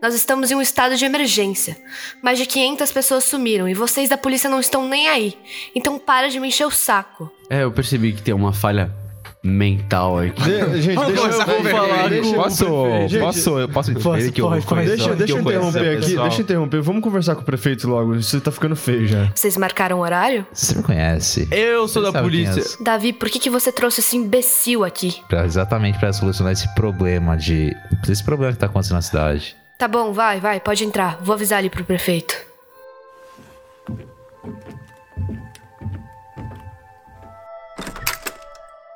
Nós 0.00 0.14
estamos 0.14 0.50
em 0.50 0.54
um 0.54 0.62
estado 0.62 0.96
de 0.96 1.04
emergência. 1.04 1.76
Mais 2.22 2.38
de 2.38 2.46
500 2.46 2.90
pessoas 2.90 3.24
sumiram 3.24 3.68
e 3.68 3.74
vocês 3.74 4.08
da 4.08 4.16
polícia 4.16 4.48
não 4.48 4.60
estão 4.60 4.88
nem 4.88 5.08
aí. 5.08 5.36
Então 5.74 5.98
para 5.98 6.28
de 6.28 6.40
me 6.40 6.48
encher 6.48 6.66
o 6.66 6.70
saco. 6.70 7.30
É, 7.50 7.64
eu 7.64 7.70
percebi 7.70 8.14
que 8.14 8.22
tem 8.22 8.32
uma 8.32 8.54
falha 8.54 9.01
mental 9.44 10.18
aqui. 10.18 10.40
De- 10.42 10.83
gente, 10.83 11.05
deixa 11.05 11.20
começar 11.20 11.48
eu 11.48 11.57
com 11.57 11.62
o 11.62 11.70
falar 11.70 12.11
com 12.11 12.33
Posso, 12.35 12.64
Gente, 13.09 13.20
posso, 13.20 13.59
eu 13.59 13.68
posso 13.68 13.90
ele 13.90 14.33
que 14.33 14.40
eu 14.40 14.48
pode, 14.48 14.87
Deixa, 14.87 15.14
deixa 15.16 15.35
eu 15.35 15.40
interromper 15.40 15.78
aqui, 15.96 16.07
pessoal. 16.07 16.22
deixa 16.28 16.40
eu 16.40 16.42
interromper. 16.44 16.81
Vamos 16.81 17.02
conversar 17.02 17.35
com 17.35 17.42
o 17.42 17.44
prefeito 17.44 17.88
logo. 17.88 18.14
Você 18.14 18.40
tá 18.40 18.52
ficando 18.52 18.76
feio 18.76 19.07
já. 19.07 19.31
Vocês 19.35 19.57
marcaram 19.57 19.98
o 19.98 20.00
horário? 20.02 20.46
Você 20.52 20.76
me 20.76 20.83
conhece. 20.83 21.48
Eu 21.50 21.88
sou 21.88 22.02
Você 22.02 22.12
da 22.12 22.20
quem 22.20 22.22
polícia. 22.22 22.61
é? 22.81 22.85
Davi, 22.85 23.12
por 23.12 23.28
que, 23.28 23.38
que 23.40 23.50
você 23.50 23.72
trouxe 23.72 24.00
esse 24.00 24.16
imbecil 24.16 24.85
aqui? 24.85 25.20
Pra- 25.28 25.44
exatamente 25.44 25.98
pra 25.98 26.12
solucionar 26.12 26.52
esse 26.52 26.72
problema 26.74 27.37
de. 27.37 27.74
Esse 28.09 28.22
problema 28.22 28.52
que 28.52 28.59
tá 28.59 28.66
acontecendo 28.66 28.94
na 28.96 29.02
cidade. 29.02 29.57
Tá 29.76 29.88
bom, 29.88 30.12
vai, 30.12 30.38
vai, 30.38 30.61
pode 30.61 30.85
entrar. 30.85 31.18
Vou 31.20 31.35
avisar 31.35 31.59
ali 31.59 31.68
pro 31.68 31.85
prefeito. 31.85 32.37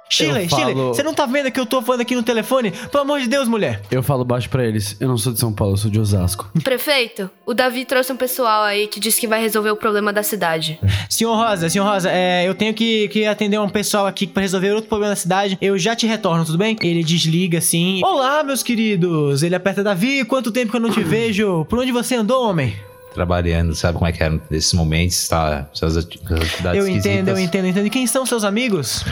Chile, 0.08 0.48
falo- 0.48 0.88
você 0.94 1.02
não 1.02 1.12
tá 1.12 1.26
vendo 1.26 1.50
que 1.50 1.58
eu 1.58 1.66
tô 1.66 1.82
falando 1.82 2.00
aqui 2.02 2.14
no 2.14 2.22
telefone? 2.22 2.70
Pelo 2.70 3.02
amor 3.02 3.20
de 3.20 3.28
Deus, 3.28 3.48
mulher. 3.48 3.82
Eu 3.90 4.02
falo 4.02 4.24
baixo 4.24 4.48
pra 4.48 4.64
eles. 4.64 4.96
Eu 5.00 5.08
não 5.08 5.18
sou 5.18 5.32
de 5.32 5.38
São 5.40 5.52
Paulo, 5.52 5.74
eu 5.74 5.78
sou 5.78 5.90
de 5.90 5.98
Osasco. 5.98 6.48
Prefeito, 6.62 7.28
o 7.44 7.52
Davi 7.52 7.84
trouxe 7.84 8.12
um 8.12 8.16
pessoal 8.16 8.62
aí 8.62 8.86
que 8.86 9.00
disse 9.00 9.20
que 9.20 9.26
vai 9.26 9.40
resolver 9.40 9.70
o 9.70 9.76
problema 9.76 10.12
da 10.12 10.22
cidade. 10.22 10.78
Senhor 11.10 11.34
Rosa, 11.34 11.68
senhor 11.68 11.84
Rosa, 11.84 12.08
é, 12.10 12.48
eu 12.48 12.54
tenho 12.54 12.72
que, 12.72 13.08
que 13.08 13.26
atender 13.26 13.58
um 13.58 13.68
pessoal 13.68 14.06
aqui 14.06 14.26
pra 14.26 14.42
resolver 14.42 14.70
outro 14.72 14.88
problema 14.88 15.10
da 15.12 15.16
cidade. 15.16 15.58
Eu 15.60 15.76
já 15.78 15.96
te 15.96 16.06
retorno, 16.06 16.44
tudo 16.44 16.58
bem? 16.58 16.76
Ele 16.82 17.02
desliga 17.02 17.58
assim. 17.58 18.00
Olá, 18.04 18.44
meus 18.44 18.62
queridos. 18.62 19.42
Ele 19.42 19.54
aperta 19.56 19.82
Davi. 19.82 20.24
Quanto 20.24 20.52
tempo 20.52 20.70
que 20.70 20.76
eu 20.76 20.80
não 20.80 20.90
te 20.90 21.02
vejo? 21.04 21.64
Por 21.68 21.78
onde 21.80 21.90
você 21.90 22.14
andou, 22.14 22.48
homem? 22.48 22.76
Trabalhando, 23.16 23.74
sabe 23.74 23.96
como 23.96 24.06
é 24.06 24.12
que 24.12 24.22
é 24.22 24.30
nesses 24.50 24.74
momentos, 24.74 25.26
tá? 25.26 25.66
Essas 25.72 25.96
atividades 25.96 26.38
eu 26.38 26.70
entendo, 26.70 26.76
eu 26.76 26.86
esquisitas. 26.86 27.06
entendo, 27.06 27.28
eu 27.66 27.70
entendo. 27.70 27.86
E 27.86 27.90
quem 27.90 28.06
são 28.06 28.26
seus 28.26 28.44
amigos? 28.44 29.02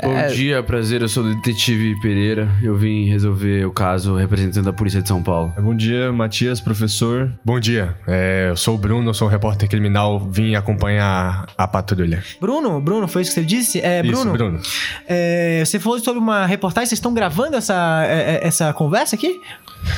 Bom 0.00 0.28
dia, 0.32 0.62
prazer. 0.62 1.02
Eu 1.02 1.08
sou 1.08 1.24
o 1.24 1.34
detetive 1.34 2.00
Pereira. 2.00 2.48
Eu 2.62 2.76
vim 2.76 3.06
resolver 3.08 3.64
o 3.66 3.72
caso 3.72 4.14
representando 4.14 4.68
a 4.68 4.72
polícia 4.72 5.02
de 5.02 5.08
São 5.08 5.20
Paulo. 5.24 5.52
Bom 5.58 5.74
dia, 5.74 6.12
Matias, 6.12 6.60
professor. 6.60 7.32
Bom 7.44 7.58
dia. 7.58 7.96
É, 8.06 8.46
eu 8.50 8.56
sou 8.56 8.76
o 8.76 8.78
Bruno, 8.78 9.10
eu 9.10 9.14
sou 9.14 9.26
um 9.26 9.30
repórter 9.30 9.68
criminal. 9.68 10.20
Vim 10.20 10.54
acompanhar 10.54 11.46
a 11.58 11.66
patrulha. 11.66 12.22
Bruno, 12.40 12.80
Bruno, 12.80 13.08
foi 13.08 13.22
isso 13.22 13.32
que 13.32 13.40
você 13.40 13.44
disse? 13.44 13.80
É, 13.80 14.02
Isso, 14.02 14.12
Bruno, 14.12 14.32
Bruno. 14.34 14.60
é, 15.08 15.64
você 15.66 15.80
falou 15.80 15.98
sobre 15.98 16.20
uma 16.20 16.46
reportagem. 16.46 16.86
Vocês 16.86 16.98
estão 16.98 17.12
gravando 17.12 17.56
essa, 17.56 18.04
é, 18.06 18.36
é, 18.42 18.46
essa 18.46 18.72
conversa 18.72 19.16
aqui? 19.16 19.40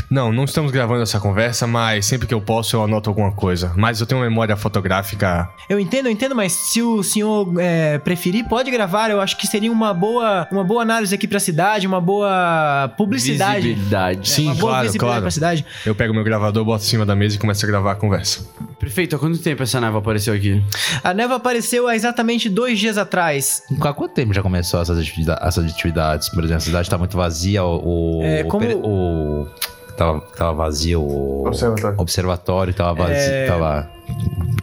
Não, 0.09 0.33
não 0.33 0.45
estamos 0.45 0.73
gravando 0.73 1.03
essa 1.03 1.21
conversa, 1.21 1.67
mas 1.67 2.07
sempre 2.07 2.27
que 2.27 2.33
eu 2.33 2.41
posso 2.41 2.75
eu 2.75 2.83
anoto 2.83 3.11
alguma 3.11 3.33
coisa. 3.35 3.73
Mas 3.77 4.01
eu 4.01 4.07
tenho 4.07 4.21
uma 4.21 4.29
memória 4.29 4.57
fotográfica. 4.57 5.49
Eu 5.69 5.79
entendo, 5.81 6.07
eu 6.07 6.13
entendo, 6.13 6.35
mas 6.35 6.53
se 6.53 6.81
o 6.83 7.03
senhor 7.03 7.53
é, 7.59 7.99
preferir, 7.99 8.47
pode 8.49 8.71
gravar. 8.71 9.11
Eu 9.11 9.21
acho 9.21 9.37
que 9.37 9.47
seria 9.47 9.71
uma 9.71 9.93
boa, 9.93 10.47
uma 10.51 10.65
boa 10.65 10.83
análise 10.83 11.15
aqui 11.15 11.27
pra 11.27 11.41
cidade, 11.41 11.87
uma 11.87 12.01
boa 12.01 12.93
publicidade. 12.97 13.63
Visibilidade. 13.69 14.21
É, 14.21 14.35
Sim, 14.35 14.47
uma 14.47 14.55
boa 14.55 14.71
claro, 14.73 14.83
visibilidade 14.85 15.11
claro. 15.11 15.23
pra 15.23 15.31
cidade. 15.31 15.67
Eu 15.85 15.95
pego 15.95 16.15
meu 16.15 16.25
gravador, 16.25 16.65
boto 16.65 16.85
em 16.85 16.87
cima 16.87 17.05
da 17.07 17.15
mesa 17.15 17.37
e 17.37 17.39
começo 17.39 17.65
a 17.65 17.69
gravar 17.69 17.93
a 17.93 17.97
conversa. 17.97 18.47
Prefeito, 18.79 19.17
há 19.17 19.19
quanto 19.19 19.39
tempo 19.39 19.63
essa 19.63 19.81
névoa 19.81 20.01
apareceu 20.01 20.35
aqui? 20.35 20.63
A 21.03 21.15
névoa 21.15 21.37
apareceu 21.37 21.89
há 21.89 21.95
exatamente 21.97 22.49
dois 22.49 22.79
dias 22.79 22.99
atrás. 22.99 23.63
Há 23.81 23.93
quanto 23.93 24.13
tempo 24.15 24.33
já 24.33 24.43
começou 24.43 24.81
essas, 24.81 24.99
atividade- 24.99 25.41
essas 25.47 25.65
atividades? 25.65 26.29
Por 26.29 26.41
exemplo, 26.45 26.59
a 26.63 26.67
cidade 26.67 26.91
tá 26.91 26.99
muito 26.99 27.17
vazia, 27.17 27.65
o. 27.65 28.21
É, 28.23 28.43
o 28.45 28.49
como- 28.49 28.67
o- 28.87 29.49
tava, 29.97 30.21
tava 30.37 30.53
vazio 30.55 31.01
o. 31.03 31.47
Observatório. 31.47 32.01
observatório 32.01 32.75
tava 32.75 32.95
vazio. 32.95 33.15
É. 33.15 33.47
Tava, 33.47 33.91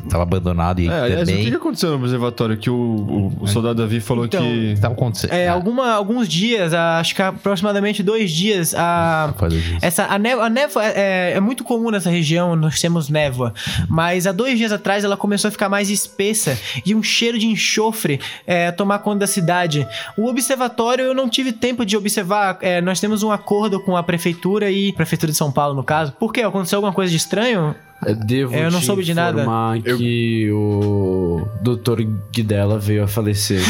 tava 0.10 0.24
abandonado 0.24 0.82
e 0.82 0.88
É, 0.90 0.92
aliás, 0.92 1.22
o 1.30 1.32
que, 1.32 1.38
também. 1.44 1.56
aconteceu 1.56 1.90
no 1.92 1.96
observatório? 1.96 2.58
Que 2.58 2.70
o, 2.70 2.76
o- 2.76 3.34
o 3.42 3.48
soldado 3.48 3.76
Davi 3.82 4.00
falou 4.02 4.26
Então, 4.26 4.42
que. 4.42 4.76
Tava 4.82 4.94
acontecendo. 4.94 5.32
É, 5.32 5.48
alguma, 5.48 5.92
alguns 5.94 6.28
dias, 6.28 6.74
acho 6.74 7.16
que 7.16 7.22
aproximadamente 7.22 8.04
dois 8.04 8.30
dias, 8.32 8.74
a. 8.76 9.34
Essa, 9.82 10.06
a 10.08 10.20
névoa, 10.20 10.46
a 10.46 10.50
névoa 10.50 10.86
é, 10.86 11.34
é 11.36 11.40
muito 11.40 11.64
comum 11.64 11.90
nessa 11.92 12.10
região, 12.10 12.56
nós 12.58 12.80
temos 12.82 13.08
névoa. 13.10 13.54
Mas 13.88 14.28
há 14.28 14.32
dois 14.34 14.58
dias 14.58 14.72
atrás 14.74 15.04
ela 15.04 15.16
começou 15.16 15.48
a 15.48 15.52
ficar 15.52 15.70
mais 15.70 15.90
espessa 15.90 16.58
e 16.86 16.94
um 16.94 17.02
cheiro 17.02 17.40
de 17.40 17.48
enxofre 17.48 18.20
é, 18.46 18.72
tomar 18.72 19.00
conta 19.00 19.20
da 19.20 19.28
cidade. 19.28 19.88
O 20.18 20.28
observatório 20.28 21.06
eu 21.06 21.14
não 21.14 21.30
tive 21.30 21.52
tempo 21.54 21.86
de 21.86 21.96
observar. 21.96 22.58
é, 22.62 22.82
nós 22.82 23.00
temos 23.00 23.24
um 23.24 23.32
acordo 23.32 23.80
com 23.80 23.96
a 23.96 24.04
prefeitura 24.04 24.70
e. 24.70 24.92
Prefeitura 24.92 25.32
de 25.32 25.38
São 25.38 25.52
Paulo, 25.52 25.74
no 25.76 25.84
caso. 25.84 26.12
Por 26.20 26.34
quê? 26.34 26.42
Aconteceu 26.42 26.78
alguma 26.78 26.92
coisa 26.94 27.10
de 27.10 27.18
estranho? 27.18 27.74
Eu 28.06 28.16
devo 28.16 28.54
É, 28.56 28.66
eu 28.66 28.72
não 28.72 28.80
te 28.80 28.86
soube 28.86 29.04
de 29.04 29.14
nada. 29.14 29.42
informar 29.42 29.82
que 29.82 30.52
o 30.52 31.48
Dr. 31.62 32.02
Guidella 32.32 32.80
veio 32.80 33.04
a 33.04 33.08
falecer. 33.08 33.62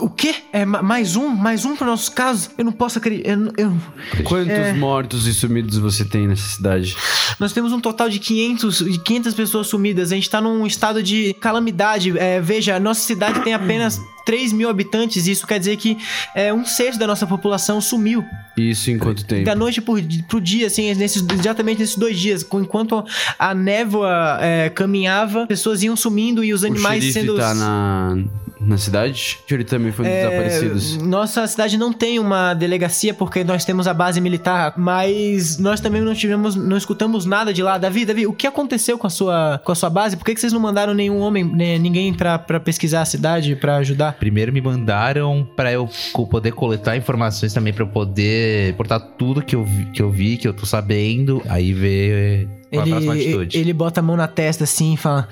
O 0.00 0.10
quê? 0.10 0.34
É 0.52 0.64
ma- 0.64 0.82
mais 0.82 1.14
um? 1.14 1.28
Mais 1.28 1.64
um 1.64 1.76
para 1.76 1.86
nossos 1.86 2.08
casos? 2.08 2.50
Eu 2.58 2.64
não 2.64 2.72
posso 2.72 2.98
acreditar. 2.98 3.30
Eu, 3.30 3.52
eu- 3.56 3.76
Quantos 4.24 4.50
É. 4.50 4.72
mortos 4.72 5.24
e 5.28 5.32
sumidos 5.32 5.78
você 5.78 6.04
tem 6.04 6.26
nessa 6.26 6.48
cidade? 6.48 6.96
Nós 7.38 7.52
temos 7.52 7.72
um 7.72 7.78
total 7.80 8.08
de 8.08 8.18
500, 8.18 8.78
de 8.78 8.98
500 8.98 9.34
pessoas 9.34 9.68
sumidas. 9.68 10.10
A 10.10 10.16
gente 10.16 10.28
tá 10.28 10.40
num 10.40 10.66
estado 10.66 11.00
de 11.00 11.32
calamidade. 11.34 12.12
É, 12.18 12.40
veja, 12.40 12.74
a 12.74 12.80
nossa 12.80 13.00
cidade 13.02 13.40
tem 13.44 13.54
apenas 13.54 14.00
3 14.26 14.52
mil 14.52 14.68
habitantes. 14.68 15.28
E 15.28 15.30
isso 15.30 15.46
quer 15.46 15.60
dizer 15.60 15.76
que 15.76 15.96
é, 16.34 16.52
um 16.52 16.64
sexto 16.64 16.98
da 16.98 17.06
nossa 17.06 17.24
população 17.26 17.80
sumiu. 17.80 18.24
Isso 18.56 18.90
em 18.90 18.98
quanto 18.98 19.24
tempo? 19.24 19.44
Da 19.44 19.54
noite 19.54 19.80
por, 19.80 20.00
pro 20.28 20.40
dia, 20.40 20.66
assim, 20.66 20.92
nesses, 20.94 21.24
exatamente 21.38 21.78
nesses 21.78 21.96
dois 21.96 22.18
dias. 22.18 22.44
Enquanto 22.52 23.04
a 23.38 23.54
névoa 23.54 24.38
é, 24.40 24.70
caminhava, 24.70 25.46
pessoas 25.46 25.84
iam 25.84 25.94
sumindo 25.94 26.42
e 26.42 26.52
os 26.52 26.64
O 26.64 26.66
animais 26.66 27.00
xerife 27.04 27.20
sendo. 27.20 27.36
tá 27.36 27.54
na, 27.54 28.16
na 28.60 28.76
cidade? 28.78 29.38
Ele 29.50 29.64
também 29.64 29.92
foi 29.92 30.04
um 30.04 30.08
dos 30.08 30.16
É, 30.16 30.22
desaparecidos? 30.28 30.96
Nossa 30.98 31.46
cidade 31.46 31.76
não 31.76 31.92
tem 31.92 32.18
uma 32.18 32.54
delegacia 32.54 33.12
porque 33.14 33.44
nós 33.44 33.64
temos 33.64 33.86
a 33.86 33.94
base 33.94 34.20
militar, 34.20 34.74
mas 34.76 35.58
nós 35.58 35.80
também 35.80 36.00
não 36.02 36.14
tivemos, 36.14 36.54
não 36.54 36.76
escutamos 36.76 37.24
nada 37.26 37.52
de 37.52 37.62
lá. 37.62 37.78
Davi, 37.78 38.04
Davi, 38.04 38.26
o 38.26 38.32
que 38.32 38.46
aconteceu 38.46 38.96
com 38.98 39.06
a 39.06 39.10
sua, 39.10 39.60
com 39.64 39.72
a 39.72 39.74
sua 39.74 39.90
base? 39.90 40.16
Por 40.16 40.24
que, 40.24 40.34
que 40.34 40.40
vocês 40.40 40.52
não 40.52 40.60
mandaram 40.60 40.94
nenhum 40.94 41.18
homem, 41.20 41.44
né, 41.44 41.78
ninguém 41.78 42.12
pra, 42.14 42.38
pra 42.38 42.58
pesquisar 42.60 43.02
a 43.02 43.04
cidade, 43.04 43.56
pra 43.56 43.76
ajudar? 43.76 44.14
Primeiro 44.14 44.52
me 44.52 44.60
mandaram 44.60 45.46
pra 45.56 45.72
eu 45.72 45.88
poder 46.30 46.52
coletar 46.52 46.96
informações 46.96 47.52
também, 47.52 47.72
pra 47.72 47.84
eu 47.84 47.88
poder 47.88 48.74
portar 48.74 49.00
tudo 49.00 49.42
que 49.42 49.54
eu, 49.56 49.64
vi, 49.64 49.84
que 49.86 50.02
eu 50.02 50.10
vi, 50.10 50.36
que 50.36 50.46
eu 50.48 50.54
tô 50.54 50.64
sabendo. 50.66 51.42
Aí 51.48 51.72
ver 51.72 52.48
a 52.72 52.82
próxima 52.82 53.14
Ele, 53.16 53.22
atitude. 53.24 53.58
ele 53.58 53.72
bota 53.72 54.00
a 54.00 54.02
mão 54.02 54.16
na 54.16 54.26
testa 54.26 54.64
assim 54.64 54.94
e 54.94 54.96
fala: 54.96 55.28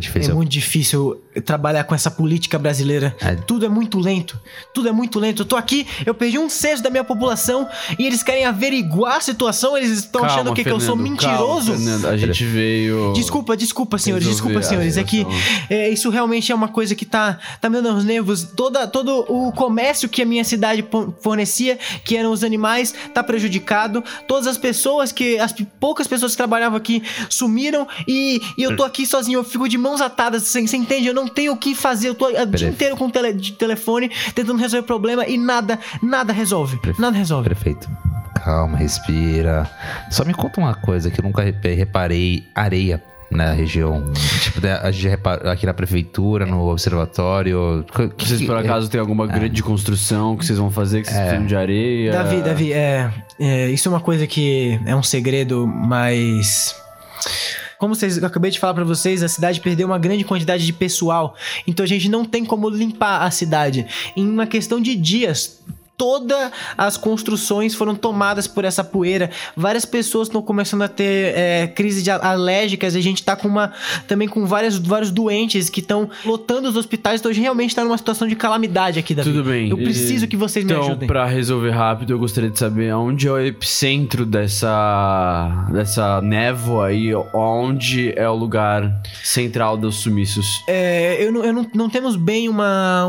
difícil. 0.00 0.32
É 0.32 0.34
muito 0.34 0.50
difícil 0.50 1.20
trabalhar 1.40 1.84
com 1.84 1.94
essa 1.94 2.10
política 2.10 2.58
brasileira. 2.58 3.16
É. 3.20 3.34
Tudo 3.34 3.66
é 3.66 3.68
muito 3.68 3.98
lento. 3.98 4.40
Tudo 4.72 4.88
é 4.88 4.92
muito 4.92 5.18
lento. 5.18 5.42
Eu 5.42 5.46
tô 5.46 5.56
aqui, 5.56 5.86
eu 6.04 6.14
perdi 6.14 6.38
um 6.38 6.48
sexto 6.48 6.82
da 6.82 6.90
minha 6.90 7.04
população 7.04 7.68
e 7.98 8.06
eles 8.06 8.22
querem 8.22 8.44
averiguar 8.44 9.16
a 9.16 9.20
situação. 9.20 9.76
Eles 9.76 9.90
estão 9.90 10.22
Calma, 10.22 10.34
achando 10.34 10.54
que, 10.54 10.64
que 10.64 10.70
eu 10.70 10.80
sou 10.80 10.96
Fernando, 10.96 11.10
mentiroso. 11.10 11.72
calma, 11.72 11.84
Fernando. 11.84 12.06
A 12.06 12.16
gente 12.16 12.44
veio. 12.44 13.12
Desculpa, 13.14 13.56
desculpa, 13.56 13.98
senhores, 13.98 14.26
desculpa, 14.26 14.62
senhores. 14.62 14.96
É 14.96 15.04
que 15.04 15.26
é, 15.68 15.90
isso 15.90 16.10
realmente 16.10 16.50
é 16.50 16.54
uma 16.54 16.68
coisa 16.68 16.94
que 16.94 17.04
tá, 17.04 17.38
tá 17.60 17.68
me 17.68 17.80
dando 17.80 17.98
os 17.98 18.04
nervos. 18.04 18.44
Toda, 18.56 18.86
todo 18.86 19.24
o 19.28 19.52
comércio 19.52 20.08
que 20.08 20.22
a 20.22 20.26
minha 20.26 20.44
cidade 20.44 20.84
fornecia, 21.20 21.78
que 22.04 22.16
eram 22.16 22.32
os 22.32 22.42
animais, 22.42 22.94
tá 23.12 23.22
prejudicado. 23.22 24.02
Todas 24.26 24.46
as 24.46 24.58
pessoas 24.58 25.12
que. 25.12 25.38
As 25.38 25.54
poucas 25.78 26.06
pessoas 26.06 26.32
que 26.32 26.36
trabalhavam 26.36 26.76
aqui 26.76 27.02
sumiram 27.28 27.86
e, 28.08 28.40
e 28.56 28.62
eu 28.62 28.76
tô 28.76 28.84
aqui 28.84 29.06
sozinho. 29.06 29.40
Eu 29.40 29.44
fico 29.44 29.68
de 29.68 29.76
mãos 29.76 30.00
atadas. 30.00 30.44
Você, 30.44 30.66
você 30.66 30.76
entende? 30.76 31.06
Eu 31.06 31.14
não 31.14 31.25
tenho 31.28 31.52
o 31.52 31.56
que 31.56 31.74
fazer. 31.74 32.08
Eu 32.08 32.14
tô 32.14 32.26
o 32.28 32.46
dia 32.46 32.68
inteiro 32.68 32.96
com 32.96 33.06
o 33.06 33.10
tele, 33.10 33.32
de 33.32 33.52
telefone 33.52 34.10
tentando 34.34 34.58
resolver 34.58 34.84
o 34.84 34.86
problema 34.86 35.26
e 35.26 35.36
nada, 35.38 35.78
nada 36.02 36.32
resolve. 36.32 36.78
Nada 36.98 37.16
resolve. 37.16 37.48
Perfeito. 37.48 37.88
Calma, 38.44 38.76
respira. 38.76 39.68
Só 40.10 40.24
me 40.24 40.32
conta 40.34 40.60
uma 40.60 40.74
coisa 40.74 41.10
que 41.10 41.20
eu 41.20 41.24
nunca 41.24 41.42
repa- 41.42 41.68
reparei 41.68 42.44
areia 42.54 43.02
na 43.28 43.50
região. 43.52 44.04
Tipo, 44.40 44.60
né, 44.60 44.74
a 44.80 44.90
gente 44.92 45.08
repara 45.08 45.50
aqui 45.50 45.66
na 45.66 45.74
prefeitura, 45.74 46.46
no 46.46 46.68
observatório. 46.70 47.84
Que- 48.16 48.24
Vocês 48.24 48.42
por 48.42 48.56
é- 48.56 48.60
acaso 48.60 48.88
têm 48.88 49.00
alguma 49.00 49.26
grande 49.26 49.62
construção 49.64 50.36
que 50.36 50.46
vocês 50.46 50.58
vão 50.58 50.70
fazer 50.70 51.00
que 51.02 51.08
vocês 51.08 51.18
precisam 51.20 51.46
de 51.46 51.56
areia? 51.56 52.12
Davi, 52.12 52.40
Davi, 52.42 52.72
é, 52.72 53.10
é, 53.40 53.68
isso 53.70 53.88
é 53.88 53.90
uma 53.90 54.00
coisa 54.00 54.26
que 54.28 54.78
é 54.86 54.94
um 54.94 55.02
segredo, 55.02 55.66
mas. 55.66 56.76
Como 57.78 57.94
vocês, 57.94 58.16
eu 58.16 58.26
acabei 58.26 58.50
de 58.50 58.58
falar 58.58 58.74
pra 58.74 58.84
vocês, 58.84 59.22
a 59.22 59.28
cidade 59.28 59.60
perdeu 59.60 59.86
uma 59.86 59.98
grande 59.98 60.24
quantidade 60.24 60.64
de 60.64 60.72
pessoal. 60.72 61.34
Então 61.66 61.84
a 61.84 61.86
gente 61.86 62.08
não 62.08 62.24
tem 62.24 62.44
como 62.44 62.68
limpar 62.68 63.22
a 63.22 63.30
cidade. 63.30 63.86
Em 64.16 64.28
uma 64.28 64.46
questão 64.46 64.80
de 64.80 64.94
dias, 64.94 65.62
todas 65.96 66.50
as 66.76 66.96
construções 66.96 67.74
foram 67.74 67.94
tomadas 67.94 68.46
por 68.46 68.64
essa 68.64 68.84
poeira. 68.84 69.30
Várias 69.56 69.84
pessoas 69.84 70.28
estão 70.28 70.42
começando 70.42 70.82
a 70.82 70.88
ter 70.88 71.32
é, 71.36 71.66
crises 71.66 72.06
alérgicas. 72.08 72.94
A 72.94 73.00
gente 73.00 73.22
tá 73.22 73.34
com 73.34 73.48
uma. 73.48 73.72
também 74.06 74.28
com 74.28 74.46
várias, 74.46 74.76
vários 74.78 75.10
doentes 75.10 75.70
que 75.70 75.80
estão 75.80 76.08
lotando 76.24 76.68
os 76.68 76.76
hospitais. 76.76 77.20
Então 77.20 77.30
a 77.30 77.34
gente 77.34 77.42
realmente 77.42 77.74
tá 77.74 77.82
numa 77.84 77.98
situação 77.98 78.28
de 78.28 78.36
calamidade 78.36 78.98
aqui, 78.98 79.14
Davi. 79.14 79.30
Tudo 79.30 79.44
bem. 79.44 79.70
Eu 79.70 79.76
preciso 79.76 80.26
que 80.26 80.36
vocês 80.36 80.64
me 80.64 80.72
Então, 80.72 80.84
ajudem. 80.84 81.06
pra 81.08 81.24
resolver 81.26 81.70
rápido, 81.70 82.12
eu 82.12 82.18
gostaria 82.18 82.50
de 82.50 82.58
saber 82.58 82.94
onde 82.94 83.26
é 83.26 83.30
o 83.32 83.38
epicentro 83.38 84.24
dessa, 84.26 85.66
dessa 85.72 86.20
névoa 86.20 86.92
e 86.92 87.14
onde 87.32 88.12
é 88.16 88.28
o 88.28 88.34
lugar 88.34 89.00
central 89.22 89.76
dos 89.76 89.96
sumiços. 89.96 90.62
É, 90.68 91.24
eu 91.24 91.32
não, 91.32 91.44
eu 91.44 91.52
não, 91.52 91.66
não 91.74 91.90
temos 91.90 92.16
bem 92.16 92.48
uma, 92.48 93.06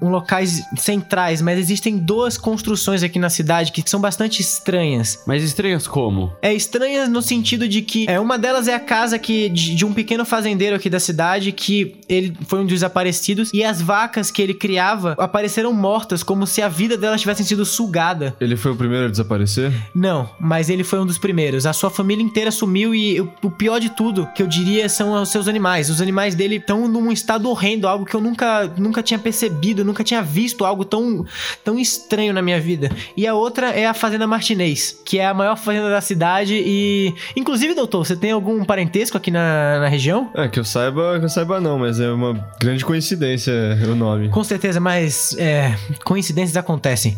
um, 0.00 0.06
um 0.06 0.10
locais 0.10 0.62
centrais, 0.76 1.40
mas 1.42 1.58
existem 1.58 1.96
duas 2.28 2.36
construções 2.36 3.02
aqui 3.02 3.18
na 3.18 3.30
cidade 3.30 3.72
que 3.72 3.82
são 3.88 4.00
bastante 4.00 4.42
estranhas. 4.42 5.22
Mas 5.26 5.42
estranhas 5.42 5.86
como? 5.86 6.32
É 6.42 6.52
estranhas 6.52 7.08
no 7.08 7.22
sentido 7.22 7.66
de 7.66 7.80
que 7.80 8.06
é, 8.08 8.20
uma 8.20 8.36
delas 8.36 8.68
é 8.68 8.74
a 8.74 8.80
casa 8.80 9.18
que, 9.18 9.48
de, 9.48 9.74
de 9.74 9.86
um 9.86 9.94
pequeno 9.94 10.26
fazendeiro 10.26 10.76
aqui 10.76 10.90
da 10.90 11.00
cidade 11.00 11.52
que 11.52 11.96
ele 12.08 12.36
foi 12.46 12.60
um 12.60 12.64
dos 12.64 12.74
desaparecidos 12.74 13.50
e 13.54 13.64
as 13.64 13.80
vacas 13.80 14.30
que 14.30 14.42
ele 14.42 14.52
criava 14.52 15.14
apareceram 15.18 15.72
mortas, 15.72 16.22
como 16.22 16.46
se 16.46 16.60
a 16.60 16.68
vida 16.68 16.96
delas 16.96 17.20
tivesse 17.20 17.44
sido 17.44 17.64
sugada. 17.64 18.36
Ele 18.40 18.56
foi 18.56 18.72
o 18.72 18.76
primeiro 18.76 19.06
a 19.06 19.08
desaparecer? 19.08 19.72
Não, 19.94 20.28
mas 20.38 20.68
ele 20.68 20.84
foi 20.84 21.00
um 21.00 21.06
dos 21.06 21.18
primeiros. 21.18 21.64
A 21.64 21.72
sua 21.72 21.90
família 21.90 22.22
inteira 22.22 22.50
sumiu 22.50 22.94
e 22.94 23.20
o, 23.20 23.32
o 23.42 23.50
pior 23.50 23.78
de 23.78 23.90
tudo, 23.90 24.28
que 24.34 24.42
eu 24.42 24.46
diria, 24.46 24.88
são 24.88 25.22
os 25.22 25.30
seus 25.30 25.48
animais. 25.48 25.88
Os 25.88 26.02
animais 26.02 26.34
dele 26.34 26.56
estão 26.56 26.86
num 26.86 27.10
estado 27.10 27.48
horrendo, 27.48 27.88
algo 27.88 28.04
que 28.04 28.14
eu 28.14 28.20
nunca, 28.20 28.70
nunca 28.76 29.02
tinha 29.02 29.18
percebido, 29.18 29.84
nunca 29.84 30.04
tinha 30.04 30.20
visto 30.20 30.64
algo 30.64 30.84
tão, 30.84 31.24
tão 31.64 31.78
estranho 31.78 32.17
na 32.32 32.42
minha 32.42 32.60
vida. 32.60 32.90
E 33.16 33.26
a 33.26 33.34
outra 33.34 33.70
é 33.70 33.86
a 33.86 33.94
Fazenda 33.94 34.26
Martinez, 34.26 34.98
que 35.04 35.18
é 35.18 35.26
a 35.26 35.34
maior 35.34 35.56
fazenda 35.56 35.88
da 35.90 36.00
cidade 36.00 36.54
e... 36.64 37.14
Inclusive, 37.36 37.74
doutor, 37.74 38.04
você 38.06 38.16
tem 38.16 38.32
algum 38.32 38.64
parentesco 38.64 39.16
aqui 39.16 39.30
na, 39.30 39.80
na 39.80 39.88
região? 39.88 40.30
É, 40.34 40.48
que 40.48 40.58
eu 40.58 40.64
saiba, 40.64 41.18
que 41.18 41.24
eu 41.24 41.28
saiba 41.28 41.60
não, 41.60 41.78
mas 41.78 42.00
é 42.00 42.10
uma 42.10 42.34
grande 42.60 42.84
coincidência 42.84 43.52
o 43.88 43.94
nome. 43.94 44.28
Com 44.28 44.42
certeza, 44.44 44.80
mas 44.80 45.36
é, 45.38 45.74
coincidências 46.04 46.56
acontecem. 46.56 47.16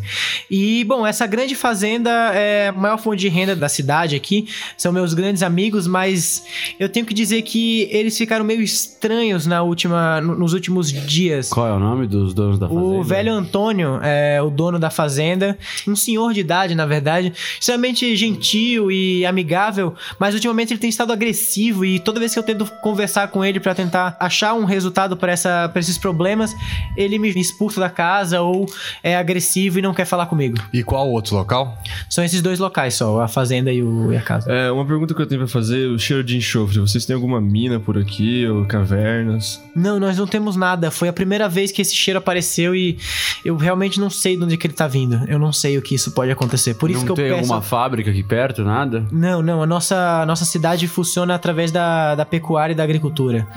E, 0.49 0.83
bom, 0.85 1.05
essa 1.05 1.25
grande 1.25 1.55
fazenda 1.55 2.09
é 2.33 2.67
a 2.69 2.71
maior 2.71 2.97
fonte 2.97 3.19
de 3.21 3.27
renda 3.29 3.55
da 3.55 3.67
cidade 3.67 4.15
aqui. 4.15 4.47
São 4.77 4.91
meus 4.91 5.13
grandes 5.13 5.41
amigos, 5.43 5.87
mas 5.87 6.43
eu 6.79 6.87
tenho 6.87 7.05
que 7.05 7.13
dizer 7.13 7.41
que 7.41 7.87
eles 7.91 8.17
ficaram 8.17 8.45
meio 8.45 8.61
estranhos 8.61 9.45
na 9.47 9.63
última, 9.63 10.21
no- 10.21 10.35
nos 10.37 10.53
últimos 10.53 10.91
dias. 10.91 11.49
Qual 11.49 11.67
é 11.67 11.71
o 11.73 11.79
nome 11.79 12.05
dos 12.07 12.33
donos 12.33 12.59
da 12.59 12.67
fazenda? 12.67 12.85
O 12.85 13.03
velho 13.03 13.33
Antônio 13.33 13.99
é 14.03 14.41
o 14.41 14.49
dono 14.49 14.77
da 14.77 14.89
fazenda, 14.91 15.57
um 15.87 15.95
senhor 15.95 16.33
de 16.33 16.41
idade, 16.41 16.75
na 16.75 16.85
verdade, 16.85 17.33
extremamente 17.59 18.15
gentil 18.15 18.91
e 18.91 19.25
amigável, 19.25 19.95
mas 20.19 20.33
ultimamente 20.33 20.73
ele 20.73 20.79
tem 20.79 20.89
estado 20.89 21.11
agressivo 21.11 21.83
e 21.83 21.99
toda 21.99 22.19
vez 22.19 22.33
que 22.33 22.39
eu 22.39 22.43
tento 22.43 22.65
conversar 22.81 23.27
com 23.29 23.43
ele 23.43 23.59
pra 23.59 23.73
tentar 23.73 24.15
achar 24.19 24.53
um 24.53 24.65
resultado 24.65 25.17
para 25.17 25.33
esses 25.75 25.97
problemas, 25.97 26.55
ele 26.95 27.17
me 27.17 27.29
expulsa 27.29 27.79
da 27.79 27.89
casa 27.89 28.41
ou 28.41 28.65
é 29.01 29.15
agressivo 29.15 29.79
e 29.79 29.81
não 29.81 29.93
quer 29.93 30.05
falar 30.05 30.25
comigo. 30.25 30.57
E 30.73 30.83
qual 30.83 31.07
o 31.07 31.11
outro 31.11 31.35
local? 31.35 31.77
São 32.09 32.23
esses 32.23 32.41
dois 32.41 32.59
locais 32.59 32.93
só, 32.93 33.21
a 33.21 33.27
fazenda 33.27 33.71
e, 33.71 33.81
o, 33.81 34.11
e 34.11 34.17
a 34.17 34.21
casa. 34.21 34.51
É, 34.51 34.71
uma 34.71 34.85
pergunta 34.85 35.13
que 35.13 35.21
eu 35.21 35.25
tenho 35.25 35.39
pra 35.39 35.47
fazer, 35.47 35.87
o 35.87 35.97
cheiro 35.97 36.23
de 36.23 36.37
enxofre. 36.37 36.79
Vocês 36.79 37.05
têm 37.05 37.15
alguma 37.15 37.39
mina 37.39 37.79
por 37.79 37.97
aqui, 37.97 38.45
ou 38.47 38.65
cavernas? 38.65 39.61
Não, 39.75 39.99
nós 39.99 40.17
não 40.17 40.27
temos 40.27 40.55
nada. 40.55 40.91
Foi 40.91 41.07
a 41.07 41.13
primeira 41.13 41.47
vez 41.47 41.71
que 41.71 41.81
esse 41.81 41.95
cheiro 41.95 42.17
apareceu 42.19 42.75
e 42.75 42.97
eu 43.43 43.55
realmente 43.55 43.99
não 43.99 44.09
sei 44.09 44.37
de 44.37 44.43
onde 44.43 44.57
que 44.57 44.67
ele 44.67 44.73
tá 44.81 44.87
vindo. 44.87 45.21
Eu 45.27 45.37
não 45.37 45.51
sei 45.53 45.77
o 45.77 45.81
que 45.81 45.93
isso 45.93 46.11
pode 46.11 46.31
acontecer. 46.31 46.73
Por 46.73 46.89
isso 46.89 46.99
não 46.99 47.05
que 47.05 47.11
eu 47.11 47.15
tem 47.15 47.25
peço. 47.25 47.39
alguma 47.39 47.61
fábrica 47.61 48.09
aqui 48.09 48.23
perto, 48.23 48.63
nada? 48.63 49.05
Não, 49.11 49.41
não. 49.41 49.61
A 49.61 49.67
nossa, 49.67 50.21
a 50.21 50.25
nossa 50.25 50.43
cidade 50.43 50.87
funciona 50.87 51.35
através 51.35 51.71
da, 51.71 52.15
da 52.15 52.25
pecuária 52.25 52.73
e 52.73 52.75
da 52.75 52.83
agricultura. 52.83 53.47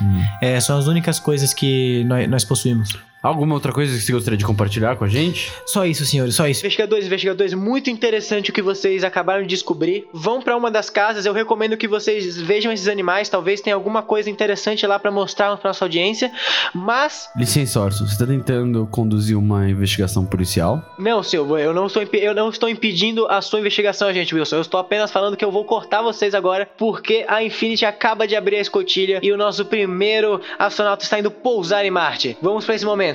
É, 0.43 0.61
são 0.61 0.77
as 0.77 0.87
únicas 0.87 1.19
coisas 1.19 1.55
que 1.55 2.05
nós, 2.05 2.29
nós 2.29 2.45
possuímos. 2.45 2.91
Alguma 3.25 3.55
outra 3.55 3.73
coisa 3.73 3.97
que 3.97 4.03
você 4.03 4.13
gostaria 4.13 4.37
de 4.37 4.45
compartilhar 4.45 4.97
com 4.97 5.05
a 5.07 5.09
gente? 5.09 5.51
Só 5.65 5.87
isso, 5.87 6.05
senhores, 6.05 6.35
só 6.35 6.47
isso. 6.47 6.61
Investigadores, 6.61 7.07
investigadores, 7.07 7.55
muito 7.55 7.89
interessante 7.89 8.51
o 8.51 8.53
que 8.53 8.61
vocês 8.61 9.03
acabaram 9.03 9.41
de 9.41 9.49
descobrir. 9.49 10.07
Vão 10.13 10.43
pra 10.43 10.55
uma 10.55 10.71
das 10.71 10.91
casas, 10.91 11.25
eu 11.25 11.33
recomendo 11.33 11.75
que 11.75 11.89
vocês 11.89 12.39
vejam 12.39 12.71
esses 12.71 12.87
animais, 12.87 13.31
talvez 13.31 13.63
tenha 13.63 13.75
alguma 13.75 14.03
coisa 14.03 14.29
interessante 14.29 14.87
lá 14.87 14.99
pra 14.99 15.11
mostrar 15.11 15.57
pra 15.57 15.71
nossa 15.71 15.87
audiência. 15.87 16.31
Mas, 16.75 17.31
Licença, 17.35 17.81
Orson, 17.81 18.07
você 18.07 18.19
tá 18.19 18.27
tentando 18.27 18.87
conduzir 18.91 19.39
uma 19.39 19.71
investigação 19.71 20.27
policial? 20.27 20.83
não, 20.99 21.23
senhor, 21.23 21.59
eu 21.59 21.73
não 21.73 21.87
estou, 21.87 22.03
eu 22.03 22.35
não 22.35 22.51
estou 22.51 22.69
impedindo 22.69 23.27
a 23.29 23.41
sua 23.41 23.61
investigação, 23.61 24.13
gente, 24.13 24.35
Wilson. 24.35 24.57
Eu 24.57 24.61
estou 24.61 24.79
apenas 24.79 25.11
falando 25.11 25.35
que 25.35 25.45
eu 25.45 25.51
vou 25.51 25.65
cortar 25.65 26.03
vocês 26.03 26.35
agora, 26.35 26.69
porque 26.77 27.25
a 27.27 27.43
Infinity 27.43 27.87
acaba 27.87 28.29
de 28.29 28.37
abrir 28.37 28.57
a 28.57 28.61
escotilha 28.61 29.21
e 29.23 29.33
o 29.33 29.37
nosso 29.39 29.65
primeiro 29.65 30.43
astronauta 30.59 31.05
está 31.05 31.19
indo 31.19 31.31
pousar 31.31 31.87
em 31.87 31.91
Marte. 31.91 32.37
Vamos 32.43 32.67
pra 32.67 32.75
esse 32.75 32.85
momento. 32.85 33.14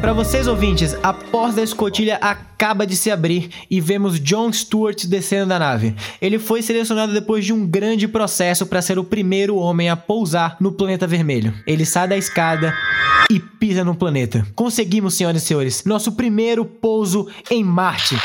Para 0.00 0.12
vocês 0.12 0.46
ouvintes, 0.46 0.96
a 1.02 1.12
porta 1.12 1.56
da 1.56 1.62
escotilha 1.62 2.16
acaba 2.16 2.86
de 2.86 2.96
se 2.96 3.10
abrir 3.10 3.50
e 3.70 3.80
vemos 3.80 4.18
John 4.18 4.52
Stewart 4.52 5.04
descendo 5.06 5.50
da 5.50 5.58
nave. 5.58 5.94
Ele 6.20 6.38
foi 6.38 6.62
selecionado 6.62 7.12
depois 7.12 7.44
de 7.44 7.52
um 7.52 7.66
grande 7.66 8.08
processo 8.08 8.66
para 8.66 8.80
ser 8.80 8.98
o 8.98 9.04
primeiro 9.04 9.56
homem 9.56 9.90
a 9.90 9.96
pousar 9.96 10.56
no 10.58 10.72
planeta 10.72 11.06
vermelho. 11.06 11.54
Ele 11.66 11.84
sai 11.84 12.08
da 12.08 12.16
escada 12.16 12.74
e 13.30 13.38
pisa 13.38 13.84
no 13.84 13.94
planeta. 13.94 14.46
Conseguimos, 14.54 15.14
senhoras 15.14 15.42
e 15.42 15.46
senhores, 15.46 15.84
nosso 15.84 16.12
primeiro 16.12 16.64
pouso 16.64 17.28
em 17.50 17.62
Marte. 17.62 18.16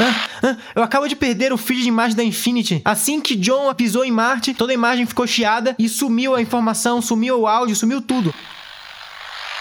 Ah, 0.00 0.28
ah, 0.42 0.56
eu 0.76 0.82
acabo 0.82 1.08
de 1.08 1.16
perder 1.16 1.52
o 1.52 1.56
feed 1.56 1.82
de 1.82 1.88
imagem 1.88 2.16
da 2.16 2.22
Infinity. 2.22 2.82
Assim 2.84 3.20
que 3.20 3.34
John 3.34 3.72
pisou 3.74 4.04
em 4.04 4.12
Marte, 4.12 4.54
toda 4.54 4.72
a 4.72 4.74
imagem 4.74 5.06
ficou 5.06 5.26
chiada 5.26 5.74
e 5.78 5.88
sumiu 5.88 6.34
a 6.34 6.42
informação, 6.42 7.00
sumiu 7.00 7.40
o 7.40 7.46
áudio, 7.46 7.74
sumiu 7.74 8.00
tudo. 8.00 8.32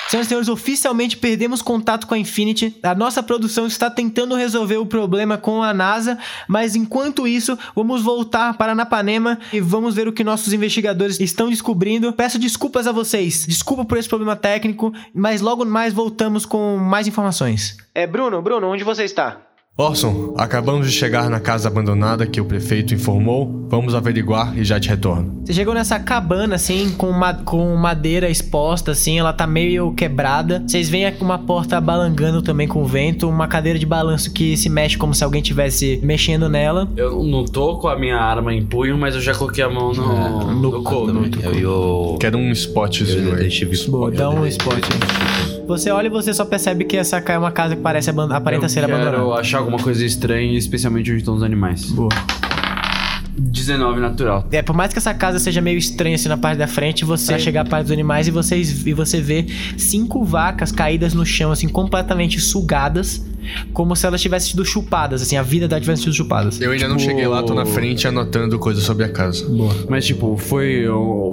Senhoras 0.10 0.28
e 0.28 0.30
senhores, 0.30 0.50
oficialmente 0.50 1.18
perdemos 1.18 1.62
contato 1.62 2.08
com 2.08 2.14
a 2.14 2.18
Infinity. 2.18 2.78
A 2.82 2.96
nossa 2.96 3.22
produção 3.22 3.68
está 3.68 3.90
tentando 3.90 4.36
resolver 4.36 4.78
o 4.78 4.86
problema 4.86 5.38
com 5.38 5.62
a 5.62 5.74
NASA, 5.74 6.18
mas 6.48 6.76
enquanto 6.76 7.28
isso, 7.28 7.58
vamos 7.76 8.02
voltar 8.02 8.58
para 8.58 8.74
Napanema 8.74 9.38
e 9.52 9.60
vamos 9.60 9.96
ver 9.96 10.08
o 10.08 10.14
que 10.14 10.24
nossos 10.24 10.54
investigadores 10.54 11.20
estão 11.20 11.50
descobrindo. 11.50 12.14
Peço 12.14 12.40
desculpas 12.40 12.88
a 12.88 12.94
vocês. 12.94 13.46
Desculpa 13.46 13.84
por 13.84 13.98
esse 13.98 14.08
problema 14.08 14.36
técnico, 14.36 14.94
mas 15.14 15.42
logo 15.42 15.66
mais 15.66 15.94
voltamos 15.94 16.46
com 16.46 16.78
mais 16.78 17.06
informações. 17.06 17.76
É, 17.94 18.08
Bruno, 18.08 18.42
Bruno, 18.42 18.68
onde 18.68 18.84
você 18.84 19.04
está? 19.04 19.47
Orson, 19.80 20.34
acabamos 20.40 20.90
de 20.90 20.98
chegar 20.98 21.30
na 21.30 21.40
casa 21.40 21.68
abandonada 21.68 22.26
que 22.26 22.42
o 22.42 22.46
prefeito 22.46 22.96
informou. 22.96 23.68
Vamos 23.70 23.94
averiguar 23.94 24.58
e 24.58 24.64
já 24.64 24.80
te 24.80 24.90
retorno. 24.90 25.44
Você 25.46 25.54
chegou 25.54 25.72
nessa 25.72 26.00
cabana, 26.00 26.56
assim, 26.56 26.90
com, 26.98 27.12
ma 27.12 27.36
com 27.36 27.76
madeira 27.76 28.28
exposta, 28.28 28.92
assim, 28.94 29.20
ela 29.20 29.32
tá 29.32 29.46
meio 29.46 29.94
quebrada. 29.94 30.64
Vocês 30.66 30.90
veem 30.90 31.14
uma 31.22 31.38
porta 31.38 31.80
balangando 31.80 32.42
também 32.42 32.68
com 32.68 32.82
o 32.82 32.88
vento, 32.88 33.30
uma 33.30 33.48
cadeira 33.48 33.78
de 33.78 33.86
balanço 33.86 34.34
que 34.34 34.58
se 34.58 34.68
mexe 34.68 34.98
como 34.98 35.14
se 35.14 35.24
alguém 35.24 35.42
estivesse 35.42 36.00
mexendo 36.02 36.50
nela. 36.50 36.90
Eu 36.98 37.24
não 37.24 37.46
tô 37.46 37.78
com 37.78 37.88
a 37.88 37.96
minha 38.00 38.18
arma 38.18 38.52
em 38.52 38.66
punho, 38.66 38.98
mas 38.98 39.14
eu 39.14 39.22
já 39.22 39.36
coloquei 39.36 39.64
a 39.64 39.70
mão 39.70 39.94
no, 39.94 40.54
no, 40.56 40.82
couro. 40.82 41.30
Eu 41.40 41.54
e 41.54 41.66
o. 41.68 42.18
Quero 42.20 42.36
um 42.40 42.52
spotzinho 42.52 43.28
Eu 43.28 43.34
aí. 43.36 43.44
detetive. 43.44 43.78
Boa, 43.92 44.10
dá 44.10 44.28
um 44.28 44.40
eu- 44.40 44.48
spot. 44.48 44.84
Você 45.68 45.92
olha 45.92 46.08
e 46.08 46.10
você 46.10 46.34
só 46.34 46.46
percebe 46.46 46.86
que 46.86 46.96
essa 46.98 47.18
é 47.18 47.38
uma 47.38 47.52
casa 47.52 47.76
que 47.76 47.82
parece 47.82 48.10
aban- 48.10 48.34
aparenta 48.34 48.66
eu 48.66 48.70
ser 48.70 48.82
quero 48.86 48.96
abandonada. 48.96 49.40
achar 49.42 49.58
alguma 49.60 49.78
coisa 49.78 50.06
estranha, 50.06 50.58
especialmente 50.58 51.12
onde 51.12 51.20
estão 51.20 51.36
os 51.36 51.44
animais. 51.44 51.92
Boa. 51.92 52.10
19 53.40 54.00
natural. 54.00 54.48
É, 54.52 54.62
por 54.64 54.76
mais 54.76 54.92
que 54.92 54.98
essa 54.98 55.14
casa 55.14 55.38
seja 55.40 55.62
meio 55.62 55.78
estranha 55.78 56.16
assim 56.16 56.28
na 56.30 56.38
parte 56.38 56.58
da 56.58 56.68
frente, 56.68 57.06
você 57.06 57.34
vai 57.34 57.40
chegar 57.40 57.66
perto 57.68 57.84
dos 57.84 57.92
animais 57.92 58.28
e, 58.28 58.32
vocês, 58.32 58.86
e 58.88 58.94
você 58.94 59.22
vê 59.22 59.46
cinco 59.78 60.24
vacas 60.24 60.72
caídas 60.72 61.14
no 61.14 61.26
chão, 61.26 61.52
assim, 61.52 61.68
completamente 61.68 62.40
sugadas, 62.42 63.24
como 63.74 63.96
se 63.96 64.06
elas 64.06 64.22
tivessem 64.22 64.52
sido 64.52 64.66
chupadas, 64.66 65.22
assim, 65.22 65.38
a 65.38 65.44
vida 65.44 65.68
delas 65.68 65.84
tivesse 65.84 66.04
sido 66.04 66.14
chupadas. 66.14 66.60
Eu 66.62 66.72
ainda 66.72 66.88
não 66.88 66.98
Tipo- 66.98 67.10
cheguei 67.12 67.28
lá, 67.28 67.42
tô 67.44 67.54
na 67.54 67.66
frente 67.66 68.08
anotando 68.08 68.58
coisas 68.60 68.84
sobre 68.84 69.04
a 69.06 69.10
casa. 69.10 69.46
Mas, 69.90 70.06
tipo, 70.06 70.38
foi, 70.38 70.86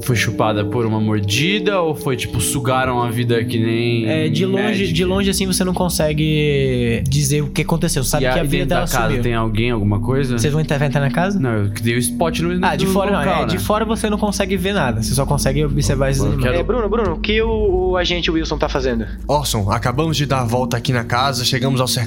foi 0.03 0.17
chupada 0.17 0.65
por 0.65 0.87
uma 0.87 1.01
mordida 1.01 1.81
ou 1.81 1.95
foi, 1.95 2.17
tipo, 2.17 2.41
sugaram 2.41 3.03
a 3.03 3.11
vida 3.11 3.43
que 3.45 3.59
nem. 3.59 4.07
É, 4.09 4.29
de 4.29 4.45
longe, 4.47 4.63
Magic? 4.65 4.93
de 4.93 5.05
longe 5.05 5.31
assim 5.31 5.47
você 5.47 5.65
não 5.65 5.75
consegue 5.75 7.03
dizer 7.09 7.43
o 7.43 7.49
que 7.51 7.63
aconteceu. 7.63 8.05
Sabe 8.05 8.27
e 8.27 8.33
que 8.33 8.39
a 8.39 8.45
e 8.45 8.47
vida 8.47 8.67
dela 8.67 8.85
da 8.85 8.91
casa 8.91 9.09
sumiu. 9.09 9.23
tem 9.23 9.35
alguém, 9.35 9.71
alguma 9.71 10.01
coisa? 10.01 10.39
Vocês 10.39 10.53
vão 10.53 10.61
entrar, 10.61 10.75
na 10.85 11.11
casa? 11.11 11.39
Não, 11.41 11.51
eu 11.51 11.69
dei 11.69 11.95
o 11.95 11.99
spot 11.99 12.41
no 12.41 12.65
Ah, 12.67 12.77
de 12.77 12.87
fora 12.87 13.11
não. 13.11 13.19
local, 13.19 13.43
É, 13.43 13.47
de 13.47 13.55
né? 13.55 13.61
fora 13.61 13.85
você 13.85 14.09
não 14.11 14.19
consegue 14.19 14.57
ver 14.57 14.73
nada. 14.75 15.03
Você 15.03 15.15
só 15.15 15.25
consegue 15.27 15.65
observar 15.65 16.11
esses 16.11 16.23
Eu 16.23 16.29
animais. 16.29 16.45
quero- 16.51 16.59
É, 16.61 16.63
Bruno, 16.63 16.89
Bruno, 16.89 17.13
o 17.15 17.19
que 17.21 17.41
o, 17.43 17.91
o 17.91 17.97
agente 17.97 18.31
Wilson 18.31 18.59
tá 18.59 18.69
fazendo? 18.69 19.07
Orson, 19.27 19.71
acabamos 19.71 20.17
de 20.17 20.27
dar 20.27 20.41
a 20.41 20.45
volta 20.45 20.77
aqui 20.77 20.93
na 20.93 21.05
casa, 21.05 21.45
chegamos 21.45 21.81
ao 21.81 21.89
cercado, 21.89 22.04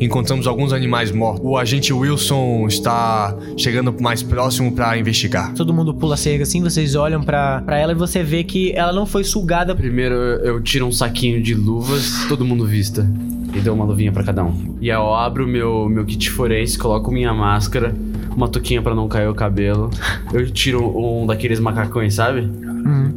encontramos 0.00 0.46
alguns 0.46 0.72
animais 0.72 1.10
mortos. 1.10 1.44
O 1.44 1.56
agente 1.56 1.92
Wilson 1.92 2.66
está 2.66 3.36
chegando 3.56 3.94
mais 4.00 4.22
próximo 4.22 4.72
pra 4.72 4.96
investigar. 4.98 5.52
Todo 5.54 5.72
mundo 5.72 5.94
pula 5.94 6.14
a 6.14 6.16
cerca 6.16 6.42
assim, 6.42 6.62
vocês 6.62 6.94
olham 6.94 7.22
pra, 7.22 7.60
pra 7.62 7.78
ela 7.78 7.92
e 7.92 7.94
você 7.94 8.22
vê 8.22 8.44
que 8.44 8.72
ela 8.72 8.92
não 8.92 9.06
foi 9.06 9.24
sugada. 9.24 9.74
Primeiro 9.74 10.14
eu 10.14 10.60
tiro 10.60 10.86
um 10.86 10.92
saquinho 10.92 11.42
de 11.42 11.54
luvas, 11.54 12.26
todo 12.28 12.44
mundo 12.44 12.64
vista. 12.66 13.08
E 13.54 13.60
dou 13.60 13.74
uma 13.74 13.84
luvinha 13.84 14.10
pra 14.10 14.22
cada 14.22 14.42
um. 14.42 14.76
E 14.80 14.90
aí 14.90 14.96
eu 14.96 15.14
abro 15.14 15.46
meu, 15.46 15.86
meu 15.88 16.06
kit 16.06 16.30
forense, 16.30 16.78
coloco 16.78 17.12
minha 17.12 17.34
máscara, 17.34 17.94
uma 18.34 18.48
touquinha 18.48 18.80
pra 18.80 18.94
não 18.94 19.06
cair 19.08 19.28
o 19.28 19.34
cabelo. 19.34 19.90
Eu 20.32 20.50
tiro 20.50 20.82
um 20.98 21.26
daqueles 21.26 21.60
macacões, 21.60 22.14
sabe? 22.14 22.50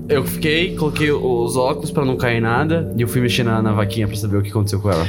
Eu 0.10 0.24
fiquei, 0.26 0.76
coloquei 0.76 1.12
os 1.12 1.56
óculos 1.56 1.90
pra 1.90 2.04
não 2.06 2.18
cair 2.18 2.42
nada. 2.42 2.94
E 2.98 3.02
eu 3.02 3.08
fui 3.08 3.22
mexer 3.22 3.44
na, 3.44 3.62
na 3.62 3.72
vaquinha 3.72 4.08
pra 4.08 4.16
saber 4.16 4.38
o 4.38 4.42
que 4.42 4.50
aconteceu 4.50 4.80
com 4.80 4.92
ela. 4.92 5.08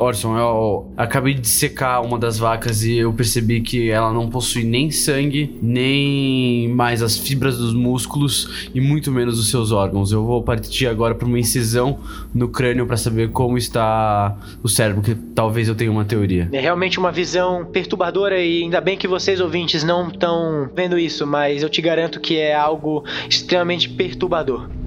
Orson, 0.00 0.36
eu 0.38 0.92
acabei 0.96 1.34
de 1.34 1.46
secar 1.46 2.00
uma 2.00 2.18
das 2.18 2.38
vacas 2.38 2.82
e 2.82 2.96
eu 2.96 3.12
percebi 3.12 3.60
que 3.60 3.90
ela 3.90 4.12
não 4.12 4.30
possui 4.30 4.64
nem 4.64 4.90
sangue, 4.90 5.58
nem 5.62 6.68
mais 6.68 7.02
as 7.02 7.18
fibras 7.18 7.58
dos 7.58 7.74
músculos 7.74 8.70
e 8.74 8.80
muito 8.80 9.12
menos 9.12 9.38
os 9.38 9.50
seus 9.50 9.72
órgãos. 9.72 10.10
Eu 10.10 10.24
vou 10.24 10.42
partir 10.42 10.86
agora 10.86 11.14
para 11.14 11.26
uma 11.26 11.38
incisão 11.38 11.98
no 12.34 12.48
crânio 12.48 12.86
para 12.86 12.96
saber 12.96 13.30
como 13.30 13.58
está 13.58 14.36
o 14.62 14.68
cérebro, 14.68 15.02
que 15.02 15.14
talvez 15.14 15.68
eu 15.68 15.74
tenha 15.74 15.90
uma 15.90 16.04
teoria. 16.04 16.48
É 16.50 16.60
realmente 16.60 16.98
uma 16.98 17.12
visão 17.12 17.66
perturbadora 17.66 18.42
e 18.42 18.62
ainda 18.62 18.80
bem 18.80 18.96
que 18.96 19.06
vocês 19.06 19.40
ouvintes 19.40 19.84
não 19.84 20.08
estão 20.08 20.68
vendo 20.74 20.98
isso, 20.98 21.26
mas 21.26 21.62
eu 21.62 21.68
te 21.68 21.82
garanto 21.82 22.20
que 22.20 22.38
é 22.38 22.54
algo 22.54 23.04
extremamente 23.28 23.88
perturbador. 23.88 24.79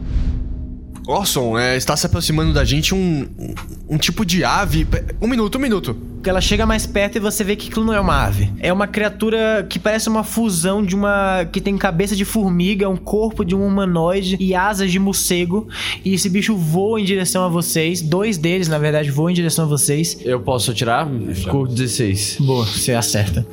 Orson, 1.08 1.58
é, 1.58 1.76
está 1.76 1.96
se 1.98 2.06
aproximando 2.06 2.54
da 2.54 2.64
gente 2.64 2.96
um, 2.96 3.28
um, 3.38 3.56
um 3.96 3.98
tipo 3.98 4.26
de 4.26 4.44
ave. 4.44 4.88
Um 5.22 5.28
minuto, 5.28 5.58
um 5.58 5.62
minuto. 5.62 6.13
Ela 6.26 6.42
chega 6.42 6.66
mais 6.66 6.86
perto 6.86 7.18
e 7.18 7.20
você 7.20 7.44
vê 7.44 7.56
que 7.56 7.70
aquilo 7.70 7.86
não 7.86 7.94
é 7.94 8.00
uma 8.00 8.26
ave. 8.26 8.52
É 8.60 8.72
uma 8.72 8.88
criatura 8.88 9.66
que 9.70 9.78
parece 9.78 10.08
uma 10.10 10.24
fusão 10.24 10.84
de 10.84 10.96
uma. 10.96 11.46
que 11.52 11.60
tem 11.60 11.78
cabeça 11.78 12.16
de 12.16 12.26
formiga, 12.26 12.90
um 12.90 12.98
corpo 12.98 13.44
de 13.44 13.56
um 13.56 13.66
humanoide 13.66 14.38
e 14.40 14.56
asas 14.56 14.92
de 14.92 15.00
morcego. 15.00 15.68
E 16.04 16.14
esse 16.14 16.30
bicho 16.30 16.56
voa 16.56 17.00
em 17.00 17.04
direção 17.04 17.44
a 17.44 17.50
vocês. 17.50 18.02
Dois 18.02 18.38
deles, 18.38 18.68
na 18.68 18.78
verdade, 18.78 19.12
voam 19.12 19.30
em 19.30 19.34
direção 19.34 19.66
a 19.66 19.68
vocês. 19.68 20.18
Eu 20.24 20.40
posso 20.40 20.72
atirar? 20.72 21.08
Ficou 21.34 21.68
16. 21.68 22.38
Boa, 22.40 22.66
você 22.66 22.94
acerta. 22.94 23.46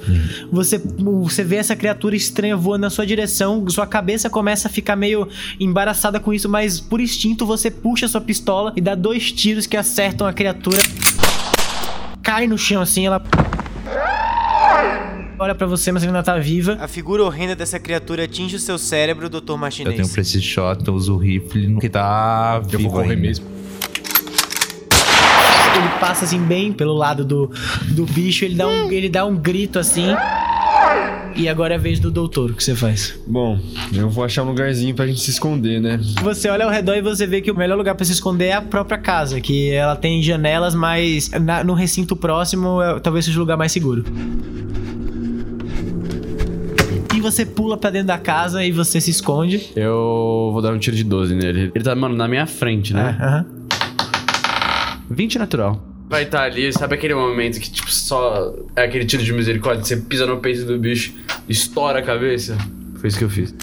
Você, 0.52 0.78
você 0.78 1.44
vê 1.44 1.56
essa 1.56 1.74
criatura 1.76 2.16
estranha 2.16 2.56
voando 2.56 2.82
na 2.82 2.90
sua 2.90 3.06
direção, 3.06 3.64
sua 3.68 3.86
cabeça 3.86 4.30
começa 4.30 4.68
a 4.68 4.70
ficar 4.70 4.96
meio 4.96 5.28
embaraçada 5.58 6.20
com 6.20 6.32
isso, 6.32 6.48
mas 6.48 6.80
por 6.80 7.00
instinto 7.00 7.44
você 7.46 7.70
puxa 7.70 8.08
sua 8.08 8.20
pistola 8.20 8.72
e 8.76 8.80
dá 8.80 8.94
dois 8.94 9.32
tiros 9.32 9.66
que 9.66 9.76
acertam 9.76 10.26
a 10.26 10.32
criatura. 10.32 10.78
Cai 12.22 12.46
no 12.46 12.58
chão 12.58 12.82
assim, 12.82 13.06
ela. 13.06 13.22
Olha 15.38 15.54
pra 15.54 15.66
você, 15.66 15.90
mas 15.90 16.02
ela 16.02 16.12
ainda 16.12 16.22
tá 16.22 16.38
viva. 16.38 16.76
A 16.80 16.86
figura 16.86 17.24
horrenda 17.24 17.56
dessa 17.56 17.78
criatura 17.78 18.24
atinge 18.24 18.56
o 18.56 18.58
seu 18.58 18.76
cérebro, 18.78 19.28
Dr. 19.30 19.50
Eu 19.52 19.56
Martinez. 19.56 19.94
tenho 19.96 20.06
um 20.06 20.10
precision 20.10 20.42
shot, 20.74 20.86
eu 20.86 20.94
uso 20.94 21.14
o 21.14 21.18
rifle 21.18 21.78
que 21.80 21.88
tá 21.88 22.60
Eu 22.62 22.68
vivo 22.78 22.82
vou 22.90 23.00
correr 23.00 23.10
ainda. 23.14 23.22
mesmo. 23.22 23.46
Ele 25.76 25.88
passa 25.98 26.26
assim 26.26 26.40
bem 26.42 26.72
pelo 26.72 26.92
lado 26.92 27.24
do, 27.24 27.50
do 27.88 28.04
bicho, 28.04 28.44
ele 28.44 28.54
dá 28.54 28.68
um, 28.68 28.92
ele 28.92 29.08
dá 29.08 29.24
um 29.24 29.34
grito 29.34 29.78
assim. 29.78 30.08
E 31.36 31.48
agora 31.48 31.74
é 31.74 31.76
a 31.76 31.80
vez 31.80 31.98
do 31.98 32.10
doutor, 32.10 32.50
o 32.50 32.54
que 32.54 32.62
você 32.62 32.74
faz? 32.74 33.18
Bom, 33.26 33.58
eu 33.94 34.10
vou 34.10 34.24
achar 34.24 34.42
um 34.42 34.46
lugarzinho 34.48 34.94
pra 34.94 35.06
gente 35.06 35.20
se 35.20 35.30
esconder, 35.30 35.80
né? 35.80 35.98
Você 36.22 36.48
olha 36.50 36.64
ao 36.64 36.70
redor 36.70 36.94
e 36.96 37.00
você 37.02 37.26
vê 37.26 37.40
que 37.40 37.50
o 37.50 37.56
melhor 37.56 37.78
lugar 37.78 37.94
pra 37.94 38.04
se 38.04 38.12
esconder 38.12 38.46
é 38.46 38.52
a 38.54 38.60
própria 38.62 38.98
casa, 38.98 39.40
que 39.40 39.70
ela 39.70 39.96
tem 39.96 40.22
janelas, 40.22 40.74
mas 40.74 41.30
na- 41.30 41.64
no 41.64 41.72
recinto 41.72 42.14
próximo 42.14 42.82
é- 42.82 43.00
talvez 43.00 43.24
seja 43.24 43.38
o 43.38 43.40
lugar 43.40 43.56
mais 43.56 43.72
seguro. 43.72 44.04
E 47.14 47.20
você 47.20 47.46
pula 47.46 47.76
pra 47.76 47.90
dentro 47.90 48.08
da 48.08 48.18
casa 48.18 48.64
e 48.64 48.70
você 48.72 49.00
se 49.00 49.10
esconde. 49.10 49.70
Eu 49.76 50.50
vou 50.52 50.60
dar 50.60 50.72
um 50.72 50.78
tiro 50.78 50.96
de 50.96 51.04
12 51.04 51.34
nele. 51.34 51.70
Ele 51.74 51.84
tá, 51.84 51.94
mano, 51.94 52.14
na 52.16 52.28
minha 52.28 52.46
frente, 52.46 52.92
né? 52.92 53.16
Aham. 53.20 53.46
20 55.10 55.38
natural. 55.38 55.80
Vai 56.10 56.24
estar 56.24 56.42
ali, 56.42 56.72
sabe 56.72 56.96
aquele 56.96 57.14
momento 57.14 57.60
que, 57.60 57.70
tipo, 57.70 57.88
só 57.88 58.52
é 58.74 58.82
aquele 58.82 59.04
tiro 59.04 59.22
de 59.22 59.32
misericórdia, 59.32 59.84
você 59.84 59.96
pisa 59.96 60.26
no 60.26 60.38
peito 60.38 60.64
do 60.64 60.76
bicho, 60.76 61.14
estoura 61.48 62.00
a 62.00 62.02
cabeça? 62.02 62.58
Foi 62.96 63.08
isso 63.08 63.16
que 63.16 63.22
eu 63.22 63.30
fiz. 63.30 63.54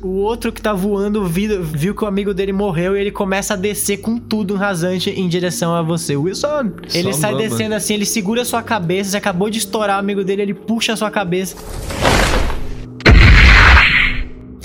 O 0.00 0.20
outro 0.20 0.52
que 0.52 0.62
tá 0.62 0.72
voando 0.72 1.26
viu, 1.26 1.64
viu 1.64 1.96
que 1.96 2.04
o 2.04 2.06
amigo 2.06 2.32
dele 2.32 2.52
morreu 2.52 2.96
e 2.96 3.00
ele 3.00 3.10
começa 3.10 3.54
a 3.54 3.56
descer 3.56 3.96
com 3.96 4.18
tudo 4.18 4.54
rasante 4.54 5.10
em 5.10 5.28
direção 5.28 5.74
a 5.74 5.82
você. 5.82 6.16
Wilson, 6.16 6.74
ele 6.94 7.12
sai 7.12 7.32
mama. 7.32 7.42
descendo 7.42 7.74
assim, 7.74 7.94
ele 7.94 8.06
segura 8.06 8.42
a 8.42 8.44
sua 8.44 8.62
cabeça, 8.62 9.10
você 9.10 9.16
acabou 9.16 9.50
de 9.50 9.58
estourar 9.58 9.96
o 9.96 9.98
amigo 9.98 10.22
dele, 10.22 10.42
ele 10.42 10.54
puxa 10.54 10.92
a 10.92 10.96
sua 10.96 11.10
cabeça. 11.10 11.56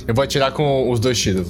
Eu 0.08 0.14
vou 0.14 0.24
atirar 0.24 0.52
com 0.52 0.92
os 0.92 1.00
dois 1.00 1.20
tiros, 1.20 1.50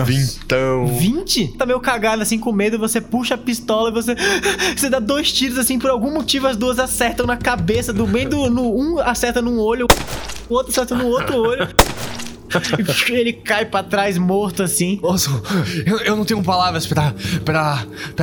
ó. 0.00 0.04
Vintão. 0.04 0.86
20? 0.86 1.48
Tá 1.58 1.66
meio 1.66 1.80
cagado 1.80 2.22
assim 2.22 2.38
com 2.38 2.52
medo, 2.52 2.78
você 2.78 3.00
puxa 3.00 3.34
a 3.34 3.38
pistola 3.38 3.90
e 3.90 3.92
você. 3.92 4.14
Você 4.76 4.88
dá 4.88 4.98
dois 4.98 5.30
tiros 5.32 5.58
assim, 5.58 5.78
por 5.78 5.90
algum 5.90 6.10
motivo 6.10 6.46
as 6.46 6.56
duas 6.56 6.78
acertam 6.78 7.26
na 7.26 7.36
cabeça, 7.36 7.92
do 7.92 8.06
meio 8.06 8.28
do. 8.28 8.50
No, 8.50 8.74
um 8.74 8.98
acerta 8.98 9.40
num 9.40 9.58
olho, 9.58 9.86
o 10.48 10.54
outro 10.54 10.72
acerta 10.72 10.94
no 10.94 11.06
outro 11.06 11.36
olho. 11.36 11.68
Ele 13.08 13.32
cai 13.32 13.64
pra 13.66 13.82
trás 13.82 14.16
morto 14.18 14.62
assim. 14.62 14.98
Nossa, 15.02 15.30
eu, 15.86 15.98
eu 15.98 16.16
não 16.16 16.24
tenho 16.24 16.42
palavras 16.42 16.86
pra 16.86 17.14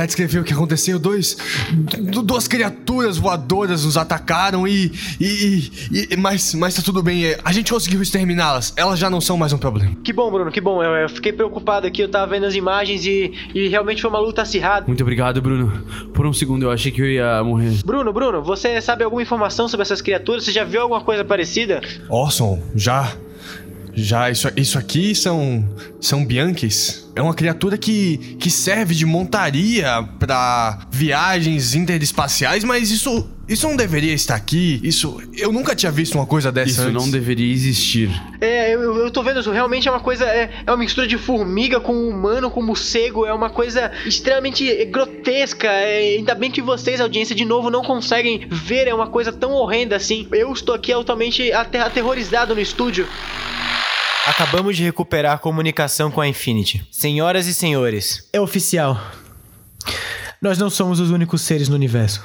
descrever 0.06 0.38
o 0.40 0.44
que 0.44 0.52
aconteceu. 0.52 0.98
Dois. 0.98 1.36
du- 1.98 2.22
Duas 2.22 2.46
criaturas 2.46 3.16
voadoras 3.18 3.84
nos 3.84 3.96
atacaram 3.96 4.66
e. 4.66 4.92
e, 5.20 5.70
e- 5.90 6.08
e- 6.12 6.16
mas, 6.16 6.54
mas 6.54 6.74
tá 6.74 6.82
tudo 6.82 7.02
bem. 7.02 7.26
é, 7.26 7.38
A 7.44 7.52
gente 7.52 7.72
conseguiu 7.72 8.02
exterminá-las. 8.02 8.72
Elas 8.76 8.98
já 8.98 9.08
não 9.10 9.20
são 9.20 9.36
mais 9.36 9.52
um 9.52 9.58
problema. 9.58 9.94
Que 10.04 10.12
bom, 10.12 10.30
Bruno, 10.30 10.50
que 10.50 10.60
bom. 10.60 10.82
Eu, 10.82 10.92
eu 10.92 11.08
fiquei 11.08 11.32
preocupado 11.32 11.86
aqui, 11.86 12.02
eu 12.02 12.08
tava 12.08 12.30
vendo 12.32 12.46
as 12.46 12.54
imagens 12.54 13.04
e, 13.06 13.32
e 13.54 13.68
realmente 13.68 14.00
foi 14.02 14.10
uma 14.10 14.20
luta 14.20 14.42
acirrada. 14.42 14.86
Muito 14.86 15.02
obrigado, 15.02 15.40
Bruno. 15.40 15.82
Por 16.14 16.26
um 16.26 16.32
segundo 16.32 16.64
eu 16.64 16.70
achei 16.70 16.92
que 16.92 17.00
eu 17.00 17.06
ia 17.10 17.42
morrer. 17.42 17.72
Bruno, 17.84 18.12
Bruno, 18.12 18.42
você 18.42 18.80
sabe 18.80 19.04
alguma 19.04 19.22
informação 19.22 19.68
sobre 19.68 19.82
essas 19.82 20.00
criaturas? 20.02 20.44
Você 20.44 20.52
já 20.52 20.64
viu 20.64 20.82
alguma 20.82 21.00
coisa 21.00 21.24
parecida? 21.24 21.80
Orson, 22.08 22.60
já. 22.74 23.12
Já, 24.02 24.30
isso, 24.30 24.48
isso 24.56 24.78
aqui 24.78 25.14
são. 25.14 25.64
são 26.00 26.24
Bianches. 26.24 27.08
É 27.14 27.20
uma 27.22 27.34
criatura 27.34 27.76
que, 27.76 28.18
que 28.38 28.48
serve 28.50 28.94
de 28.94 29.04
montaria 29.04 30.02
pra 30.18 30.78
viagens 30.90 31.74
interespaciais, 31.74 32.64
mas 32.64 32.90
isso. 32.90 33.28
Isso 33.48 33.66
não 33.66 33.74
deveria 33.74 34.12
estar 34.14 34.36
aqui. 34.36 34.80
Isso. 34.80 35.20
Eu 35.36 35.50
nunca 35.50 35.74
tinha 35.74 35.90
visto 35.90 36.14
uma 36.14 36.24
coisa 36.24 36.52
dessa 36.52 36.70
Isso 36.70 36.82
antes. 36.82 36.94
não 36.94 37.10
deveria 37.10 37.52
existir. 37.52 38.08
É, 38.40 38.72
eu, 38.72 38.96
eu 38.96 39.10
tô 39.10 39.24
vendo 39.24 39.40
isso, 39.40 39.50
realmente 39.50 39.88
é 39.88 39.90
uma 39.90 39.98
coisa, 39.98 40.24
é, 40.24 40.48
é 40.64 40.70
uma 40.70 40.76
mistura 40.76 41.04
de 41.04 41.18
formiga 41.18 41.80
com 41.80 41.92
humano, 42.08 42.48
com 42.48 42.62
morcego, 42.62 43.26
é 43.26 43.34
uma 43.34 43.50
coisa 43.50 43.90
extremamente 44.06 44.84
grotesca, 44.84 45.66
é, 45.66 46.16
ainda 46.16 46.32
bem 46.36 46.48
que 46.48 46.62
vocês, 46.62 47.00
audiência, 47.00 47.34
de 47.34 47.44
novo, 47.44 47.70
não 47.70 47.82
conseguem 47.82 48.46
ver, 48.48 48.86
é 48.86 48.94
uma 48.94 49.08
coisa 49.08 49.32
tão 49.32 49.50
horrenda 49.50 49.96
assim. 49.96 50.28
Eu 50.30 50.52
estou 50.52 50.72
aqui 50.72 50.92
altamente 50.92 51.50
ater- 51.52 51.82
aterrorizado 51.82 52.54
no 52.54 52.60
estúdio. 52.60 53.08
Acabamos 54.26 54.76
de 54.76 54.84
recuperar 54.84 55.34
a 55.34 55.38
comunicação 55.38 56.10
com 56.10 56.20
a 56.20 56.28
Infinity. 56.28 56.86
Senhoras 56.90 57.46
e 57.46 57.54
senhores, 57.54 58.28
É 58.32 58.40
oficial. 58.40 59.00
Nós 60.40 60.58
não 60.58 60.70
somos 60.70 61.00
os 61.00 61.10
únicos 61.10 61.42
seres 61.42 61.68
no 61.68 61.74
universo. 61.74 62.22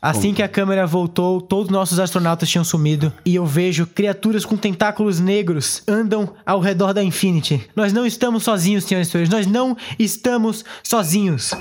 Assim 0.00 0.34
que 0.34 0.42
a 0.42 0.48
câmera 0.48 0.84
voltou, 0.84 1.40
todos 1.40 1.66
os 1.66 1.72
nossos 1.72 2.00
astronautas 2.00 2.48
tinham 2.48 2.64
sumido 2.64 3.12
e 3.24 3.36
eu 3.36 3.46
vejo 3.46 3.86
criaturas 3.86 4.44
com 4.44 4.56
tentáculos 4.56 5.20
negros 5.20 5.80
andam 5.86 6.34
ao 6.44 6.58
redor 6.58 6.92
da 6.92 7.04
Infinity. 7.04 7.68
Nós 7.76 7.92
não 7.92 8.04
estamos 8.04 8.42
sozinhos, 8.42 8.82
senhoras 8.82 9.06
e 9.06 9.10
senhores. 9.12 9.30
Nós 9.30 9.46
não 9.46 9.76
estamos 10.00 10.64
sozinhos. 10.82 11.52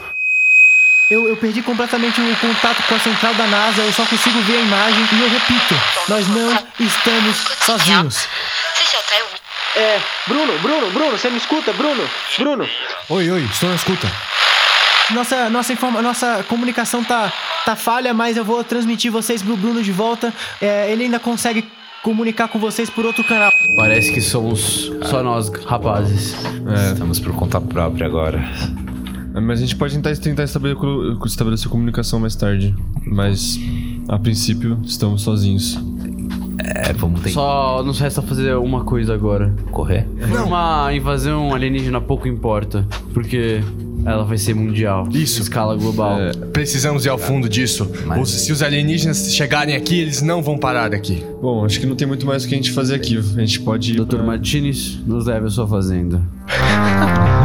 Eu, 1.12 1.28
eu 1.28 1.36
perdi 1.36 1.62
completamente 1.62 2.22
o 2.22 2.36
contato 2.38 2.82
com 2.88 2.95
a 2.95 2.99
central 2.99 3.34
da 3.34 3.45
NASA, 3.45 3.82
eu 3.82 3.91
só 3.91 4.05
consigo 4.05 4.39
ver 4.43 4.55
a 4.55 4.62
imagem 4.62 5.05
e 5.12 5.22
eu 5.22 5.30
repito: 5.30 5.76
nós 6.07 6.26
não 6.30 6.57
estamos 6.80 7.36
sozinhos. 7.66 8.30
É, 9.76 9.99
Bruno, 10.26 10.57
Bruno, 10.59 10.89
Bruno, 10.91 11.12
você 11.12 11.30
me 11.30 11.36
escuta, 11.36 11.74
Bruno? 11.74 12.09
Bruno, 12.38 12.70
Oi, 13.09 13.30
oi, 13.30 13.43
estou 13.43 13.68
na 13.70 13.76
escuta. 13.76 14.09
nossa, 15.09 15.49
nossa, 15.49 15.74
informa 15.74 16.01
nossa 16.01 16.45
comunicação 16.47 17.03
tá, 17.03 17.32
tá 17.66 17.76
falha, 17.76 18.14
mas 18.14 18.38
eu 18.38 18.45
vou 18.45 18.64
transmitir 18.64 19.12
vocês 19.12 19.41
pro 19.41 19.57
Bruno 19.57 19.84
de 19.84 19.91
volta. 19.91 20.34
É, 20.62 20.89
ele 20.89 21.03
ainda 21.03 21.20
consegue 21.20 21.70
comunicar 22.03 22.47
com 22.47 22.57
vocês 22.57 22.89
por 22.89 23.05
outro 23.05 23.24
canal. 23.26 23.51
Parece 23.76 24.14
que 24.14 24.22
somos 24.22 24.89
só 25.03 25.22
nós, 25.22 25.49
rapazes. 25.66 26.36
Estamos 26.93 27.20
por 27.20 27.36
conta 27.36 27.59
própria 27.59 28.07
agora. 28.07 28.41
É, 29.34 29.39
Mas 29.39 29.59
a 29.59 29.61
gente 29.61 29.75
pode 29.75 29.93
tentar, 29.95 30.15
tentar 30.17 30.43
estabelecer, 30.43 30.84
estabelecer 31.25 31.69
comunicação 31.69 32.19
mais 32.19 32.36
tarde. 32.36 32.75
Mas, 33.05 33.59
a 34.07 34.17
princípio, 34.19 34.77
estamos 34.86 35.21
sozinhos. 35.21 35.79
É, 36.63 36.93
vamos 36.93 37.21
tentar 37.21 37.34
Só 37.34 37.84
nos 37.84 37.99
resta 37.99 38.21
fazer 38.21 38.55
uma 38.55 38.84
coisa 38.84 39.13
agora. 39.13 39.53
correr. 39.71 40.07
Uma 40.45 40.93
invasão 40.93 41.53
alienígena 41.53 41.99
pouco 41.99 42.27
importa, 42.27 42.86
porque 43.13 43.61
ela 44.05 44.23
vai 44.23 44.38
ser 44.38 44.53
mundial. 44.53 45.07
Isso. 45.11 45.41
Escala 45.41 45.75
global. 45.75 46.17
Precisamos 46.53 47.05
ir 47.05 47.09
ao 47.09 47.17
fundo 47.17 47.49
disso. 47.49 47.89
Mas- 48.05 48.21
Os- 48.21 48.41
se 48.45 48.51
os 48.51 48.61
alienígenas 48.61 49.34
chegarem 49.34 49.75
aqui, 49.75 49.99
eles 49.99 50.21
não 50.21 50.41
vão 50.43 50.57
parar 50.57 50.89
daqui. 50.91 51.23
Bom, 51.41 51.65
acho 51.65 51.79
que 51.79 51.86
não 51.88 51.95
tem 51.95 52.07
muito 52.07 52.25
mais 52.27 52.43
o 52.43 52.47
que 52.47 52.53
a 52.53 52.57
gente 52.57 52.71
fazer 52.71 52.95
aqui. 52.95 53.17
A 53.17 53.39
gente 53.39 53.59
pode 53.61 53.93
ir 53.93 53.95
Dr. 54.05 54.17
pra... 54.17 54.23
Martinez, 54.23 54.99
nos 55.05 55.25
leve 55.25 55.47
à 55.47 55.49
sua 55.49 55.67
fazenda. 55.67 56.21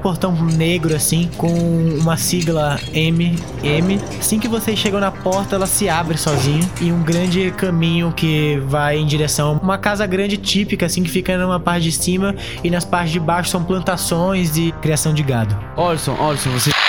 portão 0.00 0.32
negro, 0.32 0.94
assim, 0.94 1.30
com 1.36 1.52
uma 2.00 2.16
sigla 2.16 2.78
M, 2.92 3.36
M. 3.62 4.00
Assim 4.18 4.38
que 4.38 4.48
vocês 4.48 4.78
chegam 4.78 4.98
na 4.98 5.10
porta, 5.10 5.56
ela 5.56 5.66
se 5.66 5.88
abre 5.88 6.16
sozinha. 6.16 6.68
E 6.80 6.90
um 6.90 7.02
grande 7.02 7.50
caminho 7.52 8.12
que 8.12 8.60
vai 8.66 8.96
em 8.96 9.06
direção 9.06 9.58
a 9.60 9.64
uma 9.64 9.78
casa 9.78 10.06
grande 10.06 10.36
típica, 10.36 10.86
assim, 10.86 11.02
que 11.02 11.10
fica 11.10 11.36
numa 11.38 11.60
parte 11.60 11.84
de 11.84 11.92
cima. 11.92 12.34
E 12.64 12.70
nas 12.70 12.84
partes 12.84 13.12
de 13.12 13.20
baixo 13.20 13.50
são 13.50 13.62
plantações 13.62 14.56
e 14.56 14.72
criação 14.80 15.14
de 15.14 15.22
gado. 15.22 15.56
Orson, 15.76 16.16
Orson, 16.18 16.50
você. 16.50 16.79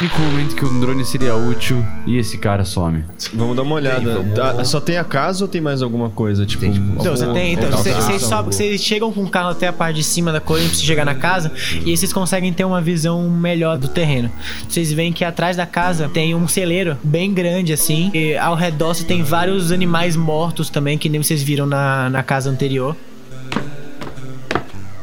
Me 0.00 0.08
comenta 0.10 0.54
que 0.54 0.64
um 0.64 0.78
drone 0.78 1.04
seria 1.04 1.34
útil 1.34 1.84
e 2.06 2.18
esse 2.18 2.38
cara 2.38 2.64
some. 2.64 3.02
Vamos 3.34 3.56
dar 3.56 3.62
uma 3.62 3.74
olhada. 3.74 4.24
Ah, 4.56 4.64
só 4.64 4.80
tem 4.80 4.96
a 4.96 5.02
casa 5.02 5.42
ou 5.44 5.48
tem 5.48 5.60
mais 5.60 5.82
alguma 5.82 6.08
coisa? 6.08 6.46
Tipo, 6.46 6.66
Então, 6.66 7.16
você 7.16 7.26
tem. 7.32 7.54
Então, 7.54 7.68
vocês 7.72 7.96
vocês 7.96 8.22
sobem- 8.22 8.52
vocês 8.52 8.80
chegam 8.80 9.10
com 9.12 9.24
o 9.24 9.28
carro 9.28 9.50
até 9.50 9.66
a 9.66 9.72
parte 9.72 9.96
de 9.96 10.04
cima 10.04 10.30
da 10.30 10.40
coisa 10.40 10.66
pra 10.68 10.76
você 10.76 10.84
chegar 10.84 11.04
na 11.04 11.16
casa 11.16 11.50
e 11.84 11.90
aí 11.90 11.96
vocês 11.96 12.12
conseguem 12.12 12.52
ter 12.52 12.64
uma 12.64 12.80
visão 12.80 13.28
melhor 13.28 13.76
do 13.76 13.88
terreno. 13.88 14.30
Vocês 14.68 14.92
veem 14.92 15.12
que 15.12 15.24
atrás 15.24 15.56
da 15.56 15.66
casa 15.66 16.08
tem 16.08 16.32
um 16.32 16.46
celeiro 16.46 16.96
bem 17.02 17.34
grande 17.34 17.72
assim. 17.72 18.12
E 18.14 18.36
ao 18.36 18.54
redor 18.54 18.94
você 18.94 19.02
tem 19.02 19.24
vários 19.24 19.72
animais 19.72 20.14
mortos 20.14 20.70
também, 20.70 20.96
que 20.96 21.08
nem 21.08 21.20
vocês 21.20 21.42
viram 21.42 21.66
na, 21.66 22.08
na 22.08 22.22
casa 22.22 22.48
anterior. 22.48 22.94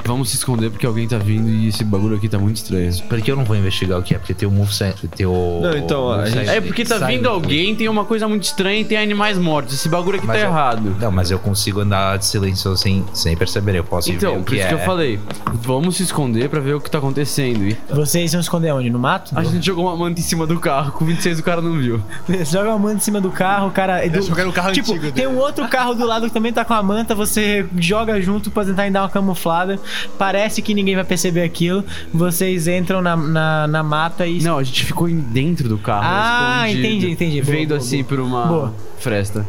Vamos 0.06 0.30
se 0.30 0.36
esconder 0.38 0.70
porque 0.70 0.86
alguém 0.86 1.08
tá 1.08 1.18
vindo 1.18 1.50
e 1.50 1.68
esse 1.68 1.84
bagulho 1.84 2.16
aqui 2.16 2.30
tá 2.30 2.38
muito 2.38 2.58
estranho. 2.58 2.92
Por 3.10 3.20
que 3.22 3.32
eu 3.32 3.36
não 3.36 3.44
vou 3.44 3.56
investigar 3.56 4.00
o 4.00 4.04
que 4.04 4.14
é? 4.14 4.20
Porque 4.20 4.34
tem 4.34 4.48
o 4.48 4.52
Move 4.52 4.74
Center, 4.74 5.10
tem 5.10 5.26
o... 5.26 5.60
Não, 5.64 5.76
então, 5.78 6.12
a 6.12 6.18
o 6.20 6.26
gente- 6.28 6.48
É 6.50 6.62
porque 6.62 6.86
tá 6.86 7.00
vindo 7.00 7.28
alguém, 7.28 7.76
tem 7.76 7.90
uma 7.90 8.06
coisa 8.06 8.28
muito 8.28 8.44
estranha 8.44 8.82
e 8.82 8.86
tem 8.86 8.98
animais 8.98 9.38
mortos. 9.38 9.74
Esse 9.74 9.90
bagulho 9.90 10.18
aqui 10.18 10.28
Mas 10.28 10.38
tá 10.40 10.44
eu- 10.46 10.50
errado. 10.52 10.96
Não, 11.00 11.12
mas 11.12 11.32
eu 11.32 11.40
consigo 11.40 11.80
andar 11.82 12.18
de 12.18 12.26
silêncio 12.26 12.78
sem, 12.78 13.04
sem 13.14 13.36
perceber. 13.36 13.76
Eu 13.76 13.84
posso 13.84 14.10
ir 14.10 14.14
ver 14.14 14.18
Então, 14.18 14.36
por 14.44 14.46
que 14.46 14.56
isso 14.56 14.66
é. 14.66 14.68
que 14.68 14.74
eu 14.76 14.80
falei. 14.80 15.20
Vamos 15.56 15.96
se 15.98 16.04
esconder 16.04 16.50
pra 16.50 16.60
ver 16.60 16.76
o 16.76 16.80
que 16.82 16.90
tá 16.92 17.00
acontecendo. 17.00 17.64
E 17.68 17.76
Vocês 17.90 18.32
vão 18.32 18.42
esconder 18.42 18.72
onde? 18.74 18.90
No 18.90 19.00
mato? 19.00 19.32
a 19.38 19.44
gente 19.44 19.66
jogou 19.66 19.86
uma 19.86 19.96
manta 19.98 20.20
em 20.20 20.24
cima 20.24 20.46
do 20.46 20.60
carro, 20.60 20.92
com 20.92 21.04
26 21.06 21.40
o 21.40 21.44
cara 21.44 21.62
não 21.62 21.74
viu. 21.80 22.00
Você 22.28 22.46
joga 22.46 22.70
uma 22.70 22.80
manta 22.80 22.98
em 22.98 23.00
cima 23.00 23.20
do 23.20 23.32
carro, 23.32 23.68
o 23.70 23.72
cara. 23.72 24.08
Do, 24.08 24.22
jogaram 24.22 24.50
o 24.52 24.54
carro 24.54 24.72
tipo, 24.72 24.92
antigo 24.94 25.12
tem 25.12 25.26
um 25.28 25.38
outro 25.38 25.68
carro 25.68 25.96
do 25.96 26.06
lado 26.06 26.28
que 26.28 26.34
também 26.34 26.54
tá 26.54 26.64
com 26.64 26.74
a 26.76 26.84
manta, 26.84 27.16
você 27.16 27.66
joga 27.78 28.22
junto 28.22 28.52
pra 28.52 28.64
tentar 28.64 28.88
dar 28.92 29.02
uma 29.02 29.10
camuflada. 29.10 29.80
Parece 30.18 30.62
que 30.62 30.74
ninguém 30.74 30.96
vai 30.96 31.04
perceber 31.04 31.44
aquilo. 31.44 31.84
Vocês 32.14 32.68
entram 32.68 33.02
na, 33.02 33.16
na, 33.16 33.68
na 33.68 33.84
mata 33.84 34.26
e. 34.26 34.42
Não, 34.42 34.58
a 34.58 34.64
gente 34.64 34.86
ficou 34.86 35.08
dentro 35.10 35.68
do 35.70 35.78
carro. 35.78 36.06
Ah, 36.06 36.70
escondido, 36.70 36.88
entendi, 36.96 37.12
entendi. 37.12 37.42
Boa, 37.42 37.56
Vendo 37.58 37.68
boa, 37.70 37.78
assim 37.80 37.98
boa. 38.04 38.08
por 38.08 38.20
uma 38.20 38.46
Boa. 38.46 38.74
fresta. 39.00 39.46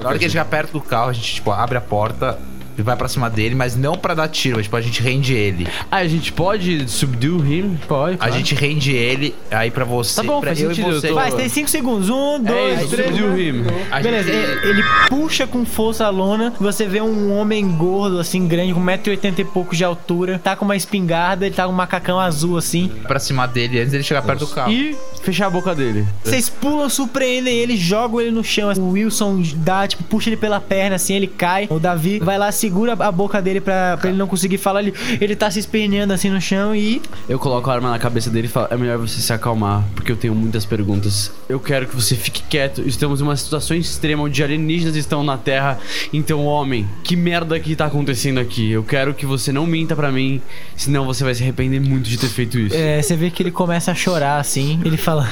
Na 0.00 0.08
hora 0.08 0.18
que 0.18 0.24
a 0.24 0.28
gente 0.28 0.32
chegar 0.32 0.46
perto 0.46 0.72
do 0.72 0.80
carro, 0.80 1.10
a 1.10 1.12
gente, 1.12 1.34
tipo, 1.34 1.50
abre 1.50 1.76
a 1.76 1.80
porta 1.80 2.38
vai 2.78 2.96
pra 2.96 3.08
cima 3.08 3.28
dele, 3.30 3.54
mas 3.54 3.76
não 3.76 3.94
pra 3.96 4.14
dar 4.14 4.28
tiro, 4.28 4.56
mas, 4.56 4.64
tipo, 4.66 4.76
a 4.76 4.80
gente 4.80 5.02
rende 5.02 5.34
ele. 5.34 5.66
Ah, 5.90 5.96
a 5.98 6.06
gente 6.08 6.32
pode 6.32 6.88
subdue 6.88 7.38
him? 7.58 7.78
Pode. 7.86 8.16
A 8.20 8.30
gente 8.30 8.54
rende 8.54 8.92
ele 8.92 9.34
aí 9.50 9.70
pra 9.70 9.84
você. 9.84 10.16
Tá 10.16 10.22
bom, 10.22 10.40
pra 10.40 10.48
faz 10.50 10.60
eu 10.60 10.68
sentido, 10.70 10.86
e 10.86 10.90
eu 10.94 11.00
você. 11.00 11.08
tô- 11.08 11.14
Vai, 11.14 11.32
tem 11.32 11.48
5 11.48 11.68
segundos. 11.68 12.08
Um, 12.08 12.42
dois, 12.42 12.78
É 12.80 12.82
isso, 12.84 12.88
três. 12.88 13.10
subdue 13.16 13.48
him. 13.48 13.64
A 13.90 14.00
Beleza, 14.00 14.32
gente- 14.32 14.66
ele, 14.66 14.82
puxa 15.08 15.46
com 15.46 15.64
força 15.64 16.06
a 16.06 16.10
lona. 16.10 16.52
Você 16.60 16.86
vê 16.86 17.00
um 17.00 17.36
homem 17.38 17.66
gordo, 17.76 18.18
assim, 18.18 18.46
grande, 18.46 18.72
com 18.74 18.80
1,80m 18.80 19.40
e 19.40 19.44
pouco 19.44 19.74
de 19.76 19.84
altura. 19.84 20.38
Tá 20.42 20.56
com 20.56 20.64
uma 20.64 20.76
espingarda, 20.76 21.46
ele 21.46 21.54
tá 21.54 21.64
com 21.66 21.72
um 21.72 21.76
macacão 21.76 22.18
azul, 22.18 22.56
assim. 22.56 22.90
pra 23.06 23.18
cima 23.18 23.46
dele 23.46 23.78
antes 23.80 23.92
dele 23.92 24.04
chegar 24.04 24.22
perto 24.22 24.40
do 24.40 24.46
carro. 24.48 24.70
E 24.72 24.96
fechar 25.22 25.46
a 25.46 25.50
boca 25.50 25.74
dele. 25.74 26.06
Vocês 26.24 26.48
pulam, 26.48 26.88
surpreendem 26.88 27.54
ele, 27.58 27.76
jogam 27.76 28.20
ele 28.20 28.30
no 28.30 28.42
chão. 28.44 28.70
O 28.78 28.90
Wilson 28.92 29.42
dá, 29.56 29.86
tipo, 29.86 30.02
puxa 30.04 30.28
ele 30.30 30.36
pela 30.36 30.60
perna, 30.60 30.96
assim, 30.96 31.14
ele 31.14 31.26
cai. 31.26 31.66
O 31.70 31.78
Davi 31.78 32.18
vai 32.20 32.38
lá, 32.38 32.50
segura 32.70 32.92
a 32.92 33.10
boca 33.10 33.42
dele 33.42 33.60
pra, 33.60 33.96
pra 33.96 34.08
ele 34.08 34.18
não 34.18 34.28
conseguir 34.28 34.56
falar. 34.56 34.80
Ele, 34.80 34.94
ele 35.20 35.34
tá 35.34 35.50
se 35.50 35.58
esperneando 35.58 36.12
assim 36.12 36.30
no 36.30 36.40
chão 36.40 36.74
e. 36.74 37.02
Eu 37.28 37.38
coloco 37.38 37.68
a 37.68 37.74
arma 37.74 37.90
na 37.90 37.98
cabeça 37.98 38.30
dele 38.30 38.46
e 38.46 38.50
falo: 38.50 38.68
é 38.70 38.76
melhor 38.76 38.98
você 38.98 39.20
se 39.20 39.32
acalmar, 39.32 39.84
porque 39.94 40.12
eu 40.12 40.16
tenho 40.16 40.34
muitas 40.34 40.64
perguntas. 40.64 41.32
Eu 41.48 41.58
quero 41.58 41.88
que 41.88 41.94
você 41.94 42.14
fique 42.14 42.42
quieto. 42.48 42.82
Estamos 42.86 43.20
em 43.20 43.24
uma 43.24 43.36
situação 43.36 43.76
extrema 43.76 44.22
onde 44.22 44.42
alienígenas 44.42 44.94
estão 44.94 45.24
na 45.24 45.36
Terra. 45.36 45.78
Então, 46.12 46.44
homem, 46.46 46.88
que 47.02 47.16
merda 47.16 47.58
que 47.58 47.74
tá 47.74 47.86
acontecendo 47.86 48.38
aqui? 48.38 48.70
Eu 48.70 48.84
quero 48.84 49.12
que 49.12 49.26
você 49.26 49.50
não 49.50 49.66
minta 49.66 49.96
pra 49.96 50.12
mim, 50.12 50.40
senão 50.76 51.04
você 51.04 51.24
vai 51.24 51.34
se 51.34 51.42
arrepender 51.42 51.80
muito 51.80 52.08
de 52.08 52.16
ter 52.16 52.28
feito 52.28 52.58
isso. 52.58 52.76
É, 52.76 53.02
você 53.02 53.16
vê 53.16 53.30
que 53.30 53.42
ele 53.42 53.50
começa 53.50 53.90
a 53.90 53.94
chorar 53.94 54.38
assim. 54.38 54.80
Ele 54.84 54.96
fala: 54.96 55.28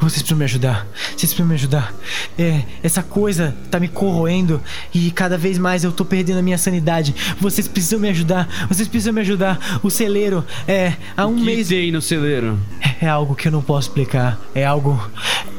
Vocês 0.00 0.22
precisam 0.22 0.38
me 0.38 0.44
ajudar. 0.44 0.86
Vocês 0.94 1.32
precisam 1.32 1.46
me 1.46 1.54
ajudar. 1.54 1.94
É, 2.38 2.62
essa 2.82 3.02
coisa 3.02 3.54
tá 3.70 3.78
me 3.78 3.88
corroendo 3.88 4.60
e 4.94 5.10
cada 5.10 5.36
vez 5.36 5.58
mais 5.58 5.84
eu 5.84 5.92
tô 5.92 6.04
perdendo 6.04 6.38
a 6.38 6.42
minha 6.42 6.58
sanidade. 6.58 7.14
Vocês 7.38 7.66
precisam 7.68 7.98
me 7.98 8.08
ajudar. 8.08 8.48
Vocês 8.68 8.88
precisam 8.88 9.12
me 9.12 9.20
ajudar. 9.20 9.80
O 9.82 9.90
celeiro 9.90 10.44
é 10.66 10.94
há 11.16 11.26
um 11.26 11.36
que 11.36 11.42
mês 11.42 11.68
tem 11.68 11.92
no 11.92 12.02
celeiro? 12.02 12.58
é 13.00 13.08
algo 13.08 13.34
que 13.34 13.48
eu 13.48 13.52
não 13.52 13.62
posso 13.62 13.88
explicar. 13.88 14.38
É 14.54 14.64
algo 14.64 15.00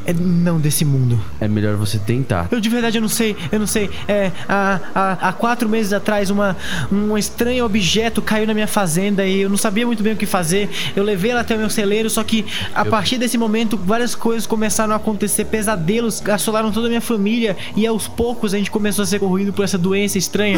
é 0.06 0.14
não 0.14 0.60
desse 0.60 0.86
mundo. 0.86 1.20
É 1.40 1.48
melhor 1.48 1.76
você 1.76 1.98
tentar. 1.98 2.48
Eu 2.52 2.60
de 2.60 2.70
verdade 2.70 2.98
eu 2.98 3.02
não 3.02 3.10
sei, 3.10 3.36
eu 3.52 3.60
não 3.60 3.68
sei. 3.68 3.90
É, 4.08 4.32
há, 4.48 4.80
há, 4.94 5.30
há 5.30 5.34
quatro 5.34 5.68
meses 5.68 5.94
atrás, 5.94 6.30
uma, 6.30 6.56
um 6.92 7.18
estranho 7.18 7.66
objeto 7.66 8.22
caiu 8.22 8.48
na 8.48 8.54
minha 8.54 8.68
fazenda 8.68 9.26
e 9.26 9.42
eu 9.42 9.50
não 9.50 9.58
sabia 9.58 9.86
muito 9.86 10.04
bem 10.04 10.14
o 10.14 10.18
que 10.18 10.26
fazer. 10.26 10.70
Eu 10.96 11.04
levei 11.04 11.32
ela 11.32 11.42
até 11.42 11.56
o 11.56 11.60
meu 11.60 11.70
celeiro, 11.70 12.10
só 12.10 12.24
que 12.24 12.46
a 12.74 12.86
partir 12.86 13.18
desse 13.18 13.38
momento 13.38 13.78
várias 14.02 14.16
coisas 14.16 14.48
começaram 14.48 14.94
a 14.94 14.96
acontecer, 14.96 15.46
pesadelos 15.46 16.24
assolaram 16.28 16.72
toda 16.72 16.88
a 16.88 16.90
minha 16.90 17.02
família 17.02 17.56
e 17.76 17.86
aos 17.86 18.08
poucos 18.08 18.52
a 18.54 18.58
gente 18.58 18.72
começou 18.72 19.04
a 19.04 19.06
ser 19.06 19.20
corroído 19.20 19.54
por 19.54 19.64
essa 19.64 19.78
doença 19.78 20.18
estranha. 20.18 20.58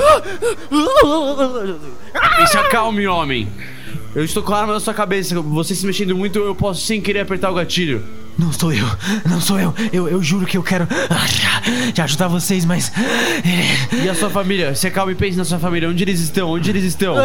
Se 2.49 2.57
acalme, 2.57 3.05
homem. 3.05 3.49
Eu 4.15 4.23
estou 4.23 4.41
com 4.43 4.53
a 4.53 4.59
arma 4.61 4.73
na 4.73 4.79
sua 4.79 4.93
cabeça. 4.93 5.39
Você 5.41 5.75
se 5.75 5.85
mexendo 5.85 6.15
muito, 6.15 6.39
eu 6.39 6.55
posso 6.55 6.85
sem 6.85 7.01
querer 7.01 7.19
apertar 7.21 7.51
o 7.51 7.55
gatilho. 7.55 8.01
Não 8.37 8.51
sou 8.53 8.71
eu, 8.71 8.87
não 9.29 9.41
sou 9.41 9.59
eu. 9.59 9.73
Eu, 9.91 10.07
eu 10.07 10.23
juro 10.23 10.45
que 10.45 10.57
eu 10.57 10.63
quero 10.63 10.87
te 11.93 12.01
ajudar 12.01 12.29
vocês, 12.29 12.63
mas. 12.63 12.91
é, 12.95 14.03
E 14.05 14.09
a 14.09 14.15
sua 14.15 14.29
família? 14.29 14.73
Se 14.73 14.87
acalme 14.87 15.11
e 15.11 15.15
pense 15.15 15.37
na 15.37 15.43
sua 15.43 15.59
família. 15.59 15.89
Onde 15.89 16.01
eles 16.03 16.21
estão? 16.21 16.49
Onde 16.49 16.69
eles 16.69 16.85
estão? 16.85 17.15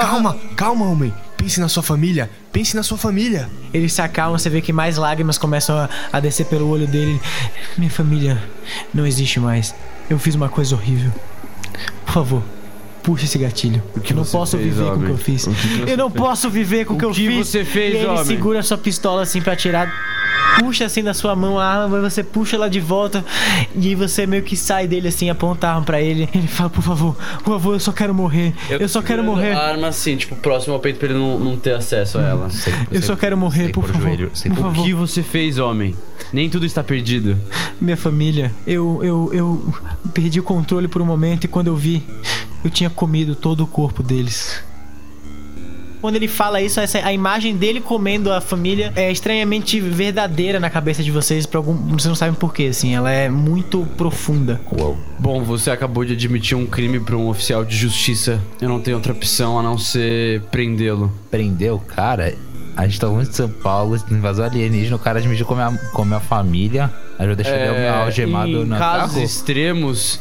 Calma, 0.00 0.36
calma, 0.56 0.86
homem. 0.86 1.12
Pense 1.40 1.58
na 1.58 1.68
sua 1.68 1.82
família. 1.82 2.28
Pense 2.52 2.76
na 2.76 2.82
sua 2.82 2.98
família. 2.98 3.48
Ele 3.72 3.88
se 3.88 4.02
acalma, 4.02 4.38
você 4.38 4.50
vê 4.50 4.60
que 4.60 4.74
mais 4.74 4.98
lágrimas 4.98 5.38
começam 5.38 5.74
a, 5.74 5.88
a 6.12 6.20
descer 6.20 6.44
pelo 6.44 6.68
olho 6.68 6.86
dele. 6.86 7.18
Minha 7.78 7.90
família 7.90 8.42
não 8.92 9.06
existe 9.06 9.40
mais. 9.40 9.74
Eu 10.08 10.18
fiz 10.18 10.34
uma 10.34 10.50
coisa 10.50 10.74
horrível. 10.74 11.10
Por 12.04 12.12
favor, 12.12 12.42
puxa 13.02 13.24
esse 13.24 13.38
gatilho. 13.38 13.82
que 14.04 14.12
eu 14.12 14.16
não 14.18 14.24
posso 14.24 14.58
fez, 14.58 14.68
viver 14.68 14.90
com 14.90 14.98
o 14.98 15.04
que 15.04 15.10
eu 15.10 15.16
fiz. 15.16 15.46
O 15.46 15.54
que 15.54 15.84
que 15.86 15.90
eu 15.90 15.96
não 15.96 16.10
posso 16.10 16.50
viver 16.50 16.84
com 16.84 16.94
o 16.94 16.98
que, 16.98 17.04
eu 17.06 17.10
que 17.10 17.26
fiz. 17.26 17.48
você 17.48 17.64
fez, 17.64 17.94
e 17.94 17.96
ele 17.98 18.06
homem? 18.06 18.24
segura 18.24 18.62
sua 18.62 18.76
pistola 18.76 19.22
assim 19.22 19.40
pra 19.40 19.54
atirar. 19.54 19.90
Puxa 20.58 20.84
assim 20.86 21.02
da 21.02 21.14
sua 21.14 21.34
mão 21.36 21.58
a 21.58 21.64
arma, 21.64 22.00
você 22.00 22.22
puxa 22.22 22.56
ela 22.56 22.68
de 22.68 22.80
volta 22.80 23.24
e 23.74 23.94
você 23.94 24.26
meio 24.26 24.42
que 24.42 24.56
sai 24.56 24.86
dele 24.86 25.08
assim, 25.08 25.30
aponta 25.30 25.68
a 25.68 25.74
arma 25.74 25.84
pra 25.86 26.00
ele. 26.00 26.28
Ele 26.34 26.46
fala: 26.48 26.68
Por 26.70 26.82
favor, 26.82 27.16
por 27.44 27.52
favor, 27.54 27.72
eu 27.74 27.80
só 27.80 27.92
quero 27.92 28.14
morrer. 28.14 28.52
Eu, 28.68 28.88
só 28.88 29.00
quero 29.02 29.22
morrer. 29.22 29.52
A 29.52 29.68
arma 29.68 29.88
assim, 29.88 30.16
tipo, 30.16 30.34
próximo 30.36 30.74
ao 30.74 30.80
peito 30.80 30.98
pra 30.98 31.08
ele 31.08 31.18
não, 31.18 31.38
não 31.38 31.56
ter 31.56 31.74
acesso 31.74 32.18
a 32.18 32.22
ela. 32.22 32.48
Eu 32.90 33.02
só 33.02 33.16
quero 33.16 33.36
morrer, 33.36 33.68
por 33.70 33.82
pôr 33.84 33.90
o 33.90 33.92
favor. 33.92 34.06
joelho, 34.08 34.30
por 34.30 34.52
O 34.52 34.62
favor. 34.62 34.84
que 34.84 34.92
você 34.94 35.22
fez, 35.22 35.58
homem? 35.58 35.94
Nem 36.32 36.48
tudo 36.50 36.66
está 36.66 36.82
perdido. 36.82 37.38
Minha 37.80 37.96
família, 37.96 38.52
eu, 38.66 39.00
eu, 39.02 39.30
eu 39.32 39.74
perdi 40.12 40.38
o 40.40 40.42
controle 40.42 40.86
por 40.88 41.00
um 41.02 41.06
momento 41.06 41.44
e 41.44 41.48
quando 41.48 41.68
eu 41.68 41.76
vi, 41.76 42.04
eu 42.64 42.70
tinha 42.70 42.90
comido 42.90 43.34
todo 43.34 43.64
o 43.64 43.66
corpo 43.66 44.02
deles. 44.02 44.62
Quando 46.00 46.16
ele 46.16 46.28
fala 46.28 46.60
isso, 46.62 46.80
essa, 46.80 46.98
a 47.04 47.12
imagem 47.12 47.56
dele 47.56 47.80
comendo 47.80 48.32
a 48.32 48.40
família 48.40 48.92
é 48.96 49.10
estranhamente 49.12 49.78
verdadeira 49.80 50.58
na 50.58 50.70
cabeça 50.70 51.02
de 51.02 51.10
vocês, 51.10 51.44
por 51.46 51.58
algum, 51.58 51.74
vocês 51.88 52.06
não 52.06 52.14
sabem 52.14 52.34
porquê, 52.34 52.64
assim, 52.64 52.94
ela 52.94 53.10
é 53.10 53.28
muito 53.28 53.86
profunda. 53.96 54.60
Bom, 55.18 55.42
você 55.44 55.70
acabou 55.70 56.04
de 56.04 56.14
admitir 56.14 56.56
um 56.56 56.64
crime 56.66 56.98
pra 57.00 57.16
um 57.16 57.28
oficial 57.28 57.64
de 57.64 57.76
justiça. 57.76 58.40
Eu 58.60 58.68
não 58.68 58.80
tenho 58.80 58.96
outra 58.96 59.12
opção 59.12 59.58
a 59.58 59.62
não 59.62 59.76
ser 59.76 60.40
prendê-lo. 60.50 61.12
Prendeu 61.30 61.74
o 61.76 61.80
cara. 61.80 62.34
A 62.76 62.86
gente 62.86 62.98
tá 63.00 63.06
longe 63.08 63.28
de 63.28 63.36
São 63.36 63.48
Paulo, 63.48 63.96
invasão 64.10 64.44
alienígena, 64.44 64.96
o 64.96 64.98
cara 64.98 65.18
admitiu 65.18 65.44
com 65.44 65.54
a 65.54 65.70
minha, 65.70 65.80
com 65.92 66.02
a 66.02 66.04
minha 66.06 66.20
família. 66.20 66.90
Aí 67.18 67.28
eu 67.28 67.36
deixei 67.36 67.54
ele 67.54 67.86
algemado 67.88 68.48
É, 68.48 68.62
em 68.62 68.64
no 68.64 68.78
casos 68.78 69.12
carro. 69.14 69.24
extremos, 69.24 70.20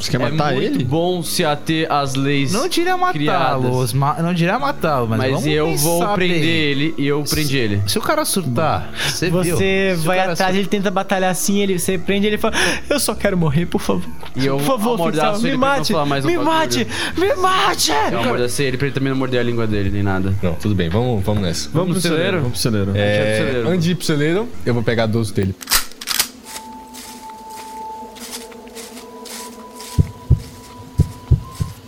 Você 0.00 0.10
quer 0.10 0.16
é 0.20 0.30
matar 0.30 0.52
muito 0.54 0.74
ele? 0.76 0.84
bom 0.84 1.22
se 1.22 1.44
ater 1.44 1.90
às 1.90 2.14
leis 2.14 2.52
Não 2.52 2.68
diria 2.68 2.96
matá-lo, 2.96 3.12
criadas. 3.12 3.92
ma 3.92 4.14
não 4.22 4.32
diria 4.34 4.58
matá-lo, 4.58 5.06
mas, 5.08 5.18
Mas 5.18 5.30
vamos 5.32 5.46
eu 5.46 5.76
vou 5.76 6.00
pensar 6.00 6.14
prender 6.14 6.40
bem. 6.40 6.48
ele 6.50 6.94
e 6.98 7.06
eu 7.06 7.22
prendi 7.24 7.56
ele. 7.58 7.82
Se 7.86 7.98
o 7.98 8.00
cara 8.00 8.24
surtar, 8.24 8.90
você 9.08 9.26
viu? 9.30 9.38
Você 9.42 9.92
Se 9.96 10.00
o 10.00 10.04
vai 10.04 10.18
cara 10.18 10.32
atrás, 10.32 10.56
ele 10.56 10.66
tenta 10.68 10.90
batalhar 10.90 11.30
assim, 11.30 11.60
ele, 11.60 11.78
você 11.78 11.98
prende 11.98 12.26
ele 12.26 12.36
e 12.36 12.38
fala: 12.38 12.54
Eu 12.88 12.98
só 13.00 13.14
quero 13.14 13.36
morrer, 13.36 13.66
por 13.66 13.80
favor. 13.80 14.08
E 14.36 14.46
eu 14.46 14.56
por 14.58 14.66
favor, 14.66 14.94
amordaço 14.94 15.30
oficial, 15.32 15.42
me 15.42 15.48
ele 15.48 15.58
pra 15.58 15.68
ele 15.68 15.74
não 15.74 15.78
mate! 15.78 15.92
falar 15.92 16.06
mais 16.06 16.24
um 16.24 16.28
Me 16.28 16.36
bagulho. 16.36 16.52
mate! 16.54 16.86
Me 17.18 17.34
mate! 17.34 17.92
Eu 18.12 18.20
amordacei 18.20 18.66
ele 18.66 18.76
pra 18.76 18.86
ele 18.86 18.94
também 18.94 19.10
não 19.10 19.18
morder 19.18 19.40
a 19.40 19.42
língua 19.42 19.66
dele, 19.66 19.90
nem 19.90 20.02
nada. 20.02 20.34
Não, 20.42 20.54
tudo 20.54 20.74
bem, 20.74 20.88
vamos, 20.88 21.22
vamos 21.24 21.42
nessa. 21.42 21.68
Vamos 21.72 21.92
pro 21.92 22.00
celeiro? 22.00 22.36
Vamos 22.38 22.52
pro 22.52 22.60
celeiro. 22.60 22.92
pro 22.92 23.00
É, 23.00 23.36
celeiro. 23.38 23.78
de 23.78 23.90
ir 23.90 23.94
pro 23.96 24.04
celeiro, 24.04 24.48
eu 24.64 24.72
vou 24.74 24.82
pegar 24.82 25.06
12 25.06 25.32
dele. 25.34 25.54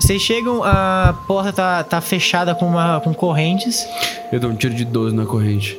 Vocês 0.03 0.20
chegam, 0.20 0.64
a 0.64 1.14
porta 1.28 1.53
tá, 1.53 1.84
tá 1.84 2.00
fechada 2.00 2.57
com, 2.57 2.66
uma, 2.66 3.00
com 3.00 3.14
correntes. 3.14 3.86
Eu 4.32 4.40
dou 4.40 4.50
um 4.50 4.57
tiro 4.57 4.74
de 4.74 4.84
12 4.84 5.14
na 5.14 5.24
corrente. 5.24 5.78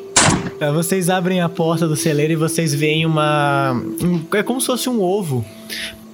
Aí 0.62 0.72
Vocês 0.72 1.10
abrem 1.10 1.42
a 1.42 1.50
porta 1.50 1.86
do 1.90 1.96
celeiro 1.98 2.32
e 2.32 2.36
vocês 2.38 2.74
veem 2.74 3.06
uma. 3.06 3.74
um- 4.02 4.22
é 4.34 4.42
como 4.42 4.62
se 4.62 4.68
fosse 4.68 4.88
um 4.90 5.02
ovo. 5.02 5.44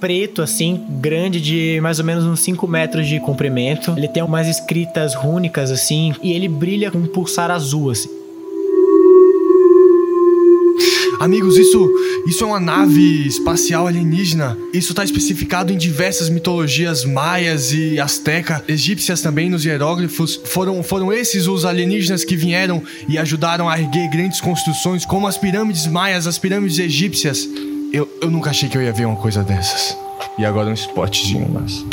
Preto, 0.00 0.42
assim, 0.42 0.84
grande, 0.88 1.40
de 1.40 1.78
mais 1.80 2.00
ou 2.00 2.04
menos 2.04 2.24
uns 2.24 2.40
5 2.40 2.66
metros 2.66 3.06
de 3.06 3.20
comprimento. 3.20 3.92
Ele 3.96 4.08
tem 4.08 4.24
umas 4.24 4.48
escritas 4.48 5.14
rúnicas, 5.14 5.70
assim, 5.70 6.12
e 6.20 6.32
ele 6.32 6.48
brilha 6.48 6.90
com 6.90 6.98
um 6.98 7.06
pulsar 7.06 7.48
azul, 7.48 7.90
assim. 7.92 8.08
Amigos, 11.20 11.58
isso, 11.58 11.92
isso 12.26 12.44
é 12.44 12.46
uma 12.46 12.58
nave 12.58 13.26
espacial 13.26 13.86
alienígena. 13.86 14.56
Isso 14.72 14.94
tá 14.94 15.04
especificado 15.04 15.70
em 15.70 15.76
diversas 15.76 16.30
mitologias 16.30 17.04
maias 17.04 17.74
e 17.74 18.00
asteca, 18.00 18.64
egípcias 18.66 19.20
também 19.20 19.50
nos 19.50 19.66
hieróglifos. 19.66 20.40
Foram, 20.46 20.82
foram 20.82 21.12
esses 21.12 21.46
os 21.46 21.66
alienígenas 21.66 22.24
que 22.24 22.34
vieram 22.34 22.82
e 23.06 23.18
ajudaram 23.18 23.68
a 23.68 23.78
erguer 23.78 24.08
grandes 24.08 24.40
construções 24.40 25.04
como 25.04 25.26
as 25.26 25.36
pirâmides 25.36 25.86
maias, 25.86 26.26
as 26.26 26.38
pirâmides 26.38 26.78
egípcias. 26.78 27.46
Eu, 27.92 28.08
eu 28.22 28.30
nunca 28.30 28.48
achei 28.48 28.70
que 28.70 28.78
eu 28.78 28.82
ia 28.82 28.92
ver 28.92 29.04
uma 29.04 29.16
coisa 29.16 29.44
dessas. 29.44 29.94
E 30.38 30.44
agora 30.46 30.70
um 30.70 30.74
spotzinho, 30.74 31.50
mas. 31.52 31.84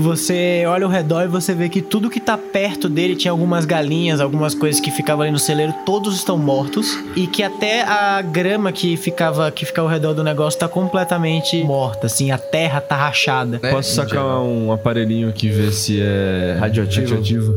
Você 0.00 0.64
olha 0.66 0.86
ao 0.86 0.90
redor 0.90 1.24
e 1.24 1.28
você 1.28 1.52
vê 1.54 1.68
que 1.68 1.82
tudo 1.82 2.08
que 2.08 2.18
tá 2.18 2.38
perto 2.38 2.88
dele 2.88 3.14
tinha 3.14 3.30
algumas 3.30 3.66
galinhas, 3.66 4.18
algumas 4.18 4.54
coisas 4.54 4.80
que 4.80 4.90
ficavam 4.90 5.22
ali 5.22 5.30
no 5.30 5.38
celeiro, 5.38 5.74
todos 5.84 6.16
estão 6.16 6.38
mortos 6.38 6.98
e 7.14 7.26
que 7.26 7.42
até 7.42 7.82
a 7.82 8.22
grama 8.22 8.72
que 8.72 8.96
ficava 8.96 9.50
que 9.50 9.66
ficava 9.66 9.88
ao 9.88 9.92
redor 9.92 10.14
do 10.14 10.24
negócio 10.24 10.58
tá 10.58 10.66
completamente 10.66 11.62
morta, 11.64 12.06
assim, 12.06 12.30
a 12.30 12.38
terra 12.38 12.80
tá 12.80 12.96
rachada. 12.96 13.58
Posso 13.58 13.94
sacar 13.94 14.40
um 14.40 14.72
aparelhinho 14.72 15.28
aqui 15.28 15.48
e 15.48 15.50
ver 15.50 15.70
se 15.70 16.00
é 16.00 16.56
Radioativo? 16.58 17.14
radioativo? 17.14 17.54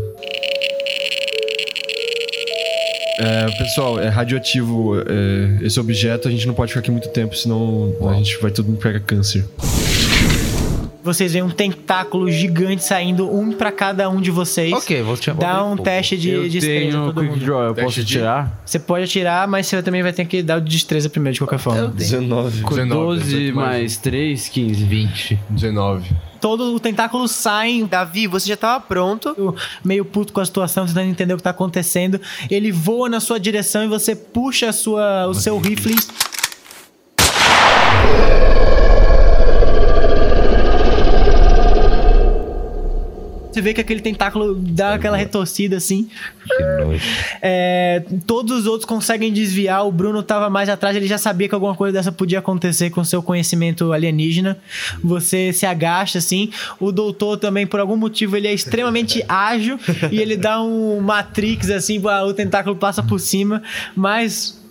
É, 3.20 3.46
pessoal, 3.58 4.00
é 4.02 4.10
radioativo 4.10 5.00
é, 5.00 5.66
esse 5.66 5.80
objeto, 5.80 6.28
a 6.28 6.32
gente 6.32 6.46
não 6.46 6.54
pode 6.54 6.72
ficar 6.72 6.82
aqui 6.82 6.92
muito 6.92 7.08
tempo, 7.08 7.38
senão 7.38 7.94
a 8.10 8.14
gente 8.16 8.38
vai 8.42 8.52
todo 8.52 8.66
mundo 8.66 8.80
pegar 8.80 9.00
câncer. 9.00 9.46
Vocês 11.04 11.34
veem 11.34 11.44
um 11.44 11.50
tentáculo 11.50 12.32
gigante 12.32 12.82
saindo, 12.84 13.30
um 13.30 13.52
pra 13.52 13.74
cada 13.74 14.10
um 14.10 14.22
de 14.22 14.32
vocês. 14.32 14.72
Ok, 14.72 15.02
vou 15.02 15.18
te 15.18 15.32
Dá 15.32 15.62
um 15.64 15.76
teste 15.76 16.18
de, 16.18 16.30
eu 16.30 16.44
de 16.44 16.50
destreza 16.52 16.92
tenho 16.92 17.06
todo 17.08 17.20
Quick 17.22 17.34
mundo. 17.34 17.46
Draw, 17.46 17.62
eu 17.64 17.74
Teste 17.74 17.86
posso 17.86 18.04
de- 18.06 18.14
tirar? 18.14 18.62
Você 18.66 18.80
pode 18.80 19.04
atirar, 19.04 19.48
mas 19.48 19.68
você 19.68 19.84
também 19.84 20.02
vai 20.02 20.14
ter 20.14 20.24
que 20.26 20.42
dar 20.42 20.60
o 20.60 20.62
de 20.62 20.72
destreza 20.72 21.10
primeiro, 21.10 21.34
de 21.34 21.40
qualquer 21.42 21.60
forma. 21.60 21.88
19. 21.90 22.62
Com 22.62 22.70
19, 22.76 22.94
12 23.06 23.24
18 23.26 23.56
mais 23.56 23.70
mais 23.80 23.98
3, 23.98 24.48
15. 24.48 24.84
20. 24.86 25.40
19. 25.50 26.10
Todo 26.40 26.74
o 26.76 26.80
tentáculo 26.80 27.28
sai. 27.28 27.84
Davi, 27.90 28.26
você 28.28 28.48
já 28.48 28.56
tava 28.58 28.80
pronto, 28.80 29.56
meio 29.84 30.06
puto 30.06 30.32
com 30.32 30.40
a 30.40 30.46
situação, 30.46 30.86
tentando 30.86 31.10
entender 31.10 31.34
o 31.34 31.38
que 31.38 31.44
tá 31.44 31.50
acontecendo. 31.50 32.20
Ele 32.50 32.72
voa 32.72 33.10
na 33.10 33.20
sua 33.20 33.40
direção 33.40 33.84
e 33.84 33.88
você 33.88 34.16
puxa 34.16 34.70
a 34.70 34.74
sua, 34.74 35.28
o 35.28 35.34
seu 35.34 35.58
rifle. 35.60 35.96
Você 43.54 43.62
vê 43.62 43.72
que 43.72 43.80
aquele 43.80 44.02
tentáculo 44.02 44.56
dá 44.56 44.96
aquela 44.96 45.16
retorcida 45.16 45.78
assim. 45.78 46.10
Que 46.48 46.64
nojo. 46.84 47.06
É, 47.40 48.04
todos 48.26 48.62
os 48.62 48.66
outros 48.66 48.86
conseguem 48.86 49.32
desviar. 49.32 49.86
O 49.86 49.92
Bruno 49.92 50.24
tava 50.24 50.50
mais 50.50 50.70
atrás, 50.70 50.96
ele 50.96 51.06
já 51.06 51.20
sabia 51.20 51.48
que 51.48 51.54
alguma 51.54 51.76
coisa 51.76 51.94
dessa 51.94 52.12
podia 52.12 52.40
acontecer 52.40 52.90
com 52.90 53.04
seu 53.04 53.22
conhecimento 53.22 53.94
alienígena. 53.94 54.58
Você 55.04 55.54
se 55.54 55.68
agacha 55.68 56.18
assim. 56.18 56.50
O 56.80 56.92
doutor 56.92 57.38
também, 57.38 57.68
por 57.68 57.80
algum 57.80 57.96
motivo, 57.96 58.36
ele 58.36 58.48
é 58.48 58.54
extremamente 58.54 59.24
ágil 59.30 59.80
e 60.12 60.20
ele 60.20 60.36
dá 60.36 60.60
um 60.60 61.00
Matrix 61.00 61.70
assim, 61.70 62.02
o 62.04 62.34
tentáculo 62.34 62.76
passa 62.76 63.04
por 63.04 63.20
cima, 63.20 63.62
mas. 63.96 64.63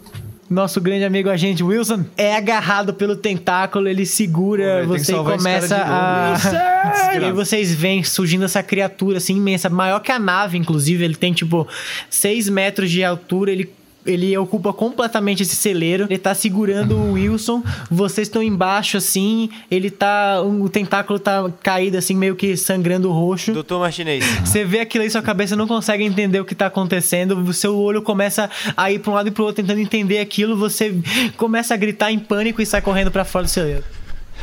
Nosso 0.53 0.83
grande 0.83 1.03
amigo 1.03 1.31
agente 1.31 1.65
Wilson 1.65 2.05
é 2.15 2.37
agarrado 2.37 2.93
pelo 2.93 3.17
tentáculo, 3.17 3.89
ele 3.89 4.05
segura 4.05 4.85
Pô, 4.87 4.99
você 4.99 5.13
e 5.17 5.17
começa 5.17 5.77
a. 5.77 7.17
E 7.17 7.33
vocês 7.33 7.75
veem 7.75 8.05
surgindo 8.05 8.45
essa 8.45 8.63
criatura 8.63 9.17
assim 9.17 9.39
imensa, 9.39 9.71
maior 9.71 10.01
que 10.01 10.13
a 10.13 10.19
nave, 10.19 10.59
inclusive. 10.59 11.03
Ele 11.03 11.15
tem 11.15 11.33
tipo 11.33 11.67
6 12.11 12.51
metros 12.51 12.91
de 12.91 13.03
altura, 13.03 13.51
ele. 13.51 13.73
Ele 14.05 14.37
ocupa 14.37 14.73
completamente 14.73 15.43
esse 15.43 15.55
celeiro. 15.55 16.07
Ele 16.09 16.19
tá 16.19 16.35
segurando 16.35 16.97
o 16.97 17.13
Wilson. 17.13 17.63
Vocês 17.91 18.29
estão 18.29 18.43
embaixo, 18.43 18.97
assim. 18.97 19.49
Ele 19.71 19.91
tá. 19.91 20.43
O 20.43 20.69
tentáculo 20.69 21.19
tá 21.19 21.51
caído, 21.63 21.97
assim, 21.97 22.15
meio 22.15 22.35
que 22.35 22.57
sangrando 22.57 23.11
roxo. 23.11 23.53
Doutor 23.53 23.81
Martinez. 23.81 24.25
Você 24.45 24.65
vê 24.65 24.81
aquilo 24.81 25.05
aí, 25.05 25.11
sua 25.11 25.23
cabeça 25.23 25.55
não 25.55 25.67
consegue 25.67 26.05
entender 26.05 26.41
o 26.41 26.45
que 26.45 26.55
tá 26.55 26.67
acontecendo. 26.67 27.39
O 27.39 27.53
seu 27.53 27.77
olho 27.79 28.03
começa 28.03 28.51
a 28.77 28.91
ir 28.91 28.99
pra 28.99 29.11
um 29.13 29.15
lado 29.15 29.29
e 29.29 29.31
pro 29.31 29.45
outro, 29.45 29.63
tentando 29.63 29.81
entender 29.81 30.19
aquilo. 30.19 30.57
Você 30.57 30.95
começa 31.37 31.75
a 31.75 31.77
gritar 31.77 32.11
em 32.11 32.19
pânico 32.19 32.61
e 32.61 32.67
sai 32.67 32.83
correndo 32.83 33.11
pra 33.11 33.25
fora 33.25 33.45
do 33.45 33.51
celeiro. 33.51 33.85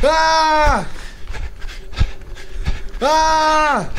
Ah! 0.04 0.86
Ah! 3.02 3.90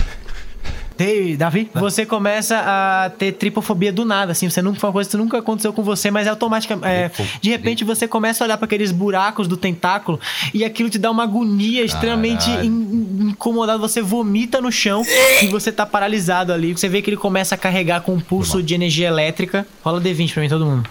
Ei, 1.01 1.36
Davi, 1.36 1.70
você 1.74 2.05
começa 2.05 2.59
a 2.59 3.11
ter 3.11 3.32
tripofobia 3.32 3.90
do 3.92 4.05
nada, 4.05 4.32
assim, 4.32 4.51
você 4.51 4.61
nunca 4.61 4.78
foi 4.78 4.88
uma 4.88 4.92
coisa 4.92 5.09
que 5.09 5.16
nunca 5.16 5.38
aconteceu 5.38 5.72
com 5.72 5.82
você, 5.82 6.11
mas 6.11 6.26
é 6.26 6.30
automaticamente, 6.30 6.86
é, 6.86 7.11
de 7.40 7.48
repente 7.51 7.84
você 7.84 8.07
começa 8.07 8.42
a 8.42 8.46
olhar 8.46 8.57
para 8.59 8.66
aqueles 8.66 8.92
buracos 8.92 9.48
do 9.48 9.57
tentáculo 9.57 10.20
e 10.53 10.64
aquilo 10.64 10.90
te 10.90 10.98
dá 10.98 11.11
uma 11.11 11.22
agonia 11.22 11.82
extremamente 11.84 12.51
in- 12.51 12.66
in- 12.66 13.28
incomodada, 13.30 13.78
você 13.78 14.03
vomita 14.03 14.61
no 14.61 14.70
chão 14.70 15.03
e 15.42 15.46
você 15.46 15.72
tá 15.72 15.86
paralisado 15.86 16.53
ali, 16.53 16.72
você 16.72 16.88
vê 16.88 17.01
que 17.01 17.09
ele 17.11 17.16
começa 17.16 17.55
a 17.55 17.59
carregar 17.59 18.03
com 18.03 18.12
um 18.14 18.20
pulso 18.20 18.62
de 18.62 18.74
energia 18.74 19.09
elétrica. 19.09 19.66
Rola 19.82 20.01
D20 20.01 20.32
pra 20.34 20.42
mim, 20.42 20.48
todo 20.48 20.66
mundo. 20.66 20.88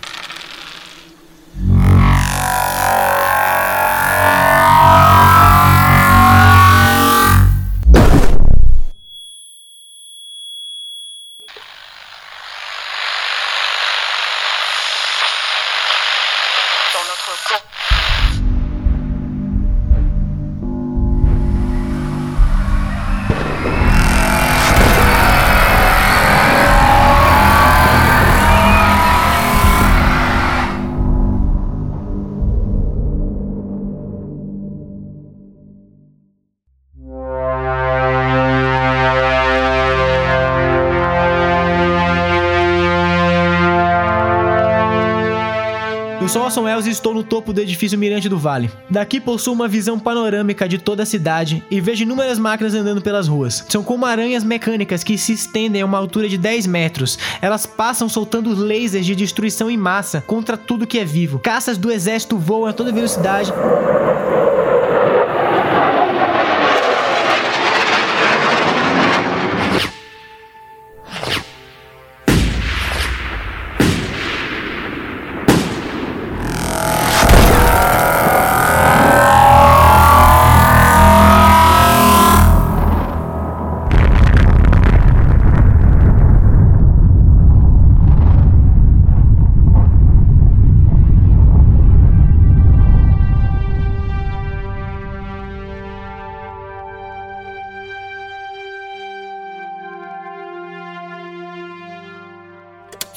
Sou 46.30 46.44
Orson 46.44 46.62
Welles 46.62 46.86
e 46.86 46.92
estou 46.92 47.12
no 47.12 47.24
topo 47.24 47.52
do 47.52 47.60
edifício 47.60 47.98
Mirante 47.98 48.30
do 48.30 48.38
Vale. 48.38 48.70
Daqui 48.88 49.20
possuo 49.20 49.52
uma 49.52 49.68
visão 49.68 49.98
panorâmica 49.98 50.70
de 50.70 50.78
toda 50.78 51.02
a 51.02 51.06
cidade 51.06 51.64
e 51.72 51.82
vejo 51.82 52.04
inúmeras 52.04 52.38
máquinas 52.38 52.76
andando 52.76 53.02
pelas 53.02 53.28
ruas. 53.28 53.66
São 53.68 53.82
como 53.82 54.06
aranhas 54.06 54.44
mecânicas 54.44 55.04
que 55.04 55.18
se 55.18 55.34
estendem 55.34 55.82
a 55.82 55.86
uma 55.88 55.98
altura 55.98 56.30
de 56.30 56.38
10 56.38 56.68
metros. 56.68 57.18
Elas 57.42 57.66
passam 57.66 58.08
soltando 58.08 58.54
lasers 58.54 59.08
de 59.08 59.16
destruição 59.16 59.72
em 59.72 59.78
massa 59.78 60.22
contra 60.22 60.56
tudo 60.56 60.86
que 60.86 61.00
é 61.00 61.06
vivo. 61.06 61.40
Caças 61.40 61.80
do 61.80 61.92
exército 61.92 62.38
voam 62.38 62.68
a 62.68 62.74
toda 62.74 62.92
velocidade. 62.92 63.52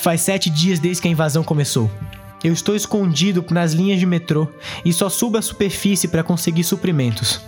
Faz 0.02 0.20
sete 0.22 0.50
dias 0.50 0.80
desde 0.80 1.00
que 1.00 1.06
a 1.06 1.10
invasão 1.12 1.44
começou. 1.44 1.88
Eu 2.42 2.52
estou 2.52 2.74
escondido 2.74 3.44
nas 3.52 3.72
linhas 3.72 4.00
de 4.00 4.04
metrô 4.04 4.48
e 4.84 4.92
só 4.92 5.08
subo 5.08 5.38
à 5.38 5.42
superfície 5.42 6.08
para 6.08 6.24
conseguir 6.24 6.64
suprimentos. 6.64 7.40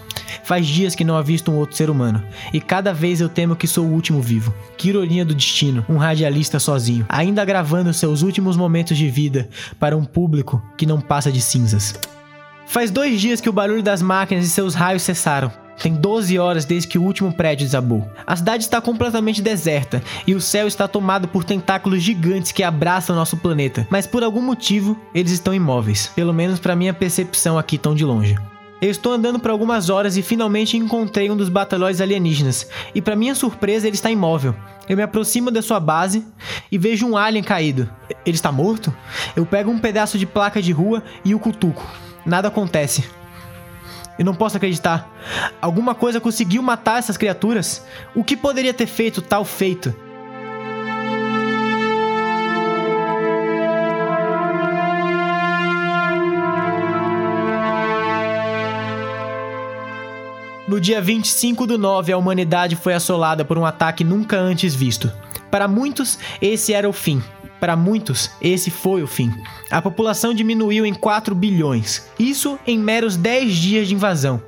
Faz 0.44 0.64
dias 0.64 0.94
que 0.94 1.02
não 1.02 1.16
avisto 1.16 1.50
um 1.50 1.56
outro 1.56 1.74
ser 1.74 1.90
humano, 1.90 2.22
e 2.52 2.60
cada 2.60 2.94
vez 2.94 3.20
eu 3.20 3.28
temo 3.28 3.56
que 3.56 3.66
sou 3.66 3.84
o 3.84 3.92
último 3.92 4.22
vivo. 4.22 4.54
Que 4.76 4.90
ironia 4.90 5.24
do 5.24 5.34
destino, 5.34 5.84
um 5.88 5.96
radialista 5.96 6.60
sozinho, 6.60 7.04
ainda 7.08 7.44
gravando 7.44 7.92
seus 7.92 8.22
últimos 8.22 8.56
momentos 8.56 8.96
de 8.96 9.10
vida 9.10 9.48
para 9.80 9.96
um 9.96 10.04
público 10.04 10.62
que 10.78 10.86
não 10.86 11.00
passa 11.00 11.32
de 11.32 11.40
cinzas. 11.40 11.98
Faz 12.68 12.88
dois 12.88 13.20
dias 13.20 13.40
que 13.40 13.48
o 13.48 13.52
barulho 13.52 13.82
das 13.82 14.00
máquinas 14.00 14.46
e 14.46 14.50
seus 14.50 14.76
raios 14.76 15.02
cessaram. 15.02 15.50
Tem 15.80 15.94
12 15.94 16.38
horas 16.38 16.64
desde 16.64 16.88
que 16.88 16.98
o 16.98 17.02
último 17.02 17.32
prédio 17.32 17.66
desabou. 17.66 18.08
A 18.26 18.36
cidade 18.36 18.62
está 18.62 18.80
completamente 18.80 19.42
deserta 19.42 20.02
e 20.26 20.34
o 20.34 20.40
céu 20.40 20.66
está 20.66 20.88
tomado 20.88 21.28
por 21.28 21.44
tentáculos 21.44 22.02
gigantes 22.02 22.52
que 22.52 22.62
abraçam 22.62 23.16
nosso 23.16 23.36
planeta, 23.36 23.86
mas 23.90 24.06
por 24.06 24.22
algum 24.22 24.42
motivo 24.42 24.98
eles 25.14 25.32
estão 25.32 25.54
imóveis, 25.54 26.10
pelo 26.14 26.32
menos 26.32 26.58
para 26.58 26.76
minha 26.76 26.94
percepção 26.94 27.58
aqui 27.58 27.76
tão 27.76 27.94
de 27.94 28.04
longe. 28.04 28.36
Eu 28.80 28.90
estou 28.90 29.12
andando 29.12 29.38
por 29.38 29.50
algumas 29.50 29.88
horas 29.88 30.16
e 30.16 30.22
finalmente 30.22 30.76
encontrei 30.76 31.30
um 31.30 31.36
dos 31.36 31.48
batalhões 31.48 32.02
alienígenas, 32.02 32.68
e 32.94 33.00
para 33.00 33.16
minha 33.16 33.34
surpresa 33.34 33.86
ele 33.86 33.96
está 33.96 34.10
imóvel. 34.10 34.54
Eu 34.86 34.96
me 34.96 35.02
aproximo 35.02 35.50
da 35.50 35.62
sua 35.62 35.80
base 35.80 36.22
e 36.70 36.76
vejo 36.76 37.06
um 37.06 37.16
alien 37.16 37.42
caído. 37.42 37.88
Ele 38.26 38.36
está 38.36 38.52
morto? 38.52 38.94
Eu 39.34 39.46
pego 39.46 39.70
um 39.70 39.78
pedaço 39.78 40.18
de 40.18 40.26
placa 40.26 40.60
de 40.60 40.72
rua 40.72 41.02
e 41.24 41.34
o 41.34 41.38
cutuco. 41.38 41.82
Nada 42.26 42.48
acontece. 42.48 43.04
Eu 44.18 44.24
não 44.24 44.34
posso 44.34 44.56
acreditar. 44.56 45.08
Alguma 45.60 45.94
coisa 45.94 46.20
conseguiu 46.20 46.62
matar 46.62 46.98
essas 46.98 47.16
criaturas? 47.16 47.84
O 48.14 48.22
que 48.22 48.36
poderia 48.36 48.72
ter 48.72 48.86
feito 48.86 49.20
tal 49.20 49.44
feito? 49.44 49.94
No 60.66 60.80
dia 60.80 61.00
25 61.00 61.66
do 61.66 61.76
9, 61.76 62.12
a 62.12 62.16
humanidade 62.16 62.74
foi 62.74 62.94
assolada 62.94 63.44
por 63.44 63.58
um 63.58 63.66
ataque 63.66 64.02
nunca 64.02 64.38
antes 64.38 64.74
visto. 64.74 65.12
Para 65.50 65.68
muitos, 65.68 66.18
esse 66.40 66.72
era 66.72 66.88
o 66.88 66.92
fim. 66.92 67.22
Para 67.64 67.76
muitos, 67.76 68.30
esse 68.42 68.70
foi 68.70 69.02
o 69.02 69.06
fim. 69.06 69.32
A 69.70 69.80
população 69.80 70.34
diminuiu 70.34 70.84
em 70.84 70.92
4 70.92 71.34
bilhões. 71.34 72.06
Isso 72.18 72.58
em 72.66 72.78
meros 72.78 73.16
10 73.16 73.56
dias 73.56 73.88
de 73.88 73.94
invasão. 73.94 74.42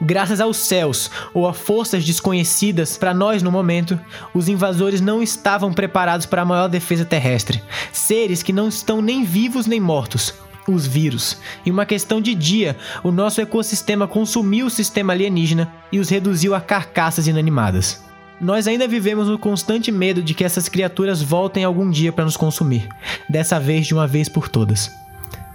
Graças 0.00 0.40
aos 0.40 0.56
céus 0.56 1.10
ou 1.34 1.46
a 1.46 1.52
forças 1.52 2.02
desconhecidas 2.02 2.96
para 2.96 3.12
nós 3.12 3.42
no 3.42 3.52
momento, 3.52 4.00
os 4.32 4.48
invasores 4.48 5.02
não 5.02 5.22
estavam 5.22 5.70
preparados 5.70 6.24
para 6.24 6.40
a 6.40 6.46
maior 6.46 6.66
defesa 6.66 7.04
terrestre. 7.04 7.62
Seres 7.92 8.42
que 8.42 8.54
não 8.54 8.68
estão 8.68 9.02
nem 9.02 9.22
vivos 9.22 9.66
nem 9.66 9.78
mortos. 9.78 10.32
Os 10.66 10.86
vírus. 10.86 11.36
Em 11.66 11.70
uma 11.70 11.84
questão 11.84 12.22
de 12.22 12.34
dia, 12.34 12.78
o 13.04 13.12
nosso 13.12 13.38
ecossistema 13.42 14.08
consumiu 14.08 14.64
o 14.64 14.70
sistema 14.70 15.12
alienígena 15.12 15.70
e 15.92 15.98
os 15.98 16.08
reduziu 16.08 16.54
a 16.54 16.60
carcaças 16.62 17.26
inanimadas. 17.26 18.02
Nós 18.42 18.66
ainda 18.66 18.88
vivemos 18.88 19.28
no 19.28 19.38
constante 19.38 19.92
medo 19.92 20.20
de 20.20 20.34
que 20.34 20.42
essas 20.42 20.68
criaturas 20.68 21.22
voltem 21.22 21.62
algum 21.62 21.88
dia 21.88 22.12
para 22.12 22.24
nos 22.24 22.36
consumir, 22.36 22.88
dessa 23.28 23.60
vez 23.60 23.86
de 23.86 23.94
uma 23.94 24.06
vez 24.06 24.28
por 24.28 24.48
todas 24.48 24.90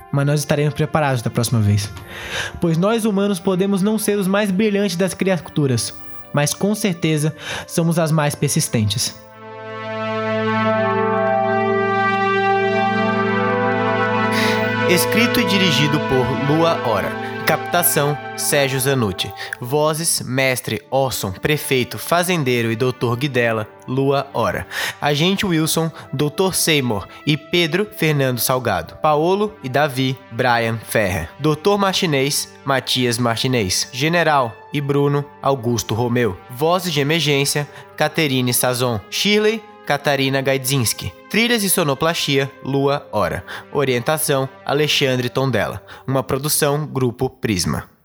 mas 0.09 0.25
nós 0.25 0.39
estaremos 0.39 0.73
preparados 0.73 1.21
da 1.21 1.29
próxima 1.29 1.59
vez. 1.59 1.91
Pois 2.61 2.77
nós 2.77 3.05
humanos 3.05 3.39
podemos 3.39 3.81
não 3.81 3.99
ser 3.99 4.17
os 4.17 4.25
mais 4.25 4.49
brilhantes 4.49 4.95
das 4.95 5.13
criaturas, 5.13 5.93
mas 6.33 6.53
com 6.53 6.73
certeza 6.73 7.35
somos 7.67 7.99
as 7.99 8.11
mais 8.11 8.33
persistentes. 8.33 9.13
Escrito 14.89 15.41
e 15.41 15.45
dirigido 15.45 15.99
por 15.99 16.51
Lua 16.51 16.81
Hora. 16.87 17.36
Captação: 17.47 18.17
Sérgio 18.35 18.77
Zanucci. 18.77 19.31
Vozes: 19.61 20.21
Mestre 20.21 20.81
Orson, 20.91 21.31
Prefeito, 21.31 21.97
Fazendeiro 21.97 22.69
e 22.69 22.75
Dr. 22.75 23.15
Guidela, 23.17 23.65
Lua 23.87 24.27
Hora. 24.33 24.67
Agente 24.99 25.45
Wilson, 25.45 25.89
Dr. 26.11 26.53
Seymour 26.53 27.07
e 27.25 27.37
Pedro 27.37 27.87
Fernando 27.89 28.39
Salgado. 28.39 28.97
Paolo 28.97 29.55
e 29.63 29.69
Davi, 29.69 30.17
Brian 30.29 30.77
Ferrer. 30.77 31.29
Dr. 31.39 31.77
Martinez, 31.77 32.53
Matias 32.65 33.17
Martinez. 33.17 33.87
General 33.93 34.53
e 34.73 34.81
Bruno 34.81 35.23
Augusto 35.41 35.95
Romeu. 35.95 36.35
Vozes 36.49 36.91
de 36.91 36.99
emergência: 36.99 37.65
Caterine 37.95 38.53
Sazon. 38.53 38.99
Shirley 39.09 39.63
Catarina 39.87 40.41
Gaidzinski. 40.41 41.13
Trilhas 41.29 41.63
e 41.63 41.69
sonoplastia, 41.69 42.51
Lua 42.61 43.07
Hora. 43.09 43.45
Orientação, 43.71 44.49
Alexandre 44.65 45.29
Tondela. 45.29 45.81
Uma 46.05 46.21
produção, 46.21 46.85
Grupo 46.85 47.29
Prisma. 47.29 47.96